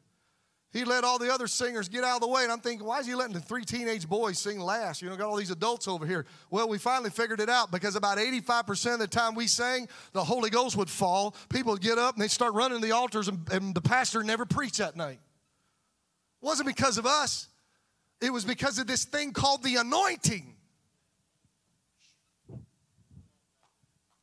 He 0.75 0.85
let 0.85 1.05
all 1.05 1.21
the 1.21 1.33
other 1.33 1.47
singers 1.47 1.89
get 1.89 2.03
out 2.03 2.17
of 2.17 2.21
the 2.23 2.27
way, 2.27 2.43
and 2.43 2.51
I'm 2.51 2.59
thinking, 2.59 2.85
why 2.85 2.99
is 2.99 3.07
he 3.07 3.15
letting 3.15 3.33
the 3.33 3.39
three 3.41 3.65
teenage 3.65 4.09
boys 4.09 4.41
sing 4.41 4.59
last? 4.59 5.01
You 5.01 5.09
know, 5.09 5.15
got 5.15 5.29
all 5.29 5.37
these 5.37 5.53
adults 5.53 5.87
over 5.87 6.05
here. 6.05 6.27
Well, 6.51 6.69
we 6.69 6.79
finally 6.79 7.11
figured 7.11 7.39
it 7.39 7.49
out 7.49 7.71
because 7.71 7.95
about 7.95 8.19
85% 8.19 8.95
of 8.95 8.99
the 8.99 9.07
time 9.07 9.37
we 9.37 9.47
sang, 9.47 9.89
the 10.13 10.25
Holy 10.25 10.51
Ghost 10.51 10.77
would 10.77 10.91
fall. 10.91 11.37
People 11.49 11.75
would 11.75 11.81
get 11.81 11.97
up 11.97 12.17
and 12.17 12.23
they'd 12.23 12.31
start 12.31 12.55
running 12.55 12.81
the 12.81 12.91
altars, 12.91 13.29
and, 13.29 13.49
and 13.53 13.73
the 13.73 13.81
pastor 13.81 14.25
never 14.25 14.45
preached 14.45 14.79
that 14.79 14.97
night. 14.97 15.21
It 16.43 16.45
wasn't 16.45 16.67
because 16.67 16.99
of 16.99 17.07
us, 17.07 17.47
it 18.21 18.33
was 18.33 18.45
because 18.45 18.81
of 18.81 18.89
this 18.89 19.05
thing 19.05 19.33
called 19.33 19.63
the 19.63 19.77
anointing. 19.77 20.57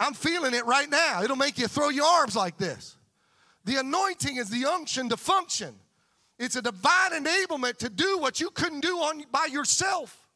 I'm 0.01 0.13
feeling 0.13 0.53
it 0.53 0.65
right 0.65 0.89
now. 0.89 1.23
It'll 1.23 1.37
make 1.37 1.57
you 1.57 1.69
throw 1.69 1.87
your 1.87 2.05
arms 2.05 2.35
like 2.35 2.57
this. 2.57 2.97
The 3.63 3.77
anointing 3.77 4.35
is 4.35 4.49
the 4.49 4.65
unction 4.65 5.07
to 5.09 5.15
function. 5.15 5.75
It's 6.41 6.55
a 6.55 6.61
divine 6.61 7.11
enablement 7.11 7.77
to 7.77 7.89
do 7.89 8.17
what 8.17 8.41
you 8.41 8.49
couldn't 8.49 8.79
do 8.79 8.97
on, 8.97 9.23
by 9.31 9.45
yourself. 9.45 10.27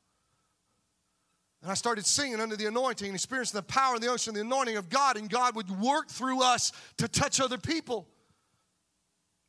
And 1.64 1.72
I 1.72 1.74
started 1.74 2.06
singing 2.06 2.39
under 2.39 2.56
the 2.56 2.68
anointing 2.68 3.08
and 3.08 3.16
experiencing 3.16 3.58
the 3.58 3.64
power 3.64 3.95
and 3.95 4.03
the 4.03 4.12
unction, 4.12 4.36
the 4.36 4.41
anointing 4.41 4.78
of 4.78 4.88
God, 4.88 5.18
and 5.18 5.28
God 5.28 5.56
would 5.56 5.68
work 5.82 6.10
through 6.12 6.43
us 6.43 6.72
to 6.97 7.08
touch 7.08 7.41
other 7.41 7.58
people. 7.58 8.08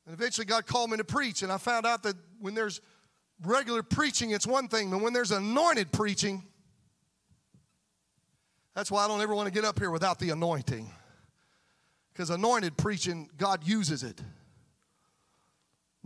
And 0.06 0.14
eventually, 0.14 0.46
God 0.46 0.64
called 0.64 0.90
me 0.90 0.96
to 0.96 1.04
preach, 1.04 1.42
and 1.42 1.52
I 1.52 1.58
found 1.58 1.84
out 1.84 2.02
that 2.04 2.16
when 2.40 2.54
there's 2.54 2.80
regular 3.44 3.82
preaching, 3.82 4.30
it's 4.30 4.46
one 4.46 4.66
thing, 4.68 4.90
but 4.90 5.02
when 5.02 5.12
there's 5.12 5.32
anointed 5.32 5.92
preaching, 5.92 6.42
that's 8.74 8.90
why 8.90 9.04
I 9.04 9.08
don't 9.08 9.20
ever 9.20 9.34
want 9.34 9.46
to 9.46 9.52
get 9.52 9.66
up 9.66 9.78
here 9.78 9.90
without 9.90 10.18
the 10.18 10.30
anointing. 10.30 10.90
Because 12.14 12.30
anointed 12.30 12.78
preaching, 12.78 13.28
God 13.36 13.62
uses 13.62 14.02
it. 14.02 14.22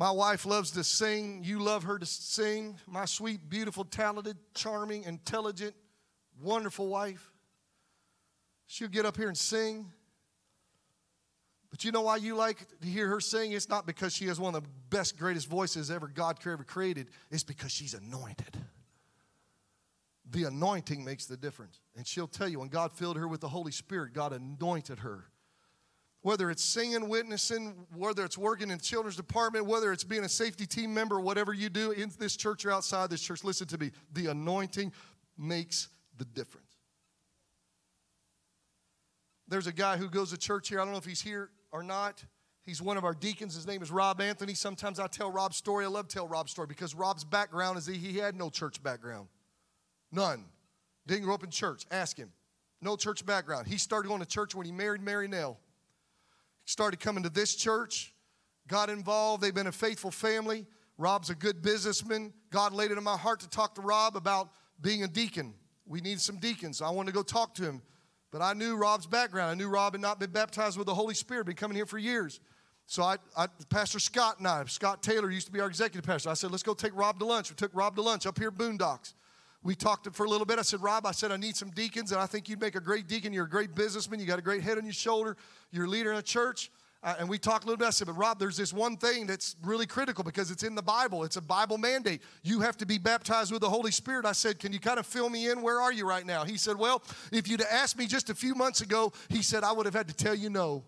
My 0.00 0.10
wife 0.10 0.46
loves 0.46 0.70
to 0.70 0.82
sing. 0.82 1.42
You 1.44 1.58
love 1.58 1.82
her 1.82 1.98
to 1.98 2.06
sing. 2.06 2.78
My 2.86 3.04
sweet, 3.04 3.50
beautiful, 3.50 3.84
talented, 3.84 4.38
charming, 4.54 5.04
intelligent, 5.04 5.74
wonderful 6.42 6.88
wife. 6.88 7.30
She'll 8.66 8.88
get 8.88 9.04
up 9.04 9.18
here 9.18 9.28
and 9.28 9.36
sing. 9.36 9.92
But 11.70 11.84
you 11.84 11.92
know 11.92 12.00
why 12.00 12.16
you 12.16 12.34
like 12.34 12.66
to 12.80 12.88
hear 12.88 13.08
her 13.08 13.20
sing? 13.20 13.52
It's 13.52 13.68
not 13.68 13.84
because 13.84 14.16
she 14.16 14.24
has 14.28 14.40
one 14.40 14.54
of 14.54 14.62
the 14.62 14.68
best, 14.88 15.18
greatest 15.18 15.48
voices 15.48 15.90
ever 15.90 16.08
God 16.08 16.38
ever 16.46 16.64
created. 16.64 17.08
It's 17.30 17.44
because 17.44 17.70
she's 17.70 17.92
anointed. 17.92 18.56
The 20.30 20.44
anointing 20.44 21.04
makes 21.04 21.26
the 21.26 21.36
difference. 21.36 21.78
And 21.94 22.06
she'll 22.06 22.26
tell 22.26 22.48
you 22.48 22.60
when 22.60 22.68
God 22.68 22.90
filled 22.90 23.18
her 23.18 23.28
with 23.28 23.42
the 23.42 23.48
Holy 23.48 23.72
Spirit, 23.72 24.14
God 24.14 24.32
anointed 24.32 25.00
her. 25.00 25.29
Whether 26.22 26.50
it's 26.50 26.62
singing, 26.62 27.08
witnessing, 27.08 27.86
whether 27.94 28.24
it's 28.24 28.36
working 28.36 28.70
in 28.70 28.78
children's 28.78 29.16
department, 29.16 29.64
whether 29.64 29.90
it's 29.90 30.04
being 30.04 30.24
a 30.24 30.28
safety 30.28 30.66
team 30.66 30.92
member, 30.92 31.18
whatever 31.18 31.54
you 31.54 31.70
do 31.70 31.92
in 31.92 32.12
this 32.18 32.36
church 32.36 32.66
or 32.66 32.72
outside 32.72 33.08
this 33.08 33.22
church, 33.22 33.42
listen 33.42 33.66
to 33.68 33.78
me. 33.78 33.90
The 34.12 34.26
anointing 34.26 34.92
makes 35.38 35.88
the 36.18 36.26
difference. 36.26 36.76
There's 39.48 39.66
a 39.66 39.72
guy 39.72 39.96
who 39.96 40.08
goes 40.08 40.30
to 40.30 40.38
church 40.38 40.68
here. 40.68 40.80
I 40.80 40.84
don't 40.84 40.92
know 40.92 40.98
if 40.98 41.06
he's 41.06 41.22
here 41.22 41.50
or 41.72 41.82
not. 41.82 42.22
He's 42.64 42.82
one 42.82 42.98
of 42.98 43.04
our 43.04 43.14
deacons. 43.14 43.54
His 43.54 43.66
name 43.66 43.82
is 43.82 43.90
Rob 43.90 44.20
Anthony. 44.20 44.54
Sometimes 44.54 45.00
I 45.00 45.06
tell 45.06 45.30
Rob's 45.30 45.56
story. 45.56 45.86
I 45.86 45.88
love 45.88 46.06
to 46.08 46.14
tell 46.14 46.28
Rob's 46.28 46.52
story 46.52 46.68
because 46.68 46.94
Rob's 46.94 47.24
background 47.24 47.78
is 47.78 47.86
he 47.86 48.18
had 48.18 48.36
no 48.36 48.50
church 48.50 48.82
background. 48.82 49.28
None. 50.12 50.44
Didn't 51.06 51.24
grow 51.24 51.34
up 51.34 51.42
in 51.42 51.50
church. 51.50 51.86
Ask 51.90 52.16
him. 52.16 52.30
No 52.82 52.96
church 52.96 53.24
background. 53.24 53.66
He 53.66 53.78
started 53.78 54.08
going 54.08 54.20
to 54.20 54.26
church 54.26 54.54
when 54.54 54.66
he 54.66 54.72
married 54.72 55.02
Mary 55.02 55.26
Nell. 55.26 55.58
Started 56.70 57.00
coming 57.00 57.24
to 57.24 57.30
this 57.30 57.56
church, 57.56 58.14
got 58.68 58.90
involved. 58.90 59.42
They've 59.42 59.52
been 59.52 59.66
a 59.66 59.72
faithful 59.72 60.12
family. 60.12 60.68
Rob's 60.98 61.28
a 61.28 61.34
good 61.34 61.62
businessman. 61.62 62.32
God 62.50 62.72
laid 62.72 62.92
it 62.92 62.96
in 62.96 63.02
my 63.02 63.16
heart 63.16 63.40
to 63.40 63.50
talk 63.50 63.74
to 63.74 63.80
Rob 63.80 64.14
about 64.14 64.50
being 64.80 65.02
a 65.02 65.08
deacon. 65.08 65.52
We 65.84 66.00
need 66.00 66.20
some 66.20 66.36
deacons. 66.36 66.80
I 66.80 66.88
wanted 66.90 67.08
to 67.10 67.16
go 67.16 67.24
talk 67.24 67.56
to 67.56 67.64
him. 67.64 67.82
But 68.30 68.40
I 68.40 68.52
knew 68.52 68.76
Rob's 68.76 69.08
background. 69.08 69.50
I 69.50 69.54
knew 69.54 69.66
Rob 69.66 69.94
had 69.94 70.00
not 70.00 70.20
been 70.20 70.30
baptized 70.30 70.78
with 70.78 70.86
the 70.86 70.94
Holy 70.94 71.14
Spirit, 71.14 71.46
been 71.46 71.56
coming 71.56 71.74
here 71.74 71.86
for 71.86 71.98
years. 71.98 72.38
So 72.86 73.02
I, 73.02 73.16
I, 73.36 73.48
Pastor 73.68 73.98
Scott 73.98 74.38
and 74.38 74.46
I, 74.46 74.64
Scott 74.66 75.02
Taylor 75.02 75.28
used 75.28 75.48
to 75.48 75.52
be 75.52 75.58
our 75.58 75.66
executive 75.66 76.06
pastor. 76.06 76.30
I 76.30 76.34
said, 76.34 76.52
let's 76.52 76.62
go 76.62 76.74
take 76.74 76.94
Rob 76.94 77.18
to 77.18 77.24
lunch. 77.24 77.50
We 77.50 77.56
took 77.56 77.74
Rob 77.74 77.96
to 77.96 78.02
lunch 78.02 78.26
up 78.26 78.38
here 78.38 78.46
at 78.48 78.54
Boondocks. 78.54 79.14
We 79.62 79.74
talked 79.74 80.08
for 80.14 80.24
a 80.24 80.28
little 80.28 80.46
bit. 80.46 80.58
I 80.58 80.62
said, 80.62 80.82
Rob, 80.82 81.04
I 81.04 81.12
said, 81.12 81.30
I 81.30 81.36
need 81.36 81.54
some 81.54 81.70
deacons, 81.70 82.12
and 82.12 82.20
I 82.20 82.26
think 82.26 82.48
you'd 82.48 82.60
make 82.60 82.76
a 82.76 82.80
great 82.80 83.06
deacon. 83.06 83.32
You're 83.32 83.44
a 83.44 83.50
great 83.50 83.74
businessman. 83.74 84.18
You 84.18 84.26
got 84.26 84.38
a 84.38 84.42
great 84.42 84.62
head 84.62 84.78
on 84.78 84.84
your 84.84 84.94
shoulder. 84.94 85.36
You're 85.70 85.84
a 85.84 85.88
leader 85.88 86.12
in 86.12 86.18
a 86.18 86.22
church. 86.22 86.70
Uh, 87.02 87.14
and 87.18 87.28
we 87.28 87.38
talked 87.38 87.64
a 87.64 87.66
little 87.66 87.78
bit. 87.78 87.86
I 87.86 87.90
said, 87.90 88.08
but 88.08 88.14
Rob, 88.14 88.38
there's 88.38 88.58
this 88.58 88.74
one 88.74 88.96
thing 88.96 89.26
that's 89.26 89.56
really 89.62 89.86
critical 89.86 90.22
because 90.22 90.50
it's 90.50 90.62
in 90.62 90.74
the 90.74 90.82
Bible. 90.82 91.24
It's 91.24 91.36
a 91.36 91.42
Bible 91.42 91.78
mandate. 91.78 92.20
You 92.42 92.60
have 92.60 92.76
to 92.78 92.86
be 92.86 92.98
baptized 92.98 93.52
with 93.52 93.62
the 93.62 93.70
Holy 93.70 93.90
Spirit. 93.90 94.26
I 94.26 94.32
said, 94.32 94.58
can 94.58 94.72
you 94.72 94.80
kind 94.80 94.98
of 94.98 95.06
fill 95.06 95.30
me 95.30 95.48
in? 95.48 95.62
Where 95.62 95.80
are 95.80 95.92
you 95.92 96.06
right 96.06 96.26
now? 96.26 96.44
He 96.44 96.58
said, 96.58 96.76
well, 96.76 97.02
if 97.32 97.48
you'd 97.48 97.62
asked 97.62 97.96
me 97.96 98.06
just 98.06 98.28
a 98.28 98.34
few 98.34 98.54
months 98.54 98.82
ago, 98.82 99.14
he 99.30 99.40
said, 99.40 99.64
I 99.64 99.72
would 99.72 99.86
have 99.86 99.94
had 99.94 100.08
to 100.08 100.14
tell 100.14 100.34
you 100.34 100.50
no. 100.50 100.84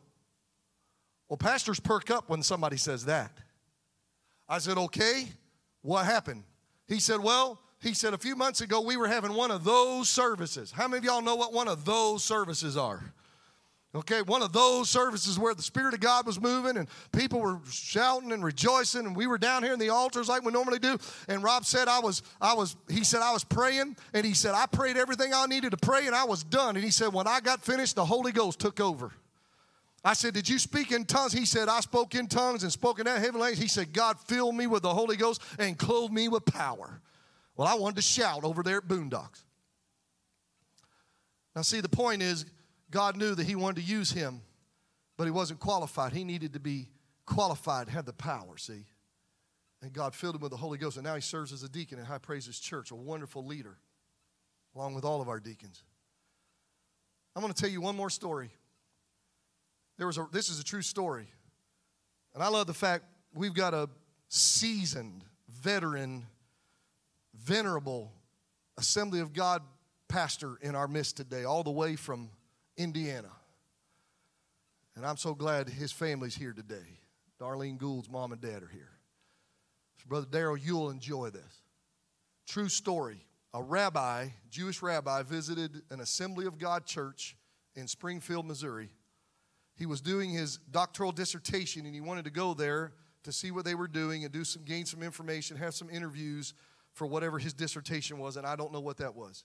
Well, 1.31 1.39
pastors 1.39 1.81
perk 1.81 2.11
up 2.11 2.29
when 2.29 2.43
somebody 2.43 2.77
says 2.77 3.07
that. 3.07 3.33
I 4.47 4.59
said, 4.59 4.77
okay, 4.77 5.29
what 5.81 6.05
happened? 6.05 6.45
He 6.89 7.01
said, 7.01 7.21
well, 7.21 7.59
he 7.83 7.95
said, 7.95 8.15
a 8.15 8.19
few 8.19 8.37
months 8.37 8.61
ago, 8.61 8.81
we 8.81 8.97
were 8.97 9.09
having 9.09 9.35
one 9.35 9.51
of 9.51 9.65
those 9.65 10.09
services. 10.09 10.71
How 10.71 10.87
many 10.87 10.99
of 10.99 11.05
y'all 11.05 11.23
know 11.23 11.35
what 11.35 11.53
one 11.53 11.69
of 11.69 11.85
those 11.85 12.23
services 12.23 12.77
are? 12.77 13.13
Okay, 13.95 14.23
one 14.23 14.41
of 14.41 14.53
those 14.53 14.89
services 14.89 15.39
where 15.39 15.53
the 15.53 15.63
Spirit 15.63 15.93
of 15.93 16.01
God 16.01 16.25
was 16.25 16.41
moving 16.41 16.79
and 16.79 16.89
people 17.13 17.41
were 17.41 17.59
shouting 17.71 18.33
and 18.33 18.43
rejoicing, 18.43 19.05
and 19.05 19.15
we 19.15 19.27
were 19.27 19.37
down 19.37 19.63
here 19.63 19.75
in 19.75 19.79
the 19.79 19.91
altars 19.91 20.31
like 20.31 20.43
we 20.45 20.53
normally 20.53 20.79
do. 20.79 20.97
And 21.29 21.43
Rob 21.43 21.67
said, 21.67 21.89
I 21.89 21.99
was, 21.99 22.23
I 22.41 22.55
was, 22.55 22.75
he 22.89 23.05
said, 23.05 23.21
I 23.21 23.33
was 23.33 23.45
praying, 23.45 23.97
and 24.15 24.25
he 24.25 24.33
said, 24.33 24.55
I 24.55 24.65
prayed 24.65 24.97
everything 24.97 25.35
I 25.35 25.45
needed 25.45 25.73
to 25.73 25.77
pray, 25.77 26.07
and 26.07 26.15
I 26.15 26.25
was 26.25 26.43
done. 26.43 26.77
And 26.77 26.85
he 26.85 26.91
said, 26.91 27.13
when 27.13 27.27
I 27.27 27.41
got 27.41 27.63
finished, 27.63 27.97
the 27.97 28.05
Holy 28.05 28.33
Ghost 28.33 28.61
took 28.61 28.81
over. 28.81 29.13
I 30.05 30.15
said, 30.15 30.35
Did 30.35 30.49
you 30.49 30.59
speak 30.59 30.91
in 30.91 31.05
tongues? 31.05 31.33
He 31.33 31.47
said, 31.47 31.69
I 31.69 31.81
spoke 31.81 32.15
in 32.15 32.27
tongues 32.27 32.63
and 32.63 32.73
spoke 32.73 32.99
in 32.99 33.05
that 33.05 33.21
heavenly 33.21 33.43
language. 33.43 33.61
He 33.61 33.69
said, 33.69 33.93
God 33.93 34.19
filled 34.21 34.55
me 34.55 34.67
with 34.67 34.83
the 34.83 34.93
Holy 34.93 35.17
Ghost 35.17 35.43
and 35.59 35.79
clothed 35.79 36.13
me 36.13 36.29
with 36.29 36.45
power. 36.45 37.01
Well, 37.57 37.69
I 37.69 37.75
wanted 37.75 37.97
to 37.97 38.03
shout 38.03 38.45
over 38.45 38.63
there 38.63 38.79
at 38.79 38.89
Boondocks. 38.89 39.45
Now, 41.55 41.63
see, 41.63 41.81
the 41.81 41.89
point 41.89 42.23
is, 42.23 42.47
God 42.91 43.17
knew 43.17 43.35
that 43.35 43.47
He 43.47 43.55
wanted 43.55 43.83
to 43.83 43.87
use 43.87 44.11
him, 44.11 44.41
but 45.17 45.25
he 45.25 45.31
wasn't 45.31 45.61
qualified. 45.61 46.13
He 46.13 46.25
needed 46.25 46.55
to 46.55 46.61
be 46.61 46.89
qualified, 47.27 47.89
had 47.89 48.07
the 48.07 48.13
power, 48.13 48.57
see? 48.57 48.87
And 49.83 49.93
God 49.93 50.15
filled 50.15 50.37
him 50.37 50.41
with 50.41 50.51
the 50.51 50.57
Holy 50.57 50.79
Ghost, 50.79 50.97
and 50.97 51.05
now 51.05 51.15
he 51.15 51.21
serves 51.21 51.53
as 51.53 51.63
a 51.63 51.69
deacon 51.69 51.99
at 51.99 52.07
High 52.07 52.19
Praises 52.19 52.59
Church, 52.59 52.91
a 52.91 52.95
wonderful 52.95 53.45
leader, 53.45 53.77
along 54.75 54.95
with 54.95 55.05
all 55.05 55.21
of 55.21 55.29
our 55.29 55.41
deacons. 55.41 55.83
I'm 57.35 57.43
going 57.43 57.53
to 57.53 57.61
tell 57.61 57.71
you 57.71 57.81
one 57.81 57.97
more 57.97 58.11
story. 58.11 58.51
There 59.99 60.07
was 60.07 60.19
a, 60.19 60.27
this 60.33 60.49
is 60.49 60.61
a 60.61 60.65
true 60.65 60.83
story. 60.83 61.27
And 62.35 62.43
I 62.43 62.49
love 62.49 62.67
the 62.67 62.75
fact 62.75 63.05
we've 63.35 63.55
got 63.55 63.75
a 63.75 63.89
seasoned, 64.29 65.25
veteran, 65.49 66.27
venerable 67.45 68.13
Assembly 68.79 69.21
of 69.21 69.33
God 69.33 69.63
pastor 70.09 70.57
in 70.61 70.75
our 70.75 70.89
midst 70.89 71.17
today, 71.17 71.45
all 71.45 71.63
the 71.63 71.71
way 71.71 71.97
from 71.97 72.31
Indiana. 72.77 73.31
And 74.95 75.07
I'm 75.07 75.17
so 75.17 75.35
glad 75.35 75.69
his 75.69 75.93
family's 75.93 76.35
here 76.35 76.53
today. 76.53 77.01
Darlene 77.41 77.79
Gould's 77.79 78.11
mom 78.11 78.33
and 78.33 78.41
dad 78.41 78.63
are 78.63 78.69
here. 78.69 78.91
So 79.99 80.05
Brother 80.09 80.27
Daryl, 80.27 80.59
you'll 80.63 80.91
enjoy 80.91 81.31
this. 81.31 81.63
True 82.47 82.69
story. 82.69 83.25
A 83.55 83.63
rabbi, 83.63 84.29
Jewish 84.51 84.83
rabbi, 84.83 85.23
visited 85.23 85.83
an 85.91 86.01
Assembly 86.01 86.47
of 86.47 86.59
God 86.59 86.87
church 86.87 87.37
in 87.75 87.87
Springfield, 87.87 88.47
Missouri. 88.47 88.91
He 89.77 89.87
was 89.87 90.01
doing 90.01 90.31
his 90.31 90.59
doctoral 90.71 91.13
dissertation 91.13 91.87
and 91.87 91.95
he 91.95 92.01
wanted 92.01 92.25
to 92.25 92.31
go 92.31 92.55
there 92.55 92.93
to 93.25 93.33
see 93.33 93.51
what 93.51 93.65
they 93.65 93.75
were 93.75 93.89
doing 93.89 94.25
and 94.25 94.33
do 94.33 94.45
some 94.45 94.65
gain 94.65 94.85
some 94.85 95.03
information, 95.03 95.57
have 95.57 95.75
some 95.75 95.89
interviews 95.89 96.55
for 96.93 97.07
whatever 97.07 97.39
his 97.39 97.53
dissertation 97.53 98.19
was, 98.19 98.37
and 98.37 98.47
I 98.47 98.57
don't 98.57 98.73
know 98.73 98.81
what 98.81 98.99
that 98.99 99.15
was 99.15 99.45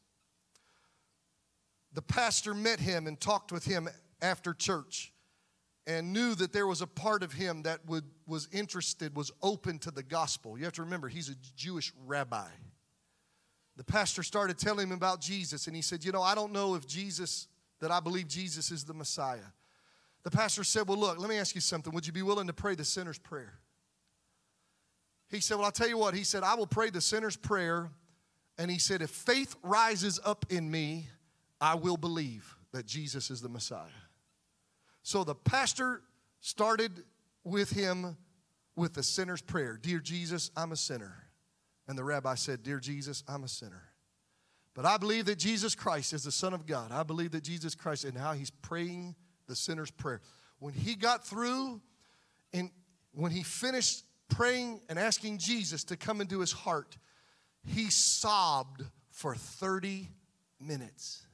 the 1.98 2.02
pastor 2.04 2.54
met 2.54 2.80
him 2.80 3.08
and 3.08 3.20
talked 3.20 3.52
with 3.52 3.66
him 3.66 3.90
after 4.22 4.54
church 4.54 5.12
and 5.88 6.12
knew 6.12 6.36
that 6.36 6.52
there 6.52 6.68
was 6.68 6.82
a 6.82 6.86
part 6.86 7.24
of 7.24 7.32
him 7.32 7.64
that 7.64 7.80
would, 7.88 8.04
was 8.28 8.48
interested, 8.52 9.16
was 9.16 9.32
open 9.42 9.80
to 9.80 9.90
the 9.90 10.04
gospel. 10.04 10.58
You 10.58 10.66
have 10.66 10.74
to 10.74 10.84
remember, 10.84 11.08
he's 11.08 11.30
a 11.30 11.36
Jewish 11.56 11.94
rabbi. 12.06 12.50
The 13.78 13.84
pastor 13.84 14.22
started 14.22 14.58
telling 14.58 14.90
him 14.90 14.94
about 14.94 15.22
Jesus, 15.22 15.68
and 15.68 15.76
he 15.76 15.82
said, 15.82 16.04
You 16.04 16.12
know, 16.12 16.22
I 16.22 16.36
don't 16.36 16.52
know 16.52 16.76
if 16.76 16.86
Jesus, 16.86 17.48
that 17.80 17.90
I 17.90 18.00
believe 18.00 18.28
Jesus 18.28 18.70
is 18.70 18.84
the 18.84 18.94
Messiah. 18.94 19.40
The 20.24 20.32
pastor 20.32 20.64
said, 20.64 20.88
Well, 20.88 20.98
look, 20.98 21.20
let 21.20 21.30
me 21.30 21.38
ask 21.38 21.56
you 21.56 21.62
something. 21.62 21.94
Would 21.94 22.06
you 22.06 22.14
be 22.14 22.22
willing 22.22 22.46
to 22.46 22.54
pray 22.54 22.76
the 22.76 22.86
sinner's 22.86 23.18
prayer? 23.20 23.60
He 25.30 25.40
said, 25.40 25.56
Well, 25.56 25.66
I'll 25.66 25.72
tell 25.72 25.90
you 25.90 25.98
what. 25.98 26.14
He 26.14 26.24
said, 26.24 26.44
I 26.44 26.56
will 26.56 26.68
pray 26.68 26.90
the 26.90 27.02
sinner's 27.02 27.36
prayer. 27.36 27.90
And 28.58 28.72
he 28.72 28.80
said, 28.80 29.02
If 29.02 29.10
faith 29.10 29.56
rises 29.64 30.20
up 30.26 30.46
in 30.50 30.70
me, 30.70 31.08
I 31.60 31.76
will 31.76 31.98
believe 31.98 32.56
that 32.72 32.86
Jesus 32.86 33.30
is 33.30 33.42
the 33.42 33.50
Messiah. 33.50 33.86
So 35.04 35.24
the 35.24 35.36
pastor 35.36 36.02
started 36.40 37.04
with 37.44 37.70
him 37.70 38.18
with 38.76 38.94
the 38.94 39.04
sinner's 39.04 39.42
prayer 39.42 39.78
Dear 39.82 40.00
Jesus, 40.00 40.52
I'm 40.56 40.72
a 40.72 40.76
sinner. 40.76 41.24
And 41.88 41.98
the 41.98 42.04
rabbi 42.04 42.36
said, 42.36 42.64
Dear 42.64 42.80
Jesus, 42.80 43.24
I'm 43.28 43.44
a 43.44 43.48
sinner. 43.48 43.84
But 44.74 44.86
I 44.86 44.98
believe 44.98 45.26
that 45.26 45.40
Jesus 45.40 45.74
Christ 45.74 46.14
is 46.14 46.24
the 46.24 46.32
Son 46.32 46.54
of 46.54 46.68
God. 46.68 46.92
I 46.92 47.04
believe 47.04 47.32
that 47.32 47.44
Jesus 47.44 47.74
Christ 47.74 48.04
and 48.04 48.18
how 48.18 48.34
he's 48.34 48.52
praying 48.52 49.16
the 49.48 49.56
sinner's 49.56 49.90
prayer. 49.90 50.22
When 50.60 50.74
he 50.74 50.96
got 50.96 51.26
through 51.26 51.82
and 52.54 52.70
when 53.14 53.32
he 53.32 53.42
finished 53.42 54.04
praying 54.30 54.82
and 54.90 55.00
asking 55.00 55.38
Jesus 55.38 55.84
to 55.86 55.98
come 55.98 56.22
into 56.22 56.40
his 56.40 56.52
heart, 56.52 56.98
he 57.66 57.90
sobbed 57.90 58.84
for 59.12 59.36
30 59.36 60.10
minutes. 60.60 61.26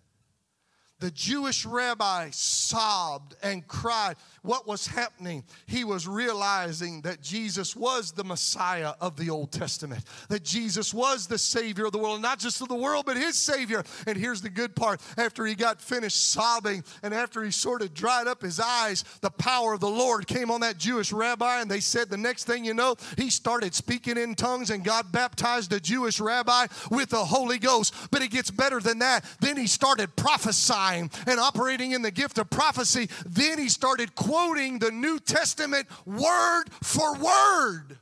The 1.00 1.12
Jewish 1.12 1.66
rabbi 1.66 2.30
sobbed 2.32 3.36
and 3.44 3.68
cried. 3.68 4.16
What 4.42 4.66
was 4.66 4.88
happening? 4.88 5.44
He 5.66 5.84
was 5.84 6.08
realizing 6.08 7.02
that 7.02 7.22
Jesus 7.22 7.76
was 7.76 8.14
the 8.14 8.24
Messiah 8.24 8.94
of 9.02 9.18
the 9.18 9.30
Old 9.30 9.52
Testament, 9.52 10.06
that 10.30 10.44
Jesus 10.44 10.94
was 10.94 11.28
the 11.28 11.38
Savior 11.38 11.86
of 11.86 11.92
the 11.92 11.98
world, 11.98 12.22
not 12.22 12.40
just 12.40 12.62
of 12.62 12.70
the 12.70 12.76
world, 12.76 13.06
but 13.06 13.18
his 13.18 13.38
Savior. 13.38 13.84
And 14.08 14.18
here's 14.18 14.42
the 14.42 14.50
good 14.50 14.78
part 14.78 15.02
after 15.18 15.46
he 15.46 15.56
got 15.56 15.82
finished 15.82 16.32
sobbing 16.32 16.86
and 17.02 17.14
after 17.14 17.44
he 17.44 17.52
sort 17.52 17.82
of 17.82 17.94
dried 17.94 18.28
up 18.28 18.42
his 18.42 18.62
eyes, 18.62 19.04
the 19.20 19.32
power 19.32 19.74
of 19.74 19.82
the 19.82 19.90
Lord 19.90 20.26
came 20.26 20.52
on 20.52 20.62
that 20.62 20.78
Jewish 20.78 21.12
rabbi. 21.12 21.60
And 21.60 21.70
they 21.70 21.82
said 21.82 22.10
the 22.10 22.18
next 22.18 22.46
thing 22.46 22.64
you 22.64 22.74
know, 22.74 22.96
he 23.18 23.30
started 23.30 23.76
speaking 23.76 24.18
in 24.18 24.36
tongues 24.36 24.70
and 24.70 24.86
God 24.86 25.12
baptized 25.12 25.70
the 25.70 25.82
Jewish 25.82 26.22
rabbi 26.22 26.68
with 26.90 27.10
the 27.10 27.26
Holy 27.26 27.60
Ghost. 27.60 27.94
But 28.10 28.22
it 28.22 28.32
gets 28.32 28.52
better 28.52 28.80
than 28.80 29.00
that. 29.00 29.26
Then 29.42 29.58
he 29.58 29.68
started 29.68 30.16
prophesying 30.16 30.93
and 31.02 31.40
operating 31.40 31.92
in 31.92 32.02
the 32.02 32.12
gift 32.12 32.38
of 32.38 32.50
prophecy, 32.50 33.10
then 33.26 33.58
he 33.58 33.70
started 33.70 34.16
quoting 34.16 34.80
the 34.80 34.92
New 34.92 35.20
Testament 35.20 35.88
word 36.06 36.66
for 36.82 37.16
word. 37.16 37.98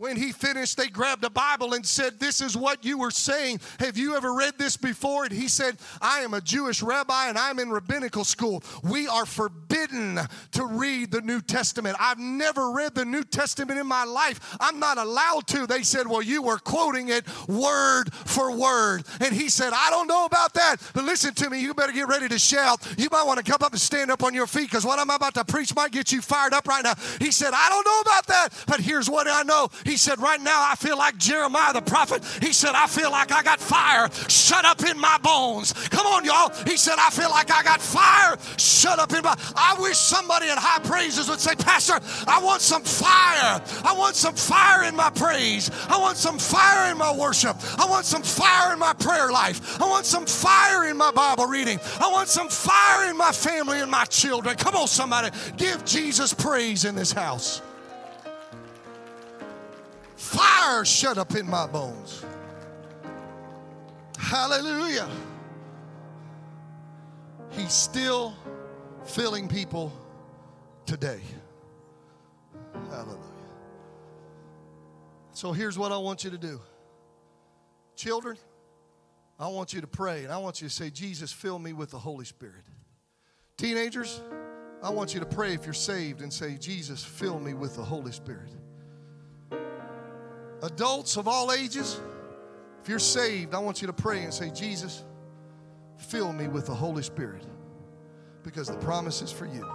When 0.00 0.16
he 0.16 0.32
finished, 0.32 0.78
they 0.78 0.86
grabbed 0.86 1.24
a 1.24 1.28
Bible 1.28 1.74
and 1.74 1.84
said, 1.84 2.18
This 2.18 2.40
is 2.40 2.56
what 2.56 2.86
you 2.86 2.96
were 2.96 3.10
saying. 3.10 3.60
Have 3.80 3.98
you 3.98 4.16
ever 4.16 4.32
read 4.32 4.54
this 4.56 4.78
before? 4.78 5.24
And 5.24 5.32
he 5.32 5.46
said, 5.46 5.76
I 6.00 6.20
am 6.20 6.32
a 6.32 6.40
Jewish 6.40 6.80
rabbi 6.80 7.28
and 7.28 7.36
I'm 7.36 7.58
in 7.58 7.68
rabbinical 7.68 8.24
school. 8.24 8.62
We 8.82 9.06
are 9.08 9.26
forbidden 9.26 10.18
to 10.52 10.64
read 10.64 11.10
the 11.10 11.20
New 11.20 11.42
Testament. 11.42 11.98
I've 12.00 12.18
never 12.18 12.70
read 12.70 12.94
the 12.94 13.04
New 13.04 13.22
Testament 13.24 13.78
in 13.78 13.86
my 13.86 14.04
life. 14.04 14.56
I'm 14.58 14.78
not 14.78 14.96
allowed 14.96 15.46
to. 15.48 15.66
They 15.66 15.82
said, 15.82 16.06
Well, 16.06 16.22
you 16.22 16.40
were 16.40 16.56
quoting 16.56 17.10
it 17.10 17.26
word 17.46 18.10
for 18.14 18.56
word. 18.56 19.02
And 19.20 19.34
he 19.34 19.50
said, 19.50 19.74
I 19.74 19.90
don't 19.90 20.06
know 20.06 20.24
about 20.24 20.54
that, 20.54 20.76
but 20.94 21.04
listen 21.04 21.34
to 21.34 21.50
me. 21.50 21.60
You 21.60 21.74
better 21.74 21.92
get 21.92 22.08
ready 22.08 22.26
to 22.26 22.38
shout. 22.38 22.80
You 22.96 23.10
might 23.12 23.26
want 23.26 23.36
to 23.36 23.44
come 23.44 23.58
up 23.60 23.72
and 23.72 23.80
stand 23.80 24.10
up 24.10 24.22
on 24.22 24.32
your 24.32 24.46
feet 24.46 24.70
because 24.70 24.86
what 24.86 24.98
I'm 24.98 25.10
about 25.10 25.34
to 25.34 25.44
preach 25.44 25.76
might 25.76 25.92
get 25.92 26.10
you 26.10 26.22
fired 26.22 26.54
up 26.54 26.66
right 26.66 26.82
now. 26.82 26.94
He 27.18 27.30
said, 27.30 27.50
I 27.52 27.68
don't 27.68 27.84
know 27.84 28.00
about 28.00 28.26
that, 28.28 28.64
but 28.66 28.80
here's 28.80 29.10
what 29.10 29.28
I 29.28 29.42
know. 29.42 29.68
Said, 29.96 30.20
Right 30.20 30.40
now, 30.40 30.66
I 30.70 30.74
feel 30.76 30.96
like 30.96 31.16
Jeremiah 31.18 31.72
the 31.72 31.82
prophet. 31.82 32.24
He 32.40 32.52
said, 32.52 32.72
I 32.74 32.86
feel 32.86 33.10
like 33.10 33.32
I 33.32 33.42
got 33.42 33.60
fire 33.60 34.08
shut 34.28 34.64
up 34.64 34.84
in 34.84 34.98
my 34.98 35.18
bones. 35.18 35.72
Come 35.88 36.06
on, 36.06 36.24
y'all. 36.24 36.52
He 36.66 36.76
said, 36.76 36.94
I 36.98 37.10
feel 37.10 37.30
like 37.30 37.50
I 37.50 37.62
got 37.62 37.80
fire 37.80 38.36
shut 38.56 38.98
up 38.98 39.12
in 39.12 39.22
my. 39.22 39.36
I 39.54 39.76
wish 39.80 39.96
somebody 39.96 40.48
at 40.48 40.58
high 40.58 40.80
praises 40.80 41.28
would 41.28 41.40
say, 41.40 41.54
Pastor, 41.54 42.00
I 42.26 42.42
want 42.42 42.62
some 42.62 42.82
fire. 42.82 43.60
I 43.84 43.94
want 43.96 44.16
some 44.16 44.34
fire 44.34 44.84
in 44.84 44.96
my 44.96 45.10
praise. 45.10 45.70
I 45.88 45.98
want 45.98 46.16
some 46.16 46.38
fire 46.38 46.90
in 46.90 46.98
my 46.98 47.14
worship. 47.14 47.56
I 47.78 47.86
want 47.86 48.06
some 48.06 48.22
fire 48.22 48.72
in 48.72 48.78
my 48.78 48.92
prayer 48.94 49.30
life. 49.30 49.80
I 49.80 49.88
want 49.88 50.06
some 50.06 50.26
fire 50.26 50.88
in 50.88 50.96
my 50.96 51.10
Bible 51.10 51.46
reading. 51.46 51.78
I 52.00 52.10
want 52.10 52.28
some 52.28 52.48
fire 52.48 53.10
in 53.10 53.16
my 53.16 53.32
family 53.32 53.80
and 53.80 53.90
my 53.90 54.04
children. 54.04 54.56
Come 54.56 54.74
on, 54.74 54.88
somebody. 54.88 55.30
Give 55.56 55.84
Jesus 55.84 56.34
praise 56.34 56.84
in 56.84 56.94
this 56.94 57.12
house 57.12 57.62
fire 60.20 60.84
shut 60.84 61.16
up 61.16 61.34
in 61.34 61.48
my 61.48 61.66
bones. 61.66 62.24
Hallelujah. 64.18 65.08
He's 67.50 67.72
still 67.72 68.36
filling 69.04 69.48
people 69.48 69.90
today. 70.84 71.20
Hallelujah. 72.90 73.16
So 75.32 75.52
here's 75.52 75.78
what 75.78 75.90
I 75.90 75.96
want 75.96 76.22
you 76.22 76.30
to 76.30 76.38
do. 76.38 76.60
Children, 77.96 78.36
I 79.38 79.48
want 79.48 79.72
you 79.72 79.80
to 79.80 79.86
pray 79.86 80.24
and 80.24 80.32
I 80.32 80.36
want 80.36 80.60
you 80.60 80.68
to 80.68 80.74
say, 80.74 80.90
Jesus, 80.90 81.32
fill 81.32 81.58
me 81.58 81.72
with 81.72 81.90
the 81.90 81.98
Holy 81.98 82.26
Spirit. 82.26 82.66
Teenagers, 83.56 84.20
I 84.82 84.90
want 84.90 85.14
you 85.14 85.20
to 85.20 85.26
pray 85.26 85.54
if 85.54 85.64
you're 85.64 85.72
saved 85.72 86.20
and 86.20 86.30
say, 86.30 86.58
Jesus, 86.58 87.02
fill 87.02 87.40
me 87.40 87.54
with 87.54 87.74
the 87.74 87.82
Holy 87.82 88.12
Spirit 88.12 88.50
adults 90.62 91.16
of 91.16 91.28
all 91.28 91.52
ages, 91.52 92.00
if 92.82 92.88
you're 92.88 92.98
saved, 92.98 93.54
I 93.54 93.58
want 93.58 93.80
you 93.82 93.86
to 93.86 93.92
pray 93.92 94.22
and 94.22 94.32
say, 94.32 94.50
Jesus, 94.50 95.04
fill 95.96 96.32
me 96.32 96.48
with 96.48 96.66
the 96.66 96.74
Holy 96.74 97.02
Spirit 97.02 97.44
because 98.42 98.68
the 98.68 98.78
promise 98.78 99.22
is 99.22 99.30
for 99.30 99.46
you. 99.46 99.68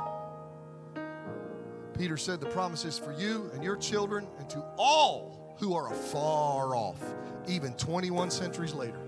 Peter 1.98 2.18
said, 2.18 2.40
The 2.40 2.48
promise 2.48 2.84
is 2.84 2.98
for 2.98 3.14
you 3.14 3.50
and 3.54 3.64
your 3.64 3.78
children 3.78 4.28
and 4.40 4.50
to 4.50 4.64
all 4.78 5.56
who 5.60 5.74
are 5.74 5.92
afar 5.92 6.76
off, 6.76 7.02
even 7.48 7.74
21 7.74 8.32
centuries 8.32 8.74
later. 8.74 9.00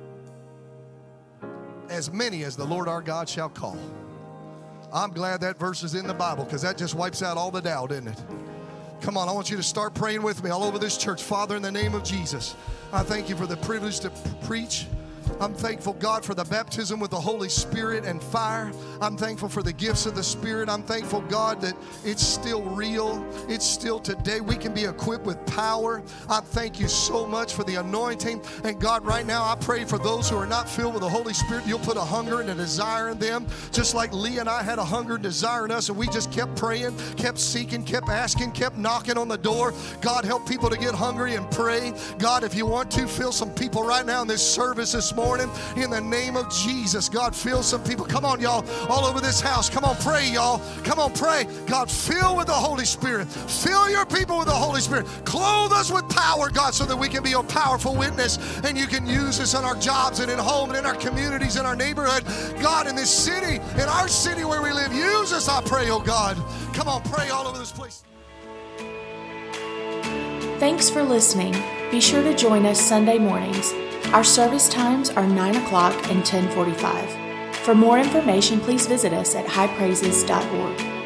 As 1.89 2.11
many 2.11 2.43
as 2.43 2.55
the 2.55 2.65
Lord 2.65 2.87
our 2.87 3.01
God 3.01 3.27
shall 3.27 3.49
call. 3.49 3.77
I'm 4.93 5.11
glad 5.11 5.41
that 5.41 5.59
verse 5.59 5.83
is 5.83 5.95
in 5.95 6.07
the 6.07 6.13
Bible 6.13 6.45
because 6.45 6.61
that 6.61 6.77
just 6.77 6.95
wipes 6.95 7.21
out 7.21 7.37
all 7.37 7.51
the 7.51 7.61
doubt, 7.61 7.91
isn't 7.91 8.07
it? 8.07 8.23
Come 9.01 9.15
on, 9.17 9.29
I 9.29 9.31
want 9.31 9.49
you 9.49 9.57
to 9.57 9.63
start 9.63 9.93
praying 9.93 10.21
with 10.21 10.43
me 10.43 10.49
all 10.49 10.63
over 10.63 10.79
this 10.79 10.97
church. 10.97 11.23
Father, 11.23 11.55
in 11.55 11.61
the 11.61 11.71
name 11.71 11.93
of 11.93 12.03
Jesus, 12.03 12.55
I 12.91 13.03
thank 13.03 13.29
you 13.29 13.35
for 13.35 13.45
the 13.45 13.57
privilege 13.57 13.99
to 14.01 14.09
preach. 14.43 14.87
I'm 15.39 15.53
thankful, 15.53 15.93
God, 15.93 16.25
for 16.25 16.33
the 16.33 16.45
baptism 16.45 16.99
with 16.99 17.11
the 17.11 17.19
Holy 17.19 17.49
Spirit 17.49 18.05
and 18.05 18.21
fire. 18.21 18.71
I'm 19.01 19.17
thankful 19.17 19.49
for 19.49 19.61
the 19.61 19.73
gifts 19.73 20.05
of 20.05 20.15
the 20.15 20.23
Spirit. 20.23 20.69
I'm 20.69 20.83
thankful, 20.83 21.21
God, 21.21 21.61
that 21.61 21.75
it's 22.03 22.23
still 22.23 22.63
real. 22.63 23.25
It's 23.47 23.65
still 23.65 23.99
today. 23.99 24.41
We 24.41 24.55
can 24.55 24.73
be 24.73 24.85
equipped 24.85 25.25
with 25.25 25.43
power. 25.45 26.01
I 26.29 26.39
thank 26.39 26.79
you 26.79 26.87
so 26.87 27.25
much 27.25 27.53
for 27.53 27.63
the 27.63 27.75
anointing. 27.75 28.41
And 28.63 28.79
God, 28.79 29.05
right 29.05 29.25
now, 29.25 29.43
I 29.43 29.55
pray 29.55 29.85
for 29.85 29.97
those 29.97 30.29
who 30.29 30.37
are 30.37 30.47
not 30.47 30.69
filled 30.69 30.93
with 30.93 31.03
the 31.03 31.09
Holy 31.09 31.33
Spirit, 31.33 31.65
you'll 31.67 31.79
put 31.79 31.97
a 31.97 32.01
hunger 32.01 32.41
and 32.41 32.49
a 32.49 32.55
desire 32.55 33.09
in 33.09 33.19
them, 33.19 33.45
just 33.71 33.93
like 33.93 34.13
Lee 34.13 34.39
and 34.39 34.49
I 34.49 34.63
had 34.63 34.79
a 34.79 34.85
hunger 34.85 35.15
and 35.15 35.23
desire 35.23 35.65
in 35.65 35.71
us, 35.71 35.89
and 35.89 35.97
we 35.97 36.07
just 36.07 36.31
kept 36.31 36.55
praying, 36.55 36.97
kept 37.15 37.39
seeking, 37.39 37.83
kept 37.83 38.09
asking, 38.09 38.51
kept 38.51 38.77
knocking 38.77 39.17
on 39.17 39.27
the 39.27 39.37
door. 39.37 39.73
God, 40.01 40.25
help 40.25 40.47
people 40.47 40.69
to 40.69 40.77
get 40.77 40.93
hungry 40.93 41.35
and 41.35 41.49
pray. 41.51 41.93
God, 42.17 42.43
if 42.43 42.55
you 42.55 42.65
want 42.65 42.89
to, 42.91 43.07
fill 43.07 43.31
some 43.31 43.51
people 43.51 43.83
right 43.83 44.05
now 44.05 44.21
in 44.21 44.27
this 44.27 44.41
service 44.41 44.91
this 44.91 45.13
morning 45.17 45.49
in 45.75 45.89
the 45.89 45.99
name 45.99 46.37
of 46.37 46.47
Jesus. 46.53 47.09
God, 47.09 47.35
fill 47.35 47.63
some 47.63 47.83
people. 47.83 48.05
Come 48.05 48.23
on, 48.23 48.39
y'all, 48.39 48.63
all 48.87 49.03
over 49.03 49.19
this 49.19 49.41
house. 49.41 49.67
Come 49.67 49.83
on, 49.83 49.95
pray, 49.97 50.29
y'all. 50.29 50.61
Come 50.83 50.99
on, 50.99 51.11
pray. 51.11 51.47
God, 51.65 51.89
fill 51.89 52.37
with 52.37 52.45
the 52.45 52.53
Holy 52.53 52.85
Spirit. 52.85 53.27
Fill 53.27 53.89
your 53.89 54.05
people 54.05 54.37
with 54.37 54.47
the 54.47 54.53
Holy 54.53 54.79
Spirit. 54.79 55.07
Clothe 55.25 55.71
us 55.73 55.91
with 55.91 56.07
power, 56.09 56.51
God, 56.51 56.75
so 56.75 56.85
that 56.85 56.95
we 56.95 57.09
can 57.09 57.23
be 57.23 57.33
a 57.33 57.41
powerful 57.41 57.95
witness 57.95 58.37
and 58.63 58.77
you 58.77 58.85
can 58.85 59.07
use 59.07 59.39
us 59.39 59.55
in 59.55 59.65
our 59.65 59.75
jobs 59.77 60.19
and 60.19 60.31
in 60.31 60.37
home 60.37 60.69
and 60.69 60.77
in 60.77 60.85
our 60.85 60.95
communities, 60.95 61.57
in 61.57 61.65
our 61.65 61.75
neighborhood. 61.75 62.23
God, 62.61 62.85
in 62.85 62.95
this 62.95 63.09
city, 63.09 63.55
in 63.55 63.89
our 63.89 64.07
city 64.07 64.43
where 64.43 64.61
we 64.61 64.71
live, 64.71 64.93
use 64.93 65.33
us, 65.33 65.49
I 65.49 65.61
pray, 65.61 65.89
oh 65.89 65.99
God. 65.99 66.37
Come 66.75 66.87
on, 66.87 67.01
pray 67.01 67.29
all 67.29 67.47
over 67.47 67.57
this 67.57 67.71
place. 67.71 68.03
Thanks 70.59 70.91
for 70.91 71.01
listening. 71.01 71.55
Be 71.89 71.99
sure 72.01 72.21
to 72.21 72.35
join 72.35 72.67
us 72.67 72.79
Sunday 72.79 73.17
mornings 73.17 73.73
our 74.13 74.23
service 74.23 74.69
times 74.69 75.09
are 75.09 75.27
9 75.27 75.55
o'clock 75.57 75.93
and 76.09 76.19
1045. 76.19 77.55
For 77.57 77.75
more 77.75 77.99
information, 77.99 78.59
please 78.59 78.87
visit 78.87 79.13
us 79.13 79.35
at 79.35 79.45
highpraises.org. 79.45 80.96